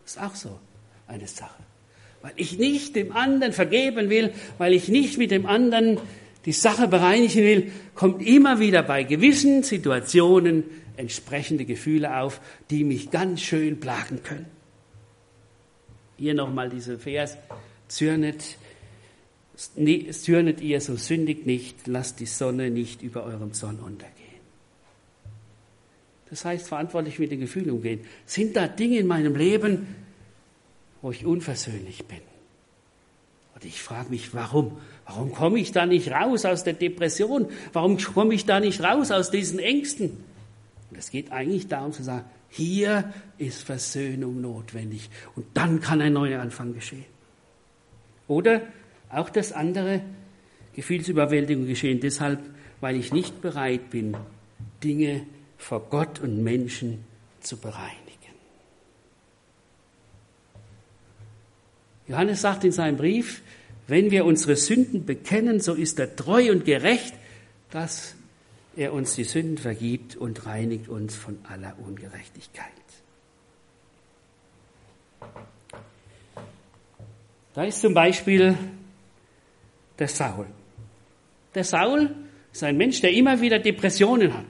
Das 0.03 0.15
ist 0.15 0.21
auch 0.21 0.35
so 0.35 0.59
eine 1.07 1.25
Sache. 1.25 1.63
Weil 2.21 2.33
ich 2.35 2.59
nicht 2.59 2.95
dem 2.95 3.13
anderen 3.13 3.51
vergeben 3.51 4.11
will, 4.11 4.31
weil 4.59 4.73
ich 4.73 4.89
nicht 4.89 5.17
mit 5.17 5.31
dem 5.31 5.47
anderen 5.47 5.99
die 6.45 6.51
Sache 6.51 6.87
bereinigen 6.87 7.41
will, 7.41 7.71
kommt 7.95 8.21
immer 8.21 8.59
wieder 8.59 8.83
bei 8.83 9.01
gewissen 9.01 9.63
Situationen 9.63 10.65
entsprechende 10.97 11.65
Gefühle 11.65 12.15
auf, 12.19 12.41
die 12.69 12.83
mich 12.83 13.09
ganz 13.09 13.41
schön 13.41 13.79
plagen 13.79 14.21
können. 14.21 14.45
Hier 16.15 16.35
nochmal 16.35 16.69
dieser 16.69 16.99
Vers, 16.99 17.39
zürnet 17.87 18.59
Zürnet 19.55 20.61
ihr, 20.61 20.81
so 20.81 20.95
sündigt 20.95 21.45
nicht, 21.45 21.87
lasst 21.87 22.19
die 22.19 22.25
Sonne 22.25 22.71
nicht 22.71 23.01
über 23.01 23.23
eurem 23.23 23.53
Sonnenuntergehen. 23.53 24.15
Das 26.29 26.45
heißt, 26.45 26.67
verantwortlich 26.67 27.19
mit 27.19 27.31
den 27.31 27.41
Gefühlen 27.41 27.71
umgehen. 27.71 28.01
Sind 28.25 28.55
da 28.55 28.67
Dinge 28.67 28.97
in 28.97 29.07
meinem 29.07 29.35
Leben, 29.35 29.95
wo 31.01 31.11
ich 31.11 31.25
unversöhnlich 31.25 32.05
bin? 32.05 32.21
Und 33.53 33.65
ich 33.65 33.81
frage 33.81 34.09
mich, 34.09 34.33
warum? 34.33 34.77
Warum 35.05 35.33
komme 35.33 35.59
ich 35.59 35.73
da 35.73 35.85
nicht 35.85 36.09
raus 36.09 36.45
aus 36.45 36.63
der 36.63 36.73
Depression? 36.73 37.47
Warum 37.73 37.97
komme 37.97 38.33
ich 38.33 38.45
da 38.45 38.61
nicht 38.61 38.81
raus 38.81 39.11
aus 39.11 39.29
diesen 39.29 39.59
Ängsten? 39.59 40.23
Und 40.89 40.97
es 40.97 41.11
geht 41.11 41.31
eigentlich 41.31 41.67
darum 41.67 41.91
zu 41.91 42.01
sagen, 42.01 42.25
hier 42.49 43.13
ist 43.37 43.63
Versöhnung 43.63 44.41
notwendig. 44.41 45.09
Und 45.35 45.45
dann 45.53 45.81
kann 45.81 46.01
ein 46.01 46.13
neuer 46.13 46.41
Anfang 46.41 46.73
geschehen. 46.73 47.05
Oder 48.27 48.61
auch 49.11 49.29
das 49.29 49.51
andere, 49.51 50.01
Gefühlsüberwältigung 50.73 51.67
geschehen 51.67 51.99
deshalb, 51.99 52.39
weil 52.79 52.95
ich 52.95 53.11
nicht 53.11 53.41
bereit 53.41 53.89
bin, 53.89 54.15
Dinge 54.83 55.25
vor 55.57 55.81
Gott 55.89 56.19
und 56.19 56.43
Menschen 56.43 57.03
zu 57.41 57.57
bereinigen. 57.57 57.97
Johannes 62.07 62.41
sagt 62.41 62.63
in 62.63 62.71
seinem 62.71 62.97
Brief, 62.97 63.41
wenn 63.87 64.11
wir 64.11 64.25
unsere 64.25 64.55
Sünden 64.55 65.05
bekennen, 65.05 65.59
so 65.59 65.73
ist 65.73 65.99
er 65.99 66.15
treu 66.15 66.51
und 66.51 66.65
gerecht, 66.65 67.13
dass 67.69 68.15
er 68.75 68.93
uns 68.93 69.15
die 69.15 69.23
Sünden 69.23 69.57
vergibt 69.57 70.15
und 70.15 70.45
reinigt 70.45 70.87
uns 70.87 71.15
von 71.15 71.37
aller 71.43 71.75
Ungerechtigkeit. 71.85 72.71
Da 77.53 77.63
ist 77.63 77.81
zum 77.81 77.93
Beispiel 77.93 78.57
der 80.01 80.09
Saul. 80.09 80.47
Der 81.55 81.63
Saul 81.63 82.09
ist 82.51 82.63
ein 82.63 82.75
Mensch, 82.75 82.99
der 83.01 83.13
immer 83.13 83.39
wieder 83.39 83.59
Depressionen 83.59 84.33
hat. 84.33 84.45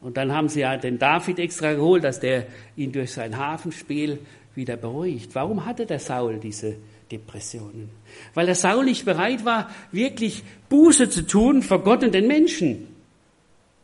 Und 0.00 0.16
dann 0.16 0.32
haben 0.32 0.48
sie 0.48 0.60
ja 0.60 0.76
den 0.76 0.98
David 0.98 1.38
extra 1.38 1.72
geholt, 1.72 2.04
dass 2.04 2.20
der 2.20 2.46
ihn 2.76 2.92
durch 2.92 3.12
sein 3.12 3.36
Hafenspiel 3.36 4.18
wieder 4.54 4.76
beruhigt. 4.76 5.34
Warum 5.34 5.64
hatte 5.64 5.86
der 5.86 5.98
Saul 5.98 6.38
diese 6.38 6.76
Depressionen? 7.10 7.88
Weil 8.34 8.46
der 8.46 8.54
Saul 8.54 8.84
nicht 8.84 9.04
bereit 9.04 9.44
war, 9.44 9.70
wirklich 9.92 10.42
Buße 10.68 11.08
zu 11.08 11.26
tun 11.26 11.62
vor 11.62 11.82
Gott 11.82 12.02
und 12.04 12.12
den 12.12 12.26
Menschen. 12.26 12.88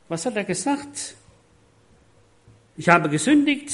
Was 0.08 0.26
hat 0.26 0.36
er 0.36 0.44
gesagt? 0.44 1.14
Ich 2.76 2.88
habe 2.88 3.08
gesündigt, 3.08 3.72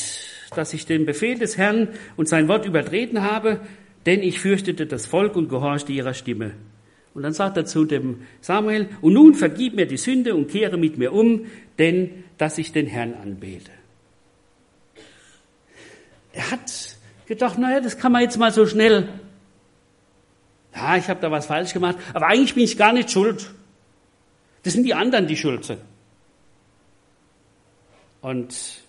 dass 0.55 0.73
ich 0.73 0.87
den 0.87 1.05
Befehl 1.05 1.39
des 1.39 1.57
Herrn 1.57 1.89
und 2.17 2.29
sein 2.29 2.47
Wort 2.47 2.65
übertreten 2.65 3.23
habe 3.23 3.61
denn 4.07 4.23
ich 4.23 4.41
fürchtete 4.41 4.87
das 4.87 5.07
Volk 5.07 5.37
und 5.37 5.49
gehorchte 5.49 5.93
ihrer 5.93 6.15
Stimme. 6.15 6.53
Und 7.15 7.23
dann 7.23 7.33
sagt 7.33 7.57
er 7.57 7.65
zu 7.65 7.85
dem 7.85 8.23
Samuel, 8.41 8.89
und 9.01 9.13
nun 9.13 9.35
vergib 9.35 9.75
mir 9.75 9.87
die 9.87 9.97
Sünde 9.97 10.35
und 10.35 10.51
kehre 10.51 10.77
mit 10.77 10.99
mir 10.99 11.13
um, 11.13 11.47
denn 11.79 12.25
dass 12.39 12.59
ich 12.59 12.73
den 12.73 12.87
Herrn 12.87 13.15
anbete. 13.15 13.71
Er 16.33 16.51
hat 16.51 16.97
gedacht, 17.27 17.59
naja, 17.59 17.81
das 17.81 17.99
kann 17.99 18.11
man 18.11 18.23
jetzt 18.23 18.37
mal 18.37 18.53
so 18.53 18.67
schnell. 18.67 19.09
Ja, 20.75 20.97
ich 20.97 21.09
habe 21.09 21.21
da 21.21 21.31
was 21.31 21.47
falsch 21.47 21.73
gemacht, 21.73 21.97
aber 22.13 22.27
eigentlich 22.27 22.55
bin 22.55 22.65
ich 22.65 22.77
gar 22.77 22.93
nicht 22.93 23.11
schuld. 23.11 23.51
Das 24.65 24.73
sind 24.73 24.83
die 24.83 24.95
anderen, 24.95 25.29
die 25.29 25.37
schuld 25.37 25.65
sind. 25.65 25.81
Und 28.21 28.83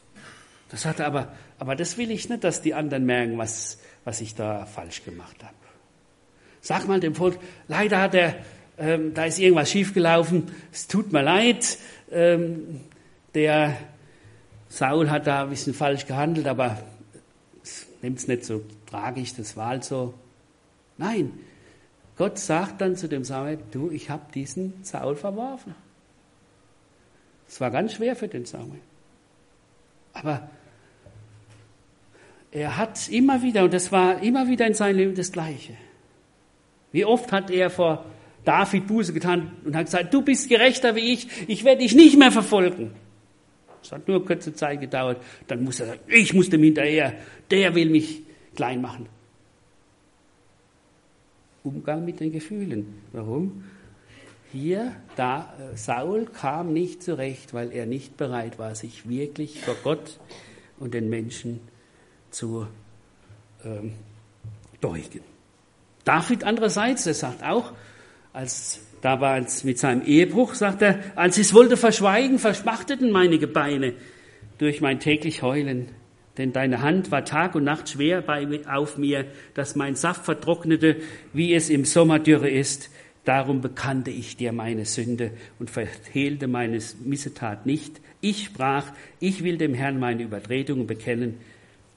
das 0.70 0.82
sagt 0.82 1.00
er 1.00 1.06
aber, 1.06 1.34
aber 1.60 1.76
das 1.76 1.98
will 1.98 2.10
ich 2.10 2.28
nicht, 2.30 2.44
dass 2.44 2.62
die 2.62 2.74
anderen 2.74 3.06
merken, 3.06 3.38
was, 3.38 3.80
was 4.06 4.22
ich 4.22 4.36
da 4.36 4.66
falsch 4.66 5.04
gemacht 5.04 5.44
habe. 5.44 5.54
Sag 6.62 6.88
mal 6.88 7.00
dem 7.00 7.14
Volk, 7.14 7.38
leider 7.68 8.02
hat 8.02 8.14
er, 8.16 8.36
ähm, 8.78 9.14
da 9.14 9.26
ist 9.26 9.40
irgendwas 9.40 9.70
schiefgelaufen, 9.70 10.52
es 10.72 10.88
tut 10.88 11.12
mir 11.12 11.22
leid, 11.22 11.78
ähm, 12.12 12.82
der 13.34 13.78
Saul 14.70 15.10
hat 15.10 15.28
da 15.28 15.44
ein 15.44 15.50
bisschen 15.50 15.74
falsch 15.74 16.06
gehandelt, 16.06 16.48
aber 16.48 16.78
nimmt 18.02 18.20
es 18.20 18.28
nicht 18.28 18.46
so 18.46 18.64
tragisch, 18.90 19.34
das 19.36 19.58
war 19.58 19.68
halt 19.68 19.84
so. 19.84 20.14
Nein, 20.98 21.34
Gott 22.18 22.40
sagt 22.40 22.82
dann 22.82 22.96
zu 22.96 23.10
dem 23.10 23.24
Samuel, 23.24 23.60
du, 23.72 23.92
ich 23.92 24.10
habe 24.10 24.32
diesen 24.34 24.84
Saul 24.84 25.16
verworfen. 25.16 25.76
Es 27.48 27.60
war 27.60 27.72
ganz 27.72 27.94
schwer 27.94 28.16
für 28.16 28.28
den 28.28 28.46
Samuel. 28.46 28.80
Aber 30.14 30.50
er 32.56 32.78
hat 32.78 33.10
immer 33.10 33.42
wieder, 33.42 33.66
und 33.66 33.74
das 33.74 33.92
war 33.92 34.24
immer 34.24 34.48
wieder 34.48 34.66
in 34.66 34.74
seinem 34.74 34.96
Leben 34.96 35.16
das 35.16 35.34
Gleiche. 35.34 35.74
Wie 36.94 37.04
oft 37.04 37.32
hat 37.34 37.52
er 37.52 37.70
vor 37.70 38.06
David 38.46 38.88
Buße 38.88 39.12
getan 39.12 39.52
und 39.66 39.76
hat 39.76 39.86
gesagt, 39.86 40.14
du 40.14 40.22
bist 40.22 40.48
gerechter 40.48 40.96
wie 40.96 41.14
ich, 41.14 41.28
ich 41.50 41.66
werde 41.66 41.82
dich 41.82 41.96
nicht 41.96 42.18
mehr 42.18 42.32
verfolgen. 42.32 42.92
Es 43.84 43.92
hat 43.92 44.08
nur 44.08 44.26
kurze 44.26 44.54
Zeit 44.54 44.80
gedauert, 44.80 45.22
dann 45.48 45.66
muss 45.66 45.82
er 45.82 45.88
sagen, 45.88 46.00
ich 46.08 46.34
muss 46.34 46.50
dem 46.50 46.64
hinterher, 46.64 47.14
der 47.52 47.76
will 47.76 47.90
mich 47.90 48.22
klein 48.56 48.82
machen. 48.82 49.08
Umgang 51.64 52.06
mit 52.06 52.22
den 52.22 52.32
Gefühlen. 52.32 53.02
Warum? 53.12 53.64
hier, 54.54 54.96
da, 55.18 55.54
äh, 55.60 55.76
Saul 55.76 56.26
kam 56.26 56.72
nicht 56.72 57.04
zurecht, 57.04 57.54
weil 57.54 57.74
er 57.74 57.86
nicht 57.86 58.16
bereit 58.16 58.58
war, 58.58 58.74
sich 58.76 59.10
wirklich 59.10 59.60
vor 59.60 59.76
Gott 59.84 60.20
und 60.80 60.94
den 60.94 61.10
Menschen 61.10 61.60
zu 61.60 61.75
ähm, 62.44 63.94
beugen. 64.82 65.22
David 66.04 66.44
andererseits, 66.44 67.06
er 67.08 67.14
sagt 67.14 67.44
auch, 67.44 67.74
als 68.34 68.82
da 69.02 69.22
war 69.22 69.38
es 69.38 69.64
mit 69.64 69.80
seinem 69.80 70.02
Ehebruch, 70.02 70.54
sagt 70.56 70.82
er, 70.82 71.00
als 71.16 71.38
ich 71.38 71.48
es 71.48 71.54
wollte 71.54 71.78
verschweigen, 71.78 72.40
verschmachteten 72.40 73.12
meine 73.12 73.38
Gebeine 73.38 73.94
durch 74.58 74.82
mein 74.82 75.00
täglich 75.00 75.42
Heulen. 75.42 75.90
Denn 76.38 76.52
deine 76.52 76.82
Hand 76.82 77.12
war 77.12 77.24
Tag 77.24 77.56
und 77.56 77.64
Nacht 77.64 77.90
schwer 77.90 78.22
bei, 78.22 78.46
auf 78.68 78.98
mir, 78.98 79.26
dass 79.54 79.76
mein 79.76 79.96
Saft 79.96 80.26
vertrocknete, 80.26 80.98
wie 81.34 81.54
es 81.54 81.70
im 81.70 81.86
Sommer 81.86 82.20
Dürre 82.20 82.50
ist. 82.50 82.90
Darum 83.24 83.62
bekannte 83.62 84.12
ich 84.12 84.38
dir 84.38 84.52
meine 84.52 84.86
Sünde 84.86 85.32
und 85.60 85.70
verhehlte 85.70 86.48
meine 86.48 86.80
Missetat 87.04 87.66
nicht. 87.66 88.02
Ich 88.22 88.46
sprach, 88.46 88.86
ich 89.20 89.44
will 89.44 89.58
dem 89.58 89.74
Herrn 89.74 90.00
meine 90.00 90.24
Übertretungen 90.24 90.88
bekennen. 90.88 91.38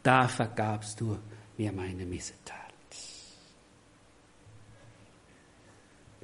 Da 0.02 0.28
vergabst 0.28 1.00
du 1.00 1.18
mir 1.56 1.72
meine 1.72 2.04
Missetat. 2.06 2.56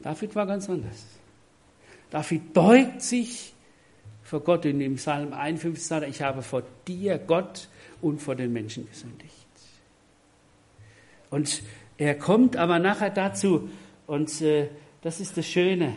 David 0.03 0.35
war 0.35 0.47
ganz 0.47 0.69
anders. 0.69 1.07
David 2.11 2.53
beugt 2.53 3.03
sich 3.03 3.55
vor 4.23 4.41
Gott 4.41 4.65
in 4.65 4.79
dem 4.79 4.97
Psalm 4.97 5.33
51 5.33 5.87
sagt 5.87 6.03
er, 6.03 6.09
ich 6.09 6.23
habe 6.23 6.43
vor 6.43 6.63
dir, 6.89 7.19
Gott, 7.19 7.69
und 8.01 8.21
vor 8.21 8.35
den 8.35 8.53
Menschen 8.53 8.89
gesündigt. 8.89 9.33
Und 11.31 11.63
er 11.99 12.19
kommt 12.19 12.57
aber 12.57 12.79
nachher 12.79 13.11
dazu, 13.11 13.69
und 14.07 14.41
äh, 14.41 14.69
das 15.03 15.21
ist 15.21 15.37
das 15.37 15.47
Schöne, 15.47 15.97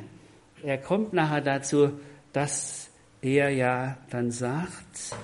er 0.63 0.78
kommt 0.78 1.13
nachher 1.13 1.42
dazu, 1.42 1.92
dass 2.34 2.90
er 3.22 3.50
ja 3.50 3.98
dann 4.10 4.32
sagt, 4.32 5.16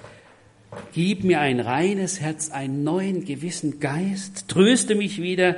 gib 0.93 1.23
mir 1.23 1.39
ein 1.39 1.59
reines 1.59 2.19
Herz, 2.19 2.51
einen 2.51 2.83
neuen 2.83 3.25
gewissen 3.25 3.79
Geist, 3.79 4.47
tröste 4.47 4.95
mich 4.95 5.21
wieder, 5.21 5.55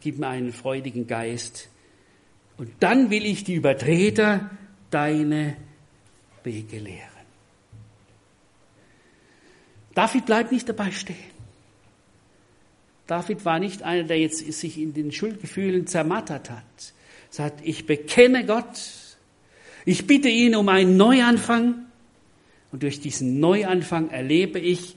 gib 0.00 0.18
mir 0.18 0.28
einen 0.28 0.52
freudigen 0.52 1.06
Geist. 1.06 1.68
Und 2.56 2.70
dann 2.80 3.10
will 3.10 3.24
ich 3.24 3.44
die 3.44 3.54
Übertreter 3.54 4.50
deine 4.90 5.56
Wege 6.42 6.78
lehren. 6.78 7.08
David 9.94 10.26
bleibt 10.26 10.52
nicht 10.52 10.68
dabei 10.68 10.90
stehen. 10.90 11.34
David 13.06 13.44
war 13.44 13.58
nicht 13.58 13.82
einer, 13.82 14.04
der 14.04 14.18
jetzt 14.18 14.38
sich 14.38 14.78
in 14.78 14.94
den 14.94 15.12
Schuldgefühlen 15.12 15.86
zermattert 15.86 16.50
hat. 16.50 16.64
Sagt, 17.30 17.60
ich 17.62 17.86
bekenne 17.86 18.46
Gott. 18.46 18.80
Ich 19.84 20.06
bitte 20.06 20.28
ihn 20.28 20.56
um 20.56 20.68
einen 20.68 20.96
Neuanfang. 20.96 21.86
Und 22.74 22.82
durch 22.82 22.98
diesen 22.98 23.38
Neuanfang 23.38 24.10
erlebe 24.10 24.58
ich, 24.58 24.96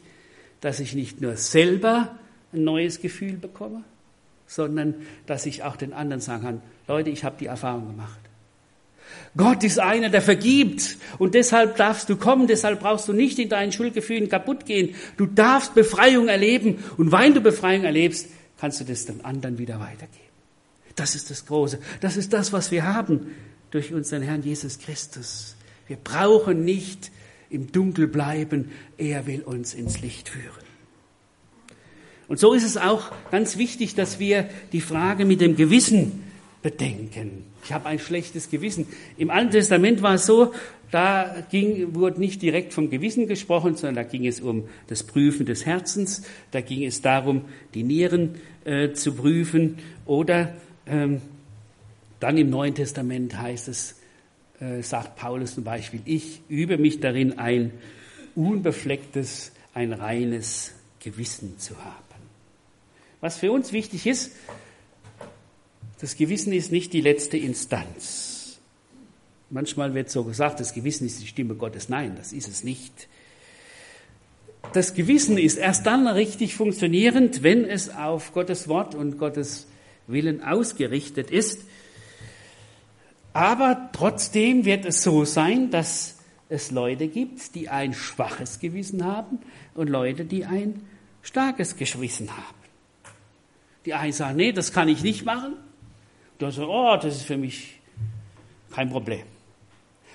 dass 0.61 0.79
ich 0.79 0.95
nicht 0.95 1.21
nur 1.21 1.37
selber 1.37 2.17
ein 2.51 2.63
neues 2.63 3.01
Gefühl 3.01 3.33
bekomme, 3.33 3.83
sondern 4.47 4.95
dass 5.27 5.45
ich 5.45 5.61
auch 5.61 5.75
den 5.75 5.93
anderen 5.93 6.19
sagen 6.19 6.43
kann, 6.43 6.61
Leute, 6.87 7.11
ich 7.11 7.23
habe 7.23 7.35
die 7.39 7.45
Erfahrung 7.45 7.85
gemacht. 7.85 8.17
Gott 9.37 9.63
ist 9.63 9.77
einer, 9.77 10.09
der 10.09 10.23
vergibt. 10.23 10.97
Und 11.19 11.35
deshalb 11.35 11.75
darfst 11.75 12.09
du 12.09 12.15
kommen, 12.15 12.47
deshalb 12.47 12.79
brauchst 12.79 13.07
du 13.09 13.13
nicht 13.13 13.37
in 13.37 13.49
deinen 13.49 13.71
Schuldgefühlen 13.71 14.27
kaputt 14.27 14.65
gehen. 14.65 14.95
Du 15.15 15.27
darfst 15.27 15.75
Befreiung 15.75 16.29
erleben. 16.29 16.83
Und 16.97 17.11
weil 17.11 17.31
du 17.31 17.41
Befreiung 17.41 17.83
erlebst, 17.83 18.27
kannst 18.59 18.79
du 18.79 18.85
das 18.85 19.05
den 19.05 19.23
anderen 19.23 19.59
wieder 19.59 19.79
weitergeben. 19.79 20.31
Das 20.95 21.13
ist 21.13 21.29
das 21.29 21.45
Große. 21.45 21.77
Das 22.01 22.17
ist 22.17 22.33
das, 22.33 22.51
was 22.51 22.71
wir 22.71 22.85
haben 22.91 23.35
durch 23.69 23.93
unseren 23.93 24.23
Herrn 24.23 24.41
Jesus 24.41 24.79
Christus. 24.79 25.55
Wir 25.85 25.97
brauchen 25.97 26.65
nicht 26.65 27.11
im 27.49 27.71
Dunkel 27.71 28.07
bleiben. 28.07 28.71
Er 28.97 29.27
will 29.27 29.41
uns 29.41 29.73
ins 29.73 30.01
Licht 30.01 30.29
führen. 30.29 30.67
Und 32.27 32.39
so 32.39 32.53
ist 32.53 32.63
es 32.63 32.77
auch 32.77 33.11
ganz 33.31 33.57
wichtig, 33.57 33.95
dass 33.95 34.19
wir 34.19 34.49
die 34.73 34.81
Frage 34.81 35.25
mit 35.25 35.39
dem 35.39 35.55
Gewissen 35.55 36.23
bedenken. 36.61 37.45
Ich 37.63 37.71
habe 37.71 37.87
ein 37.87 37.99
schlechtes 37.99 38.49
Gewissen. 38.49 38.87
Im 39.17 39.29
Alten 39.29 39.51
Testament 39.51 40.01
war 40.01 40.15
es 40.15 40.25
so, 40.25 40.53
da 40.91 41.43
ging, 41.49 41.95
wurde 41.95 42.19
nicht 42.19 42.41
direkt 42.41 42.73
vom 42.73 42.89
Gewissen 42.89 43.27
gesprochen, 43.27 43.75
sondern 43.75 43.95
da 43.95 44.03
ging 44.03 44.25
es 44.25 44.39
um 44.39 44.67
das 44.87 45.03
Prüfen 45.03 45.45
des 45.45 45.65
Herzens, 45.65 46.23
da 46.51 46.61
ging 46.61 46.85
es 46.85 47.01
darum, 47.01 47.41
die 47.73 47.83
Nieren 47.83 48.35
äh, 48.63 48.93
zu 48.93 49.13
prüfen. 49.13 49.77
Oder 50.05 50.53
ähm, 50.85 51.21
dann 52.19 52.37
im 52.37 52.49
Neuen 52.49 52.73
Testament 52.73 53.37
heißt 53.37 53.67
es, 53.67 53.95
äh, 54.59 54.81
sagt 54.81 55.15
Paulus 55.15 55.55
zum 55.55 55.63
Beispiel, 55.63 56.01
ich 56.05 56.41
übe 56.49 56.77
mich 56.77 56.99
darin, 56.99 57.37
ein 57.37 57.71
unbeflecktes, 58.35 59.51
ein 59.73 59.93
reines 59.93 60.73
Gewissen 60.99 61.59
zu 61.59 61.77
haben. 61.83 61.95
Was 63.21 63.37
für 63.37 63.51
uns 63.51 63.71
wichtig 63.71 64.05
ist, 64.05 64.31
das 65.99 66.15
Gewissen 66.15 66.53
ist 66.53 66.71
nicht 66.71 66.93
die 66.93 67.01
letzte 67.01 67.37
Instanz. 67.37 68.59
Manchmal 69.49 69.93
wird 69.93 70.09
so 70.09 70.23
gesagt, 70.23 70.59
das 70.59 70.73
Gewissen 70.73 71.07
ist 71.07 71.21
die 71.21 71.27
Stimme 71.27 71.55
Gottes. 71.55 71.89
Nein, 71.89 72.15
das 72.17 72.33
ist 72.33 72.47
es 72.47 72.63
nicht. 72.63 73.07
Das 74.73 74.93
Gewissen 74.93 75.37
ist 75.37 75.57
erst 75.57 75.85
dann 75.85 76.07
richtig 76.07 76.55
funktionierend, 76.55 77.43
wenn 77.43 77.63
es 77.63 77.89
auf 77.89 78.33
Gottes 78.33 78.67
Wort 78.67 78.93
und 78.93 79.17
Gottes 79.17 79.67
Willen 80.07 80.43
ausgerichtet 80.43 81.31
ist. 81.31 81.61
Aber 83.37 83.91
trotzdem 83.93 84.65
wird 84.65 84.83
es 84.83 85.03
so 85.03 85.23
sein, 85.23 85.69
dass 85.69 86.17
es 86.49 86.71
Leute 86.71 87.07
gibt, 87.07 87.53
die 87.53 87.69
ein 87.69 87.93
schwaches 87.93 88.57
Gewissen 88.57 89.05
haben 89.05 89.37
und 89.75 89.91
Leute, 89.91 90.25
die 90.25 90.43
ein 90.43 90.81
starkes 91.21 91.75
Gewissen 91.75 92.31
haben. 92.31 92.57
Die 93.85 93.93
einen 93.93 94.11
sagen, 94.11 94.37
nee, 94.37 94.53
das 94.53 94.73
kann 94.73 94.87
ich 94.87 95.03
nicht 95.03 95.23
machen. 95.23 95.53
Da 96.39 96.49
sagt, 96.49 96.67
oh, 96.67 96.97
das 96.99 97.17
ist 97.17 97.25
für 97.25 97.37
mich 97.37 97.79
kein 98.71 98.89
Problem. 98.89 99.21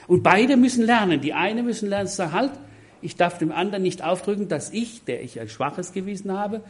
Und 0.09 0.25
beide 0.25 0.57
müssen 0.57 0.85
lernen. 0.85 1.21
Die 1.21 1.33
eine 1.33 1.63
müssen 1.63 1.89
lernen, 1.89 2.09
zu 2.09 2.17
sagen, 2.17 2.33
halt, 2.33 2.53
ich 3.03 3.15
darf 3.15 3.39
dem 3.39 3.53
anderen 3.53 3.85
nicht 3.85 4.03
aufdrücken, 4.03 4.49
dass 4.49 4.71
ich, 4.71 5.05
der 5.05 5.23
ich 5.23 5.39
ein 5.39 5.49
schwaches 5.49 5.93
Gewissen 5.93 6.33
habe, 6.33 6.65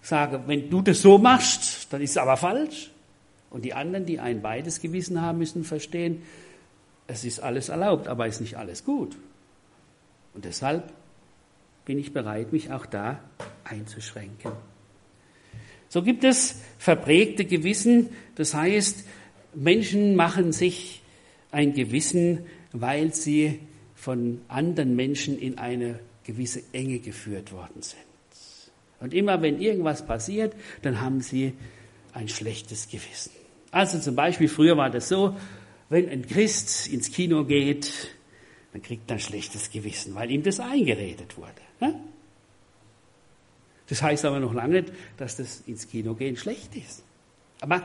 sage, 0.00 0.44
wenn 0.46 0.70
du 0.70 0.80
das 0.80 1.02
so 1.02 1.18
machst, 1.18 1.92
dann 1.92 2.00
ist 2.00 2.10
es 2.10 2.18
aber 2.18 2.36
falsch. 2.36 2.91
Und 3.52 3.66
die 3.66 3.74
anderen, 3.74 4.06
die 4.06 4.18
ein 4.18 4.40
beides 4.40 4.80
Gewissen 4.80 5.20
haben, 5.20 5.38
müssen 5.38 5.62
verstehen, 5.62 6.22
es 7.06 7.24
ist 7.24 7.40
alles 7.40 7.68
erlaubt, 7.68 8.08
aber 8.08 8.26
es 8.26 8.36
ist 8.36 8.40
nicht 8.40 8.56
alles 8.56 8.84
gut. 8.84 9.16
Und 10.32 10.46
deshalb 10.46 10.90
bin 11.84 11.98
ich 11.98 12.14
bereit, 12.14 12.52
mich 12.52 12.72
auch 12.72 12.86
da 12.86 13.20
einzuschränken. 13.64 14.52
So 15.90 16.02
gibt 16.02 16.24
es 16.24 16.62
verprägte 16.78 17.44
Gewissen, 17.44 18.08
das 18.36 18.54
heißt, 18.54 19.06
Menschen 19.54 20.16
machen 20.16 20.52
sich 20.52 21.02
ein 21.50 21.74
Gewissen, 21.74 22.46
weil 22.72 23.12
sie 23.12 23.60
von 23.94 24.40
anderen 24.48 24.96
Menschen 24.96 25.38
in 25.38 25.58
eine 25.58 25.98
gewisse 26.24 26.62
Enge 26.72 27.00
geführt 27.00 27.52
worden 27.52 27.82
sind. 27.82 28.00
Und 29.00 29.12
immer 29.12 29.42
wenn 29.42 29.60
irgendwas 29.60 30.06
passiert, 30.06 30.54
dann 30.80 31.02
haben 31.02 31.20
sie 31.20 31.52
ein 32.14 32.28
schlechtes 32.28 32.88
Gewissen. 32.88 33.41
Also 33.72 33.98
zum 33.98 34.14
Beispiel, 34.14 34.48
früher 34.48 34.76
war 34.76 34.90
das 34.90 35.08
so, 35.08 35.34
wenn 35.88 36.08
ein 36.08 36.26
Christ 36.26 36.88
ins 36.88 37.10
Kino 37.10 37.44
geht, 37.44 38.10
dann 38.72 38.82
kriegt 38.82 39.10
er 39.10 39.16
ein 39.16 39.20
schlechtes 39.20 39.70
Gewissen, 39.70 40.14
weil 40.14 40.30
ihm 40.30 40.42
das 40.42 40.60
eingeredet 40.60 41.36
wurde. 41.36 41.96
Das 43.88 44.02
heißt 44.02 44.24
aber 44.24 44.40
noch 44.40 44.54
lange 44.54 44.82
nicht, 44.82 44.92
dass 45.16 45.36
das 45.36 45.62
ins 45.66 45.88
Kino 45.88 46.14
gehen 46.14 46.36
schlecht 46.36 46.76
ist. 46.76 47.02
Aber 47.60 47.84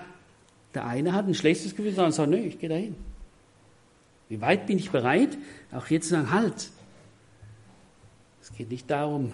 der 0.73 0.86
eine 0.86 1.13
hat 1.13 1.26
ein 1.26 1.34
schlechtes 1.34 1.76
Gewissen 1.76 2.02
und 2.02 2.12
sagt, 2.12 2.29
nö, 2.29 2.38
ich 2.38 2.60
gehe 2.60 2.69
dahin. 2.69 2.96
Wie 4.29 4.42
weit 4.42 4.67
bin 4.67 4.77
ich 4.77 4.92
bereit, 4.92 5.38
auch 5.71 5.88
jetzt 5.88 6.10
zu 6.10 6.15
sagen, 6.15 6.31
halt. 6.31 6.69
Es 8.42 8.54
geht 8.54 8.69
nicht 8.69 8.90
darum, 8.90 9.33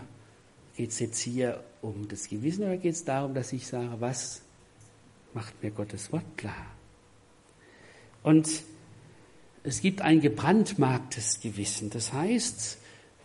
geht 0.76 0.92
es 0.92 1.00
jetzt 1.00 1.20
hier 1.20 1.64
um 1.82 2.08
das 2.08 2.28
Gewissen 2.28 2.64
oder 2.64 2.78
geht 2.78 2.94
es 2.94 3.06
darum, 3.06 3.34
dass 3.34 3.54
ich 3.54 3.68
sage, 3.68 3.96
was 4.00 4.44
macht 5.36 5.62
mir 5.64 5.72
Gottes 5.72 6.12
Wort 6.12 6.38
klar? 6.38 6.66
Und 8.24 8.50
es 9.64 9.82
gibt 9.82 10.02
ein 10.02 10.22
gebrandmarktes 10.22 11.40
Gewissen. 11.42 11.90
Das 11.90 12.14
heißt, 12.14 12.78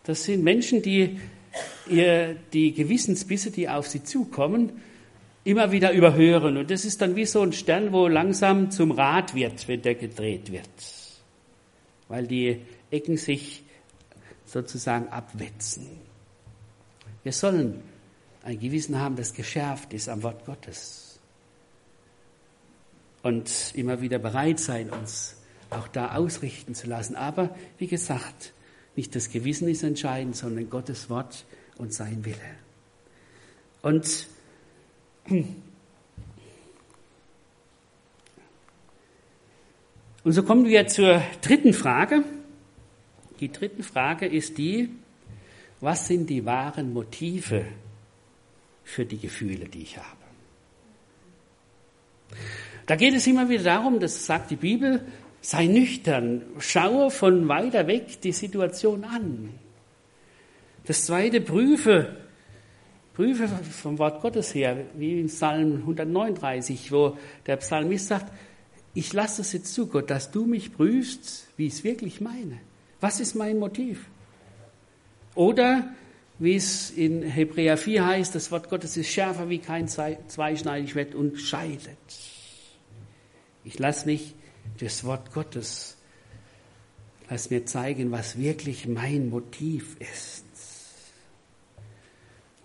das 0.04 0.24
sind 0.24 0.42
Menschen, 0.44 0.82
die 0.82 1.20
ihr 1.88 2.36
die 2.52 2.72
Gewissensbisse, 2.72 3.50
die 3.50 3.68
auf 3.68 3.88
sie 3.88 4.04
zukommen, 4.04 4.80
immer 5.44 5.72
wieder 5.72 5.92
überhören. 5.92 6.56
Und 6.56 6.70
das 6.70 6.84
ist 6.84 7.00
dann 7.00 7.16
wie 7.16 7.24
so 7.24 7.42
ein 7.42 7.52
Stern, 7.52 7.92
wo 7.92 8.06
langsam 8.06 8.70
zum 8.70 8.90
Rad 8.90 9.34
wird, 9.34 9.66
wenn 9.66 9.82
der 9.82 9.94
gedreht 9.94 10.52
wird. 10.52 10.68
Weil 12.08 12.26
die 12.26 12.60
Ecken 12.90 13.16
sich 13.16 13.62
sozusagen 14.44 15.08
abwetzen. 15.08 15.86
Wir 17.22 17.32
sollen 17.32 17.82
ein 18.42 18.58
Gewissen 18.58 18.98
haben, 18.98 19.16
das 19.16 19.34
geschärft 19.34 19.92
ist 19.92 20.08
am 20.08 20.22
Wort 20.22 20.46
Gottes. 20.46 21.07
Und 23.28 23.74
immer 23.74 24.00
wieder 24.00 24.18
bereit 24.18 24.58
sein, 24.58 24.88
uns 24.88 25.36
auch 25.68 25.86
da 25.86 26.14
ausrichten 26.14 26.74
zu 26.74 26.86
lassen. 26.86 27.14
Aber 27.14 27.54
wie 27.76 27.86
gesagt, 27.86 28.54
nicht 28.96 29.14
das 29.14 29.28
Gewissen 29.28 29.68
ist 29.68 29.82
entscheidend, 29.82 30.34
sondern 30.34 30.70
Gottes 30.70 31.10
Wort 31.10 31.44
und 31.76 31.92
sein 31.92 32.24
Wille. 32.24 32.38
Und 33.82 34.28
und 35.28 35.52
so 40.32 40.42
kommen 40.42 40.64
wir 40.64 40.86
zur 40.86 41.20
dritten 41.42 41.74
Frage. 41.74 42.24
Die 43.40 43.52
dritte 43.52 43.82
Frage 43.82 44.24
ist 44.24 44.56
die, 44.56 44.88
was 45.82 46.08
sind 46.08 46.30
die 46.30 46.46
wahren 46.46 46.94
Motive 46.94 47.66
für 48.84 49.04
die 49.04 49.18
Gefühle, 49.18 49.68
die 49.68 49.82
ich 49.82 49.98
habe? 49.98 50.17
Da 52.88 52.96
geht 52.96 53.12
es 53.12 53.26
immer 53.26 53.50
wieder 53.50 53.64
darum, 53.64 54.00
das 54.00 54.24
sagt 54.24 54.50
die 54.50 54.56
Bibel, 54.56 55.04
sei 55.42 55.66
nüchtern, 55.66 56.40
schaue 56.58 57.10
von 57.10 57.46
weiter 57.46 57.86
weg 57.86 58.22
die 58.22 58.32
Situation 58.32 59.04
an. 59.04 59.50
Das 60.86 61.04
zweite, 61.04 61.42
prüfe, 61.42 62.16
prüfe 63.12 63.46
vom 63.46 63.98
Wort 63.98 64.22
Gottes 64.22 64.54
her, 64.54 64.86
wie 64.94 65.20
in 65.20 65.26
Psalm 65.26 65.80
139, 65.80 66.90
wo 66.90 67.18
der 67.46 67.58
Psalmist 67.58 68.06
sagt, 68.06 68.32
ich 68.94 69.12
lasse 69.12 69.42
es 69.42 69.52
jetzt 69.52 69.74
zu, 69.74 69.88
Gott, 69.88 70.08
dass 70.08 70.30
du 70.30 70.46
mich 70.46 70.72
prüfst, 70.72 71.46
wie 71.58 71.66
ich 71.66 71.74
es 71.74 71.84
wirklich 71.84 72.22
meine. 72.22 72.58
Was 73.02 73.20
ist 73.20 73.34
mein 73.34 73.58
Motiv? 73.58 74.06
Oder, 75.34 75.92
wie 76.38 76.56
es 76.56 76.90
in 76.90 77.22
Hebräer 77.22 77.76
4 77.76 78.06
heißt, 78.06 78.34
das 78.34 78.50
Wort 78.50 78.70
Gottes 78.70 78.96
ist 78.96 79.10
schärfer 79.10 79.50
wie 79.50 79.58
kein 79.58 79.88
zweischneidig 79.88 80.92
Schwert 80.92 81.14
und 81.14 81.36
scheidet. 81.36 81.98
Ich 83.68 83.78
lasse 83.78 84.06
mich 84.06 84.34
das 84.80 85.04
Wort 85.04 85.34
Gottes, 85.34 85.98
lass 87.28 87.50
mir 87.50 87.66
zeigen, 87.66 88.10
was 88.10 88.38
wirklich 88.38 88.88
mein 88.88 89.28
Motiv 89.28 89.94
ist. 90.00 90.46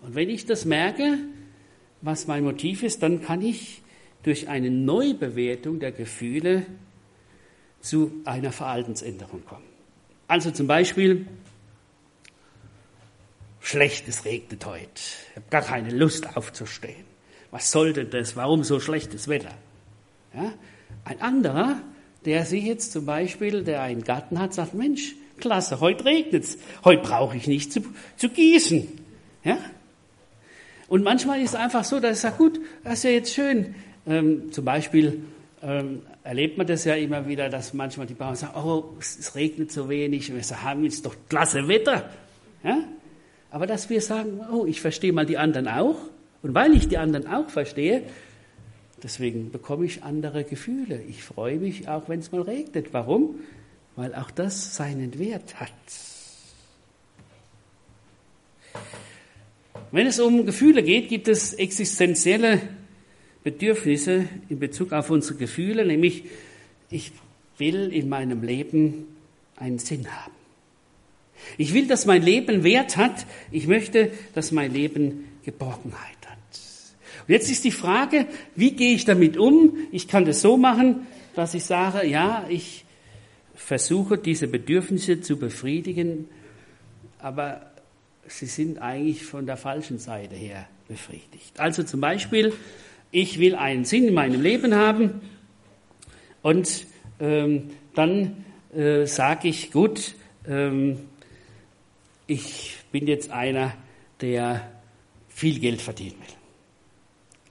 Und 0.00 0.14
wenn 0.14 0.30
ich 0.30 0.46
das 0.46 0.64
merke, 0.64 1.18
was 2.00 2.26
mein 2.26 2.42
Motiv 2.42 2.82
ist, 2.82 3.02
dann 3.02 3.20
kann 3.20 3.42
ich 3.42 3.82
durch 4.22 4.48
eine 4.48 4.70
Neubewertung 4.70 5.78
der 5.78 5.92
Gefühle 5.92 6.64
zu 7.82 8.22
einer 8.24 8.50
Verhaltensänderung 8.50 9.44
kommen. 9.44 9.68
Also 10.26 10.52
zum 10.52 10.66
Beispiel, 10.66 11.26
schlecht, 13.60 14.08
es 14.08 14.24
regnet 14.24 14.64
heute. 14.64 14.88
Ich 14.94 15.36
habe 15.36 15.50
gar 15.50 15.62
keine 15.62 15.90
Lust 15.90 16.34
aufzustehen. 16.34 17.04
Was 17.50 17.70
soll 17.70 17.92
denn 17.92 18.08
das? 18.08 18.36
Warum 18.36 18.64
so 18.64 18.80
schlechtes 18.80 19.28
Wetter? 19.28 19.54
Ja? 20.32 20.54
Ein 21.04 21.20
anderer, 21.20 21.76
der 22.24 22.46
sich 22.46 22.64
jetzt 22.64 22.92
zum 22.92 23.06
Beispiel, 23.06 23.62
der 23.62 23.82
einen 23.82 24.04
Garten 24.04 24.38
hat, 24.38 24.54
sagt, 24.54 24.74
Mensch, 24.74 25.14
klasse, 25.38 25.80
heute 25.80 26.04
regnet's. 26.04 26.58
Heute 26.84 27.02
brauche 27.02 27.36
ich 27.36 27.46
nicht 27.46 27.72
zu, 27.72 27.80
zu 28.16 28.28
gießen. 28.28 28.88
Ja? 29.44 29.58
Und 30.88 31.02
manchmal 31.02 31.40
ist 31.40 31.50
es 31.50 31.54
einfach 31.54 31.84
so, 31.84 32.00
dass 32.00 32.16
ich 32.16 32.22
sage, 32.22 32.36
gut, 32.36 32.60
das 32.82 32.94
ist 32.94 33.04
ja 33.04 33.10
jetzt 33.10 33.34
schön. 33.34 33.74
Ähm, 34.06 34.52
zum 34.52 34.64
Beispiel 34.64 35.22
ähm, 35.62 36.02
erlebt 36.22 36.58
man 36.58 36.66
das 36.66 36.84
ja 36.84 36.94
immer 36.94 37.26
wieder, 37.26 37.48
dass 37.48 37.74
manchmal 37.74 38.06
die 38.06 38.14
Bauern 38.14 38.36
sagen, 38.36 38.58
oh, 38.58 38.94
es, 38.98 39.34
regnet 39.34 39.72
so 39.72 39.88
wenig, 39.88 40.30
und 40.30 40.36
wir 40.36 40.44
sagen, 40.44 40.62
haben 40.62 40.84
jetzt 40.84 41.04
doch 41.04 41.16
klasse 41.28 41.68
Wetter. 41.68 42.10
Ja? 42.62 42.84
Aber 43.50 43.66
dass 43.66 43.90
wir 43.90 44.00
sagen, 44.00 44.40
oh, 44.52 44.66
ich 44.66 44.80
verstehe 44.80 45.12
mal 45.12 45.26
die 45.26 45.38
anderen 45.38 45.68
auch. 45.68 45.96
Und 46.42 46.54
weil 46.54 46.74
ich 46.74 46.88
die 46.88 46.98
anderen 46.98 47.26
auch 47.26 47.48
verstehe, 47.48 48.02
deswegen 49.04 49.52
bekomme 49.52 49.86
ich 49.86 50.02
andere 50.02 50.42
Gefühle. 50.42 51.00
Ich 51.02 51.22
freue 51.22 51.58
mich 51.58 51.88
auch, 51.88 52.08
wenn 52.08 52.20
es 52.20 52.32
mal 52.32 52.42
regnet. 52.42 52.92
Warum? 52.92 53.36
Weil 53.94 54.14
auch 54.14 54.30
das 54.30 54.74
seinen 54.74 55.18
Wert 55.18 55.60
hat. 55.60 55.70
Wenn 59.92 60.08
es 60.08 60.18
um 60.18 60.44
Gefühle 60.44 60.82
geht, 60.82 61.08
gibt 61.08 61.28
es 61.28 61.54
existenzielle 61.54 62.60
Bedürfnisse 63.44 64.24
in 64.48 64.58
Bezug 64.58 64.92
auf 64.92 65.10
unsere 65.10 65.36
Gefühle, 65.36 65.86
nämlich 65.86 66.24
ich 66.90 67.12
will 67.58 67.92
in 67.92 68.08
meinem 68.08 68.42
Leben 68.42 69.06
einen 69.56 69.78
Sinn 69.78 70.10
haben. 70.10 70.32
Ich 71.58 71.74
will, 71.74 71.86
dass 71.86 72.06
mein 72.06 72.22
Leben 72.22 72.64
Wert 72.64 72.96
hat. 72.96 73.26
Ich 73.52 73.66
möchte, 73.66 74.10
dass 74.34 74.50
mein 74.50 74.72
Leben 74.72 75.26
Geborgenheit. 75.44 76.23
Und 77.26 77.32
jetzt 77.32 77.50
ist 77.50 77.64
die 77.64 77.70
Frage, 77.70 78.26
wie 78.54 78.72
gehe 78.72 78.94
ich 78.94 79.04
damit 79.04 79.36
um? 79.36 79.76
Ich 79.92 80.08
kann 80.08 80.24
das 80.24 80.42
so 80.42 80.56
machen, 80.56 81.06
dass 81.34 81.54
ich 81.54 81.64
sage, 81.64 82.06
ja, 82.06 82.44
ich 82.48 82.84
versuche 83.54 84.18
diese 84.18 84.46
Bedürfnisse 84.46 85.20
zu 85.20 85.38
befriedigen, 85.38 86.28
aber 87.18 87.72
sie 88.26 88.46
sind 88.46 88.78
eigentlich 88.78 89.24
von 89.24 89.46
der 89.46 89.56
falschen 89.56 89.98
Seite 89.98 90.34
her 90.34 90.68
befriedigt. 90.86 91.58
Also 91.58 91.82
zum 91.82 92.00
Beispiel, 92.00 92.52
ich 93.10 93.38
will 93.38 93.54
einen 93.54 93.84
Sinn 93.84 94.08
in 94.08 94.14
meinem 94.14 94.42
Leben 94.42 94.74
haben 94.74 95.20
und 96.42 96.86
ähm, 97.20 97.70
dann 97.94 98.44
äh, 98.74 99.06
sage 99.06 99.48
ich, 99.48 99.70
gut, 99.70 100.14
ähm, 100.46 100.98
ich 102.26 102.76
bin 102.92 103.06
jetzt 103.06 103.30
einer, 103.30 103.72
der 104.20 104.70
viel 105.28 105.58
Geld 105.58 105.80
verdienen 105.80 106.16
will. 106.18 106.43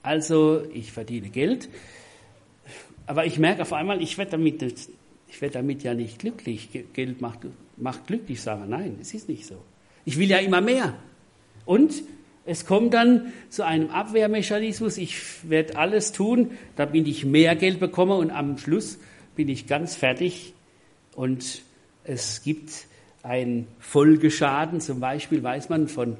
Also 0.04 0.64
ich 0.74 0.91
verdiene 0.91 1.30
Geld, 1.30 1.70
aber 3.08 3.26
ich 3.26 3.39
merke 3.39 3.62
auf 3.64 3.74
einmal, 3.74 4.01
ich 4.01 4.18
werde 4.18 4.32
damit, 4.32 4.62
ich 5.28 5.41
werde 5.41 5.54
damit 5.54 5.84
ja 5.84 5.93
nicht 5.93 6.20
glücklich. 6.20 6.70
Geld 6.93 7.22
macht, 7.22 7.39
macht 7.78 8.08
glücklich, 8.08 8.41
sagen. 8.41 8.66
Nein, 8.70 8.97
es 9.01 9.14
ist 9.14 9.30
nicht 9.30 9.45
so. 9.45 9.56
Ich 10.06 10.18
will 10.18 10.30
ja 10.30 10.38
immer 10.38 10.62
mehr. 10.62 10.93
Und 11.66 12.04
es 12.45 12.66
kommt 12.66 12.93
dann 12.93 13.32
zu 13.49 13.66
einem 13.66 13.89
Abwehrmechanismus. 13.89 14.97
Ich 14.97 15.49
werde 15.49 15.78
alles 15.78 16.12
tun, 16.12 16.51
damit 16.76 17.08
ich 17.08 17.24
mehr 17.24 17.56
Geld 17.56 17.80
bekomme 17.80 18.16
und 18.16 18.32
am 18.32 18.58
Schluss 18.58 18.99
bin 19.36 19.47
ich 19.47 19.68
ganz 19.68 19.95
fertig. 19.95 20.54
Und 21.16 21.62
es 22.04 22.43
gibt 22.43 22.72
einen 23.22 23.68
Folgeschaden. 23.80 24.82
Zum 24.82 24.99
Beispiel 24.99 25.41
weiß 25.41 25.70
man 25.70 25.88
von 25.88 26.18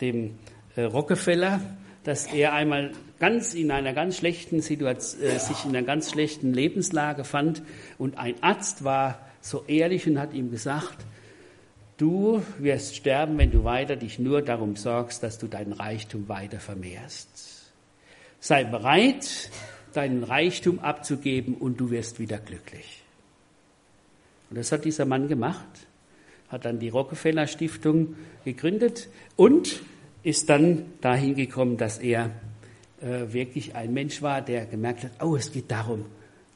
dem 0.00 0.34
äh, 0.76 0.82
Rockefeller, 0.82 1.60
dass 2.06 2.26
er 2.26 2.54
einmal 2.54 2.92
ganz 3.18 3.52
in 3.52 3.70
einer 3.70 3.92
ganz 3.92 4.16
schlechten 4.16 4.62
Situation, 4.62 5.22
äh, 5.22 5.38
sich 5.38 5.64
in 5.64 5.70
einer 5.70 5.86
ganz 5.86 6.10
schlechten 6.10 6.54
Lebenslage 6.54 7.24
fand 7.24 7.62
und 7.98 8.16
ein 8.16 8.42
Arzt 8.42 8.84
war 8.84 9.20
so 9.40 9.64
ehrlich 9.66 10.06
und 10.06 10.18
hat 10.18 10.32
ihm 10.32 10.50
gesagt, 10.50 11.04
Du 11.96 12.42
wirst 12.58 12.94
sterben, 12.94 13.38
wenn 13.38 13.50
du 13.50 13.64
weiter 13.64 13.96
dich 13.96 14.18
nur 14.18 14.42
darum 14.42 14.76
sorgst, 14.76 15.22
dass 15.22 15.38
du 15.38 15.46
deinen 15.46 15.72
Reichtum 15.72 16.28
weiter 16.28 16.60
vermehrst. 16.60 17.72
Sei 18.38 18.64
bereit, 18.64 19.50
deinen 19.94 20.22
Reichtum 20.22 20.78
abzugeben 20.78 21.54
und 21.54 21.80
du 21.80 21.90
wirst 21.90 22.18
wieder 22.18 22.38
glücklich. 22.38 23.02
Und 24.50 24.58
das 24.58 24.72
hat 24.72 24.84
dieser 24.84 25.06
Mann 25.06 25.26
gemacht, 25.26 25.64
hat 26.50 26.66
dann 26.66 26.78
die 26.78 26.90
Rockefeller 26.90 27.46
Stiftung 27.46 28.14
gegründet 28.44 29.08
und 29.36 29.80
ist 30.26 30.50
dann 30.50 30.86
dahin 31.02 31.36
gekommen, 31.36 31.76
dass 31.76 31.98
er 31.98 32.32
äh, 33.00 33.32
wirklich 33.32 33.76
ein 33.76 33.94
Mensch 33.94 34.22
war, 34.22 34.42
der 34.42 34.66
gemerkt 34.66 35.04
hat, 35.04 35.12
oh, 35.22 35.36
es 35.36 35.52
geht 35.52 35.70
darum, 35.70 36.04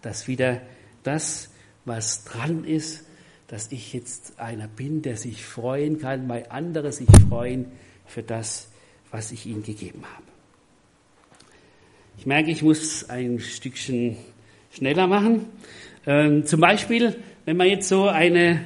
dass 0.02 0.26
wieder 0.26 0.60
das, 1.04 1.50
was 1.84 2.24
dran 2.24 2.64
ist, 2.64 3.06
dass 3.46 3.70
ich 3.70 3.92
jetzt 3.92 4.40
einer 4.40 4.66
bin, 4.66 5.02
der 5.02 5.16
sich 5.16 5.44
freuen 5.44 6.00
kann, 6.00 6.28
weil 6.28 6.46
andere 6.48 6.90
sich 6.90 7.06
freuen 7.28 7.66
für 8.06 8.24
das, 8.24 8.72
was 9.12 9.30
ich 9.30 9.46
ihnen 9.46 9.62
gegeben 9.62 10.02
habe. 10.02 10.24
Ich 12.18 12.26
merke, 12.26 12.50
ich 12.50 12.62
muss 12.62 13.08
ein 13.08 13.38
Stückchen 13.38 14.16
schneller 14.72 15.06
machen. 15.06 15.46
Ähm, 16.08 16.44
zum 16.44 16.60
Beispiel, 16.60 17.16
wenn 17.44 17.56
man 17.56 17.68
jetzt 17.68 17.88
so 17.88 18.08
eine 18.08 18.64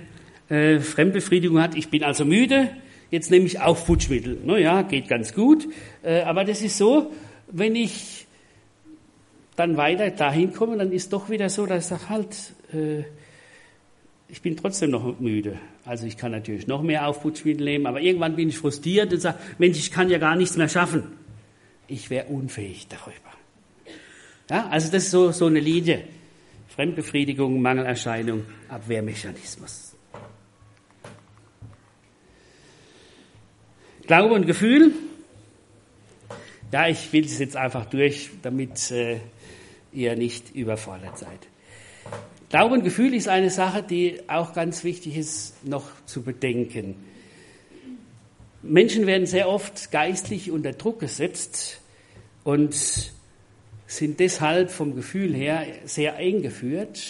äh, 0.48 0.80
Fremdbefriedigung 0.80 1.60
hat, 1.60 1.74
ich 1.74 1.90
bin 1.90 2.04
also 2.04 2.24
müde, 2.24 2.70
jetzt 3.14 3.30
nehme 3.30 3.46
ich 3.46 3.60
auch 3.60 3.76
Futschmittel. 3.76 4.40
Naja, 4.44 4.82
geht 4.82 5.08
ganz 5.08 5.32
gut. 5.32 5.68
Äh, 6.02 6.22
aber 6.22 6.44
das 6.44 6.60
ist 6.62 6.76
so, 6.76 7.12
wenn 7.46 7.76
ich 7.76 8.26
dann 9.56 9.76
weiter 9.76 10.10
dahin 10.10 10.52
komme, 10.52 10.76
dann 10.76 10.90
ist 10.90 11.12
doch 11.12 11.30
wieder 11.30 11.48
so, 11.48 11.64
dass 11.64 11.84
ich 11.84 11.88
sage, 11.88 12.08
halt, 12.08 12.36
äh, 12.72 13.04
ich 14.28 14.42
bin 14.42 14.56
trotzdem 14.56 14.90
noch 14.90 15.20
müde. 15.20 15.60
Also 15.84 16.06
ich 16.06 16.16
kann 16.16 16.32
natürlich 16.32 16.66
noch 16.66 16.82
mehr 16.82 17.06
Aufputschmittel 17.06 17.64
nehmen, 17.64 17.86
aber 17.86 18.00
irgendwann 18.00 18.34
bin 18.34 18.48
ich 18.48 18.58
frustriert 18.58 19.12
und 19.12 19.20
sage, 19.20 19.38
Mensch, 19.58 19.78
ich 19.78 19.92
kann 19.92 20.10
ja 20.10 20.18
gar 20.18 20.34
nichts 20.34 20.56
mehr 20.56 20.68
schaffen. 20.68 21.04
Ich 21.86 22.10
wäre 22.10 22.26
unfähig 22.26 22.88
darüber. 22.88 23.14
Ja, 24.50 24.68
also 24.68 24.90
das 24.90 25.04
ist 25.04 25.10
so, 25.12 25.30
so 25.30 25.46
eine 25.46 25.60
Linie. 25.60 26.02
Fremdbefriedigung, 26.68 27.62
Mangelerscheinung, 27.62 28.42
Abwehrmechanismus. 28.68 29.93
Glaube 34.06 34.34
und 34.34 34.46
Gefühl. 34.46 34.92
Ja, 36.70 36.88
ich 36.88 37.10
will 37.14 37.24
es 37.24 37.38
jetzt 37.38 37.56
einfach 37.56 37.86
durch, 37.86 38.28
damit 38.42 38.90
äh, 38.90 39.18
ihr 39.92 40.14
nicht 40.14 40.54
überfordert 40.54 41.16
seid. 41.16 41.38
Glaube 42.50 42.74
und 42.74 42.84
Gefühl 42.84 43.14
ist 43.14 43.28
eine 43.28 43.48
Sache, 43.48 43.82
die 43.82 44.20
auch 44.26 44.52
ganz 44.52 44.84
wichtig 44.84 45.16
ist, 45.16 45.64
noch 45.64 45.86
zu 46.04 46.22
bedenken. 46.22 46.96
Menschen 48.62 49.06
werden 49.06 49.26
sehr 49.26 49.48
oft 49.48 49.90
geistlich 49.90 50.50
unter 50.50 50.72
Druck 50.72 51.00
gesetzt 51.00 51.80
und 52.42 52.76
sind 53.86 54.20
deshalb 54.20 54.70
vom 54.70 54.94
Gefühl 54.94 55.34
her 55.34 55.64
sehr 55.86 56.18
eng 56.18 56.42
geführt. 56.42 57.00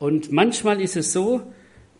Und 0.00 0.32
manchmal 0.32 0.80
ist 0.80 0.96
es 0.96 1.12
so, 1.12 1.42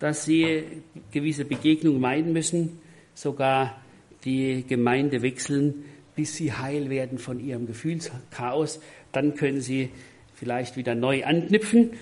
dass 0.01 0.25
sie 0.25 0.65
gewisse 1.13 1.45
Begegnungen 1.45 2.01
meiden 2.01 2.33
müssen, 2.33 2.80
sogar 3.15 3.81
die 4.25 4.65
Gemeinde 4.67 5.23
wechseln, 5.23 5.85
bis 6.15 6.37
sie 6.37 6.53
heil 6.53 6.91
werden 6.91 7.19
von 7.19 7.41
ihrem 7.41 7.67
Gefühlschaos. 7.67 8.81
Dann 9.13 9.35
können 9.35 9.61
sie 9.61 9.91
vielleicht 10.35 10.77
wieder 10.77 10.95
neu 10.95 11.25
anknüpfen. 11.25 11.93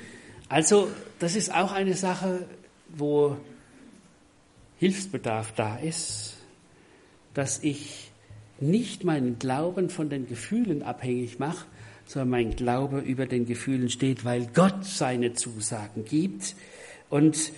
Also 0.49 0.89
das 1.19 1.37
ist 1.37 1.55
auch 1.55 1.73
eine 1.73 1.95
Sache, 1.95 2.47
wo 2.89 3.37
Hilfsbedarf 4.79 5.53
da 5.53 5.77
ist, 5.77 6.37
dass 7.35 7.63
ich 7.63 8.11
nicht 8.61 9.05
meinen 9.05 9.39
Glauben 9.39 9.91
von 9.91 10.09
den 10.09 10.27
Gefühlen 10.27 10.83
abhängig 10.83 11.39
mache, 11.39 11.67
sondern 12.07 12.31
mein 12.31 12.57
Glaube 12.57 13.01
über 13.01 13.27
den 13.27 13.47
Gefühlen 13.47 13.91
steht, 13.91 14.25
weil 14.25 14.47
Gott 14.55 14.85
seine 14.85 15.35
Zusagen 15.35 16.05
gibt. 16.05 16.55
Und 17.11 17.53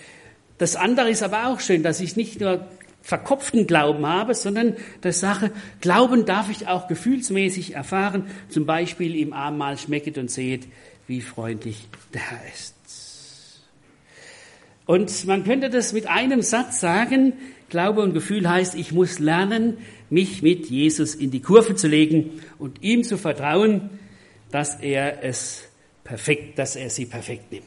das 0.57 0.75
andere 0.75 1.09
ist 1.09 1.23
aber 1.23 1.47
auch 1.47 1.59
schön, 1.59 1.83
dass 1.83 2.01
ich 2.01 2.15
nicht 2.15 2.39
nur 2.41 2.67
verkopften 3.01 3.67
Glauben 3.67 4.05
habe, 4.05 4.35
sondern 4.35 4.75
der 5.03 5.13
Sache, 5.13 5.51
Glauben 5.81 6.25
darf 6.25 6.49
ich 6.49 6.67
auch 6.67 6.87
gefühlsmäßig 6.87 7.75
erfahren, 7.75 8.27
zum 8.49 8.65
Beispiel 8.65 9.15
im 9.15 9.33
Abendmahl 9.33 9.77
schmecket 9.77 10.17
und 10.17 10.29
seht, 10.29 10.67
wie 11.07 11.21
freundlich 11.21 11.87
der 12.13 12.21
Herr 12.21 12.41
ist. 12.53 12.75
Und 14.85 15.25
man 15.25 15.43
könnte 15.43 15.69
das 15.69 15.93
mit 15.93 16.07
einem 16.07 16.41
Satz 16.41 16.79
sagen, 16.79 17.33
Glaube 17.69 18.01
und 18.01 18.13
Gefühl 18.13 18.49
heißt, 18.49 18.75
ich 18.75 18.91
muss 18.91 19.19
lernen, 19.19 19.77
mich 20.09 20.41
mit 20.41 20.69
Jesus 20.69 21.15
in 21.15 21.31
die 21.31 21.39
Kurve 21.39 21.75
zu 21.75 21.87
legen 21.87 22.41
und 22.59 22.83
ihm 22.83 23.03
zu 23.03 23.17
vertrauen, 23.17 23.89
dass 24.51 24.75
er 24.81 25.23
es 25.23 25.63
perfekt, 26.03 26.59
dass 26.59 26.75
er 26.75 26.89
sie 26.89 27.05
perfekt 27.05 27.51
nimmt. 27.51 27.65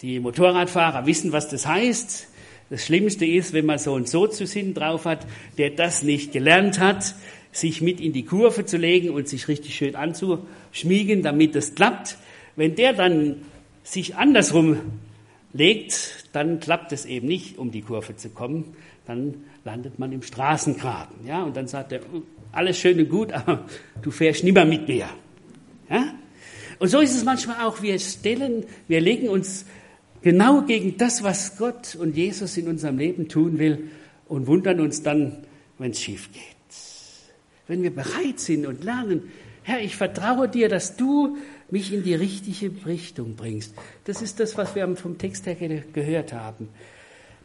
Die 0.00 0.18
Motorradfahrer 0.18 1.04
wissen, 1.04 1.32
was 1.32 1.48
das 1.48 1.66
heißt. 1.66 2.28
Das 2.70 2.86
Schlimmste 2.86 3.26
ist, 3.26 3.52
wenn 3.52 3.66
man 3.66 3.78
so 3.78 3.94
einen 3.94 4.06
Sozusinn 4.06 4.74
drauf 4.74 5.04
hat, 5.04 5.26
der 5.58 5.70
das 5.70 6.04
nicht 6.04 6.32
gelernt 6.32 6.78
hat, 6.78 7.16
sich 7.50 7.82
mit 7.82 8.00
in 8.00 8.12
die 8.12 8.24
Kurve 8.24 8.64
zu 8.64 8.76
legen 8.76 9.10
und 9.10 9.28
sich 9.28 9.48
richtig 9.48 9.74
schön 9.74 9.96
anzuschmiegen, 9.96 11.22
damit 11.22 11.56
das 11.56 11.74
klappt. 11.74 12.16
Wenn 12.54 12.76
der 12.76 12.92
dann 12.92 13.42
sich 13.82 14.14
andersrum 14.14 14.78
legt, 15.52 16.26
dann 16.32 16.60
klappt 16.60 16.92
es 16.92 17.06
eben 17.06 17.26
nicht, 17.26 17.58
um 17.58 17.72
die 17.72 17.82
Kurve 17.82 18.14
zu 18.14 18.30
kommen. 18.30 18.76
Dann 19.04 19.34
landet 19.64 19.98
man 19.98 20.12
im 20.12 20.22
Straßengraben. 20.22 21.26
Ja, 21.26 21.42
und 21.42 21.56
dann 21.56 21.66
sagt 21.66 21.90
er, 21.90 22.00
alles 22.52 22.78
schön 22.78 23.00
und 23.00 23.08
gut, 23.08 23.32
aber 23.32 23.66
du 24.00 24.12
fährst 24.12 24.44
nimmer 24.44 24.64
mit 24.64 24.86
mir. 24.86 25.08
Ja? 25.88 26.14
Und 26.78 26.88
so 26.88 27.00
ist 27.00 27.16
es 27.16 27.24
manchmal 27.24 27.66
auch. 27.66 27.82
Wir 27.82 27.98
stellen, 27.98 28.64
wir 28.86 29.00
legen 29.00 29.28
uns 29.28 29.66
Genau 30.22 30.62
gegen 30.62 30.98
das, 30.98 31.22
was 31.22 31.56
Gott 31.56 31.94
und 31.94 32.16
Jesus 32.16 32.56
in 32.56 32.68
unserem 32.68 32.98
Leben 32.98 33.28
tun 33.28 33.58
will 33.58 33.90
und 34.28 34.46
wundern 34.46 34.80
uns 34.80 35.02
dann, 35.02 35.38
wenn 35.78 35.92
es 35.92 36.00
schief 36.00 36.30
geht. 36.32 36.42
Wenn 37.66 37.82
wir 37.82 37.94
bereit 37.94 38.38
sind 38.38 38.66
und 38.66 38.84
lernen, 38.84 39.30
Herr, 39.62 39.80
ich 39.80 39.96
vertraue 39.96 40.48
dir, 40.48 40.68
dass 40.68 40.96
du 40.96 41.38
mich 41.70 41.92
in 41.92 42.02
die 42.02 42.14
richtige 42.14 42.70
Richtung 42.86 43.36
bringst. 43.36 43.74
Das 44.04 44.22
ist 44.22 44.40
das, 44.40 44.58
was 44.58 44.74
wir 44.74 44.96
vom 44.96 45.18
Text 45.18 45.46
her 45.46 45.56
gehört 45.92 46.32
haben. 46.32 46.68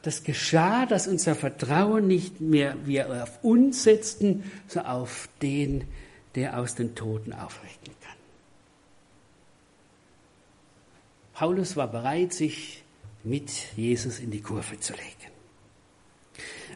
Das 0.01 0.23
geschah, 0.23 0.85
dass 0.85 1.07
unser 1.07 1.35
Vertrauen 1.35 2.07
nicht 2.07 2.41
mehr 2.41 2.75
wir 2.85 3.23
auf 3.23 3.43
uns 3.43 3.83
setzten, 3.83 4.43
sondern 4.67 4.91
auf 4.91 5.29
den, 5.41 5.85
der 6.35 6.59
aus 6.59 6.75
den 6.75 6.95
Toten 6.95 7.33
aufrichten 7.33 7.94
Paulus 11.35 11.75
war 11.75 11.91
bereit, 11.91 12.31
sich 12.31 12.81
mit 13.25 13.51
Jesus 13.75 14.19
in 14.19 14.31
die 14.31 14.39
Kurve 14.39 14.79
zu 14.79 14.93
legen. 14.93 15.33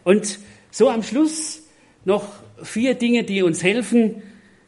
Und 0.04 0.38
so 0.70 0.90
am 0.90 1.02
Schluss 1.02 1.64
noch 2.04 2.28
vier 2.62 2.96
Dinge, 2.96 3.24
die 3.24 3.42
uns 3.42 3.64
helfen, 3.64 4.22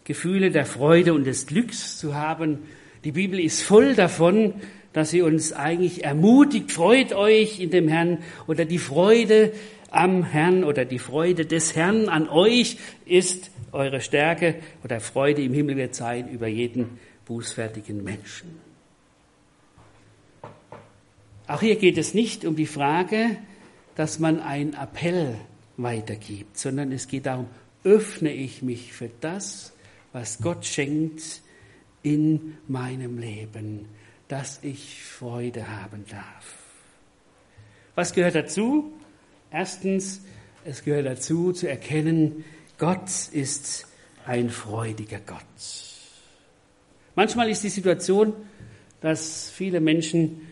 Gefühle 0.06 0.50
der 0.50 0.66
Freude 0.66 1.14
und 1.14 1.26
des 1.26 1.46
Glücks 1.46 1.98
zu 1.98 2.16
haben. 2.16 2.60
Die 3.04 3.12
Bibel 3.12 3.38
ist 3.38 3.64
voll 3.64 3.94
davon, 3.94 4.54
dass 4.94 5.12
sie 5.12 5.22
uns 5.22 5.52
eigentlich 5.52 6.06
ermutigt, 6.06 6.72
freut 6.72 7.12
euch 7.12 7.60
in 7.60 7.70
dem 7.70 7.90
Herrn 7.90 8.20
oder 8.48 8.64
die 8.64 8.80
Freude 8.80 9.52
am 9.90 10.24
Herrn 10.24 10.64
oder 10.64 10.86
die 10.86 11.00
Freude 11.00 11.46
des 11.46 11.76
Herrn 11.76 12.08
an 12.08 12.30
euch 12.30 12.78
ist 13.06 13.52
eure 13.74 14.00
Stärke 14.00 14.56
oder 14.86 15.02
Freude 15.02 15.44
im 15.44 15.54
Himmel 15.54 15.76
wird 15.76 15.96
sein 15.96 16.30
über 16.30 16.48
jeden 16.48 16.98
bußfertigen 17.26 18.02
Menschen. 18.02 18.61
Auch 21.52 21.60
hier 21.60 21.76
geht 21.76 21.98
es 21.98 22.14
nicht 22.14 22.46
um 22.46 22.56
die 22.56 22.66
Frage, 22.66 23.36
dass 23.96 24.20
man 24.20 24.40
einen 24.40 24.74
Appell 24.74 25.36
weitergibt, 25.76 26.58
sondern 26.58 26.94
es 26.94 27.10
geht 27.10 27.26
darum, 27.26 27.48
öffne 27.84 28.32
ich 28.32 28.62
mich 28.62 28.94
für 28.94 29.10
das, 29.20 29.74
was 30.14 30.38
Gott 30.38 30.66
schenkt 30.66 31.42
in 32.04 32.56
meinem 32.70 33.18
Leben, 33.18 33.90
dass 34.30 34.60
ich 34.64 35.04
Freude 35.04 35.68
haben 35.68 36.06
darf. 36.10 36.56
Was 37.96 38.14
gehört 38.14 38.36
dazu? 38.36 38.94
Erstens, 39.52 40.22
es 40.64 40.86
gehört 40.86 41.06
dazu 41.06 41.52
zu 41.52 41.68
erkennen, 41.68 42.46
Gott 42.78 43.10
ist 43.34 43.88
ein 44.26 44.50
freudiger 44.50 45.20
Gott. 45.20 45.42
Manchmal 47.16 47.50
ist 47.50 47.66
die 47.66 47.70
Situation, 47.70 48.32
dass 49.02 49.50
viele 49.50 49.82
Menschen 49.82 50.48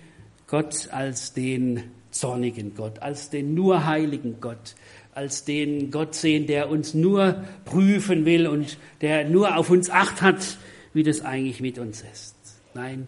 Gott 0.50 0.90
als 0.92 1.34
den 1.34 1.84
zornigen 2.10 2.74
Gott, 2.74 3.00
als 3.00 3.30
den 3.30 3.54
nur 3.54 3.86
heiligen 3.86 4.42
Gott, 4.42 4.76
als 5.14 5.46
den 5.46 5.92
Gott 5.92 6.16
sehen, 6.16 6.48
der 6.48 6.70
uns 6.70 6.96
nur 6.96 7.44
prüfen 7.66 8.26
will 8.26 8.48
und 8.48 8.80
der 9.02 9.30
nur 9.30 9.58
auf 9.58 9.70
uns 9.70 9.92
acht 9.92 10.24
hat, 10.24 10.58
wie 10.94 11.04
das 11.04 11.22
eigentlich 11.22 11.62
mit 11.62 11.78
uns 11.78 12.04
ist. 12.12 12.36
Nein, 12.74 13.08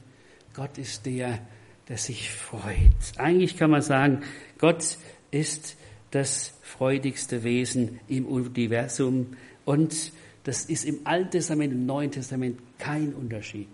Gott 0.54 0.78
ist 0.78 1.08
der, 1.08 1.39
der 1.88 1.98
sich 1.98 2.30
freut. 2.30 2.92
Eigentlich 3.18 3.58
kann 3.58 3.72
man 3.72 3.82
sagen, 3.82 4.22
Gott 4.60 4.98
ist 5.32 5.78
das 6.12 6.54
freudigste 6.62 7.44
Wesen 7.44 8.00
im 8.08 8.28
Universum 8.28 9.36
und 9.66 10.12
das 10.44 10.66
ist 10.66 10.86
im 10.86 11.00
Alten 11.06 11.32
Testament 11.32 11.74
und 11.74 11.86
Neuen 11.88 12.12
Testament 12.12 12.60
kein 12.78 13.14
Unterschied. 13.14 13.68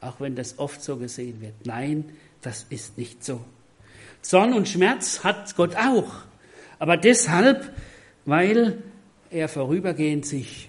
Auch 0.00 0.20
wenn 0.20 0.34
das 0.34 0.58
oft 0.58 0.82
so 0.82 0.96
gesehen 0.96 1.40
wird. 1.40 1.54
Nein, 1.64 2.04
das 2.42 2.66
ist 2.68 2.98
nicht 2.98 3.24
so. 3.24 3.44
Zorn 4.20 4.52
und 4.52 4.68
Schmerz 4.68 5.24
hat 5.24 5.56
Gott 5.56 5.74
auch. 5.76 6.12
Aber 6.78 6.96
deshalb, 6.96 7.72
weil 8.24 8.82
er 9.30 9.48
vorübergehend 9.48 10.26
sich 10.26 10.68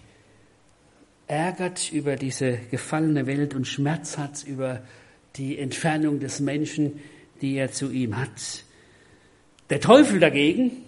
ärgert 1.28 1.92
über 1.92 2.16
diese 2.16 2.58
gefallene 2.72 3.26
Welt 3.28 3.54
und 3.54 3.68
Schmerz 3.68 4.18
hat 4.18 4.44
über 4.44 4.82
die 5.36 5.58
Entfernung 5.58 6.20
des 6.20 6.40
Menschen, 6.40 7.00
die 7.42 7.56
er 7.56 7.72
zu 7.72 7.92
ihm 7.92 8.18
hat. 8.18 8.64
Der 9.70 9.82
Teufel 9.82 10.20
dagegen, 10.20 10.84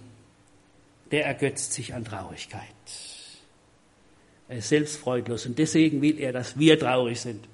der 1.12 1.26
ergötzt 1.26 1.74
sich 1.74 1.94
an 1.94 2.06
Traurigkeit. 2.06 2.62
Er 4.48 4.58
ist 4.58 4.70
selbst 4.70 4.98
freudlos 4.98 5.46
und 5.46 5.58
deswegen 5.58 6.02
will 6.02 6.20
er, 6.20 6.32
dass 6.32 6.60
wir 6.60 6.80
traurig 6.80 7.20
sind. 7.20 7.48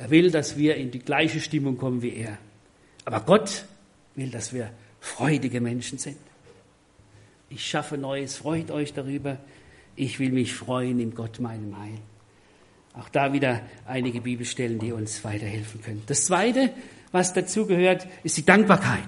Er 0.00 0.08
will, 0.08 0.30
dass 0.30 0.56
wir 0.56 0.76
in 0.76 0.90
die 0.90 0.98
gleiche 0.98 1.40
Stimmung 1.40 1.76
kommen 1.76 2.00
wie 2.00 2.14
er. 2.14 2.38
Aber 3.04 3.20
Gott 3.20 3.66
will, 4.14 4.30
dass 4.30 4.54
wir 4.54 4.70
freudige 4.98 5.60
Menschen 5.60 5.98
sind. 5.98 6.16
Ich 7.50 7.66
schaffe 7.66 7.98
Neues, 7.98 8.36
freut 8.36 8.70
euch 8.70 8.94
darüber. 8.94 9.36
Ich 9.96 10.18
will 10.18 10.32
mich 10.32 10.54
freuen 10.54 11.00
in 11.00 11.14
Gott, 11.14 11.38
meinem 11.38 11.78
Heil. 11.78 11.98
Auch 12.94 13.10
da 13.10 13.34
wieder 13.34 13.60
einige 13.86 14.22
Bibelstellen, 14.22 14.78
die 14.78 14.92
uns 14.92 15.22
weiterhelfen 15.22 15.82
können. 15.82 16.02
Das 16.06 16.24
Zweite, 16.24 16.72
was 17.12 17.34
dazu 17.34 17.66
gehört, 17.66 18.08
ist 18.22 18.38
die 18.38 18.46
Dankbarkeit. 18.46 19.04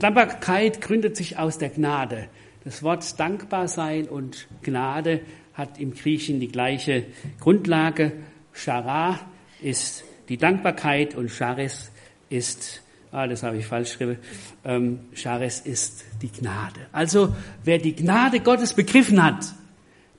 Dankbarkeit 0.00 0.80
gründet 0.80 1.16
sich 1.16 1.38
aus 1.38 1.58
der 1.58 1.68
Gnade. 1.68 2.28
Das 2.64 2.82
Wort 2.82 3.20
dankbar 3.20 3.68
sein 3.68 4.08
und 4.08 4.48
Gnade 4.62 5.20
hat 5.54 5.78
im 5.78 5.94
Griechen 5.94 6.40
die 6.40 6.48
gleiche 6.48 7.04
Grundlage. 7.38 8.10
Shara 8.52 9.20
ist 9.60 10.04
die 10.28 10.36
Dankbarkeit 10.36 11.14
und 11.14 11.30
Charis 11.30 11.90
ist, 12.28 12.82
ah, 13.12 13.26
das 13.26 13.42
habe 13.42 13.58
ich 13.58 13.66
falsch 13.66 13.92
geschrieben, 13.92 14.18
ähm, 14.64 15.00
Charis 15.14 15.60
ist 15.60 16.04
die 16.22 16.30
Gnade. 16.30 16.80
Also 16.92 17.34
wer 17.64 17.78
die 17.78 17.94
Gnade 17.94 18.40
Gottes 18.40 18.74
begriffen 18.74 19.22
hat, 19.22 19.54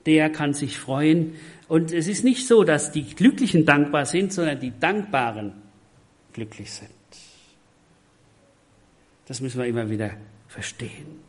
der 0.06 0.30
kann 0.30 0.54
sich 0.54 0.78
freuen 0.78 1.34
Und 1.68 1.92
es 1.92 2.08
ist 2.08 2.24
nicht 2.24 2.46
so, 2.46 2.64
dass 2.64 2.92
die 2.92 3.04
Glücklichen 3.04 3.66
dankbar 3.66 4.06
sind, 4.06 4.32
sondern 4.32 4.58
die 4.58 4.72
Dankbaren 4.80 5.52
glücklich 6.32 6.72
sind. 6.72 6.88
Das 9.26 9.42
müssen 9.42 9.58
wir 9.58 9.66
immer 9.66 9.90
wieder 9.90 10.12
verstehen. 10.48 11.20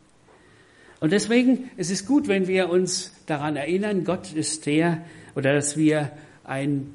Und 1.01 1.11
deswegen 1.11 1.69
es 1.75 1.89
ist 1.89 2.07
gut, 2.07 2.29
wenn 2.29 2.47
wir 2.47 2.69
uns 2.69 3.13
daran 3.25 3.57
erinnern, 3.57 4.05
Gott 4.05 4.31
ist 4.31 4.65
der, 4.65 5.03
oder 5.35 5.53
dass 5.53 5.75
wir 5.75 6.11
ein 6.45 6.93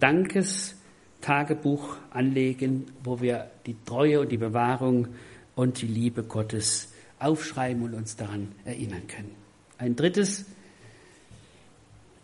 Dankestagebuch 1.25 1.97
anlegen, 2.11 2.87
wo 3.03 3.21
wir 3.21 3.51
die 3.67 3.77
Treue 3.87 4.21
und 4.21 4.31
die 4.31 4.37
Bewahrung 4.37 5.09
und 5.55 5.81
die 5.81 5.87
Liebe 5.87 6.23
Gottes 6.23 6.93
aufschreiben 7.19 7.83
und 7.83 7.95
uns 7.95 8.17
daran 8.17 8.53
erinnern 8.65 9.07
können. 9.09 9.31
Ein 9.79 9.97
drittes, 9.97 10.45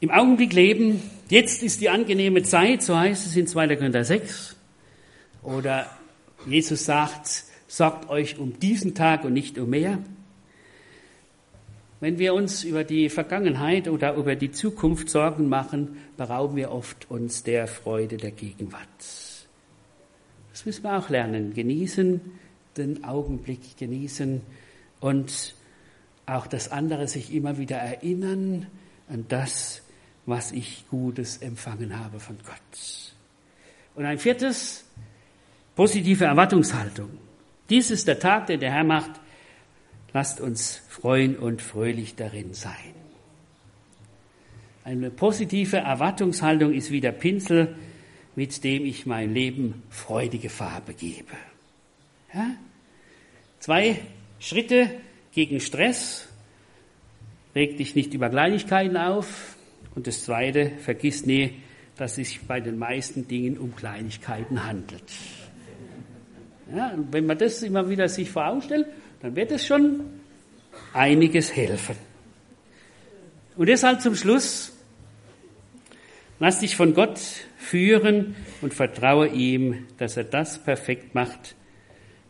im 0.00 0.10
Augenblick 0.10 0.52
leben, 0.52 1.02
jetzt 1.28 1.62
ist 1.62 1.80
die 1.80 1.88
angenehme 1.88 2.42
Zeit, 2.42 2.82
so 2.82 2.96
heißt 2.98 3.26
es 3.26 3.36
in 3.36 3.46
2. 3.46 3.76
Korinther 3.76 4.04
6. 4.04 4.56
Oder 5.42 5.90
Jesus 6.46 6.84
sagt, 6.84 7.44
sorgt 7.68 8.08
euch 8.08 8.38
um 8.38 8.58
diesen 8.58 8.94
Tag 8.94 9.24
und 9.24 9.32
nicht 9.32 9.58
um 9.58 9.70
mehr. 9.70 9.98
Wenn 12.00 12.18
wir 12.18 12.32
uns 12.32 12.64
über 12.64 12.82
die 12.82 13.10
Vergangenheit 13.10 13.86
oder 13.86 14.14
über 14.14 14.34
die 14.34 14.50
Zukunft 14.50 15.10
Sorgen 15.10 15.48
machen, 15.48 15.98
berauben 16.16 16.56
wir 16.56 16.72
oft 16.72 17.10
uns 17.10 17.42
der 17.42 17.66
Freude 17.66 18.16
der 18.16 18.30
Gegenwart. 18.30 18.88
Das 20.50 20.64
müssen 20.64 20.82
wir 20.82 20.98
auch 20.98 21.10
lernen. 21.10 21.52
Genießen 21.52 22.20
den 22.76 23.04
Augenblick, 23.04 23.76
genießen 23.76 24.40
und 25.00 25.54
auch 26.26 26.46
das 26.46 26.70
andere 26.70 27.06
sich 27.08 27.34
immer 27.34 27.58
wieder 27.58 27.76
erinnern 27.76 28.66
an 29.08 29.26
das, 29.28 29.82
was 30.26 30.52
ich 30.52 30.84
Gutes 30.88 31.38
empfangen 31.38 31.98
habe 31.98 32.20
von 32.20 32.36
Gott. 32.46 33.14
Und 33.94 34.04
ein 34.04 34.18
viertes, 34.18 34.84
positive 35.74 36.24
Erwartungshaltung. 36.24 37.10
Dies 37.68 37.90
ist 37.90 38.06
der 38.08 38.18
Tag, 38.18 38.46
den 38.46 38.60
der 38.60 38.72
Herr 38.72 38.84
macht. 38.84 39.10
Lasst 40.12 40.40
uns 40.40 40.82
freuen 40.88 41.36
und 41.36 41.62
fröhlich 41.62 42.16
darin 42.16 42.52
sein. 42.54 42.94
Eine 44.84 45.10
positive 45.10 45.76
Erwartungshaltung 45.76 46.72
ist 46.72 46.90
wie 46.90 47.00
der 47.00 47.12
Pinsel, 47.12 47.76
mit 48.34 48.64
dem 48.64 48.84
ich 48.86 49.06
mein 49.06 49.34
Leben 49.34 49.82
freudige 49.90 50.48
Farbe 50.48 50.94
gebe. 50.94 51.32
Ja? 52.32 52.50
Zwei 53.58 54.00
Schritte 54.38 54.90
gegen 55.32 55.60
Stress. 55.60 56.26
Reg 57.54 57.76
dich 57.76 57.94
nicht 57.94 58.14
über 58.14 58.30
Kleinigkeiten 58.30 58.96
auf. 58.96 59.56
Und 59.94 60.06
das 60.06 60.24
zweite, 60.24 60.72
vergiss 60.78 61.26
nie, 61.26 61.54
dass 61.96 62.12
es 62.12 62.16
sich 62.16 62.40
bei 62.42 62.60
den 62.60 62.78
meisten 62.78 63.28
Dingen 63.28 63.58
um 63.58 63.76
Kleinigkeiten 63.76 64.64
handelt. 64.64 65.04
Ja, 66.74 66.94
wenn 67.10 67.26
man 67.26 67.36
das 67.36 67.62
immer 67.62 67.88
wieder 67.90 68.08
sich 68.08 68.30
vor 68.30 68.46
Augen 68.46 68.62
stellt, 68.62 68.86
dann 69.20 69.36
wird 69.36 69.50
es 69.52 69.66
schon 69.66 70.00
einiges 70.92 71.54
helfen. 71.54 71.96
Und 73.56 73.66
deshalb 73.66 74.00
zum 74.00 74.14
Schluss, 74.14 74.72
lass 76.38 76.60
dich 76.60 76.76
von 76.76 76.94
Gott 76.94 77.20
führen 77.58 78.36
und 78.62 78.72
vertraue 78.74 79.28
ihm, 79.28 79.86
dass 79.98 80.16
er 80.16 80.24
das 80.24 80.62
perfekt 80.62 81.14
macht. 81.14 81.54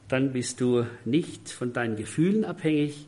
Dann 0.08 0.32
bist 0.32 0.60
du 0.60 0.86
nicht 1.04 1.50
von 1.50 1.72
deinen 1.72 1.96
Gefühlen 1.96 2.44
abhängig, 2.44 3.06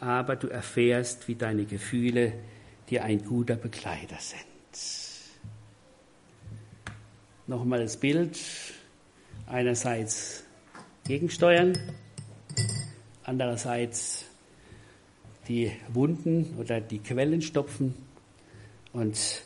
aber 0.00 0.34
du 0.34 0.48
erfährst, 0.48 1.28
wie 1.28 1.36
deine 1.36 1.64
Gefühle 1.64 2.32
dir 2.90 3.04
ein 3.04 3.24
guter 3.24 3.54
Begleiter 3.54 4.18
sind. 4.18 4.42
Nochmal 7.46 7.80
das 7.80 7.96
Bild. 7.96 8.38
Einerseits 9.46 10.44
gegensteuern, 11.06 11.76
andererseits 13.24 14.24
die 15.48 15.72
Wunden 15.92 16.54
oder 16.58 16.80
die 16.80 16.98
Quellen 16.98 17.42
stopfen 17.42 17.94
und 18.92 19.40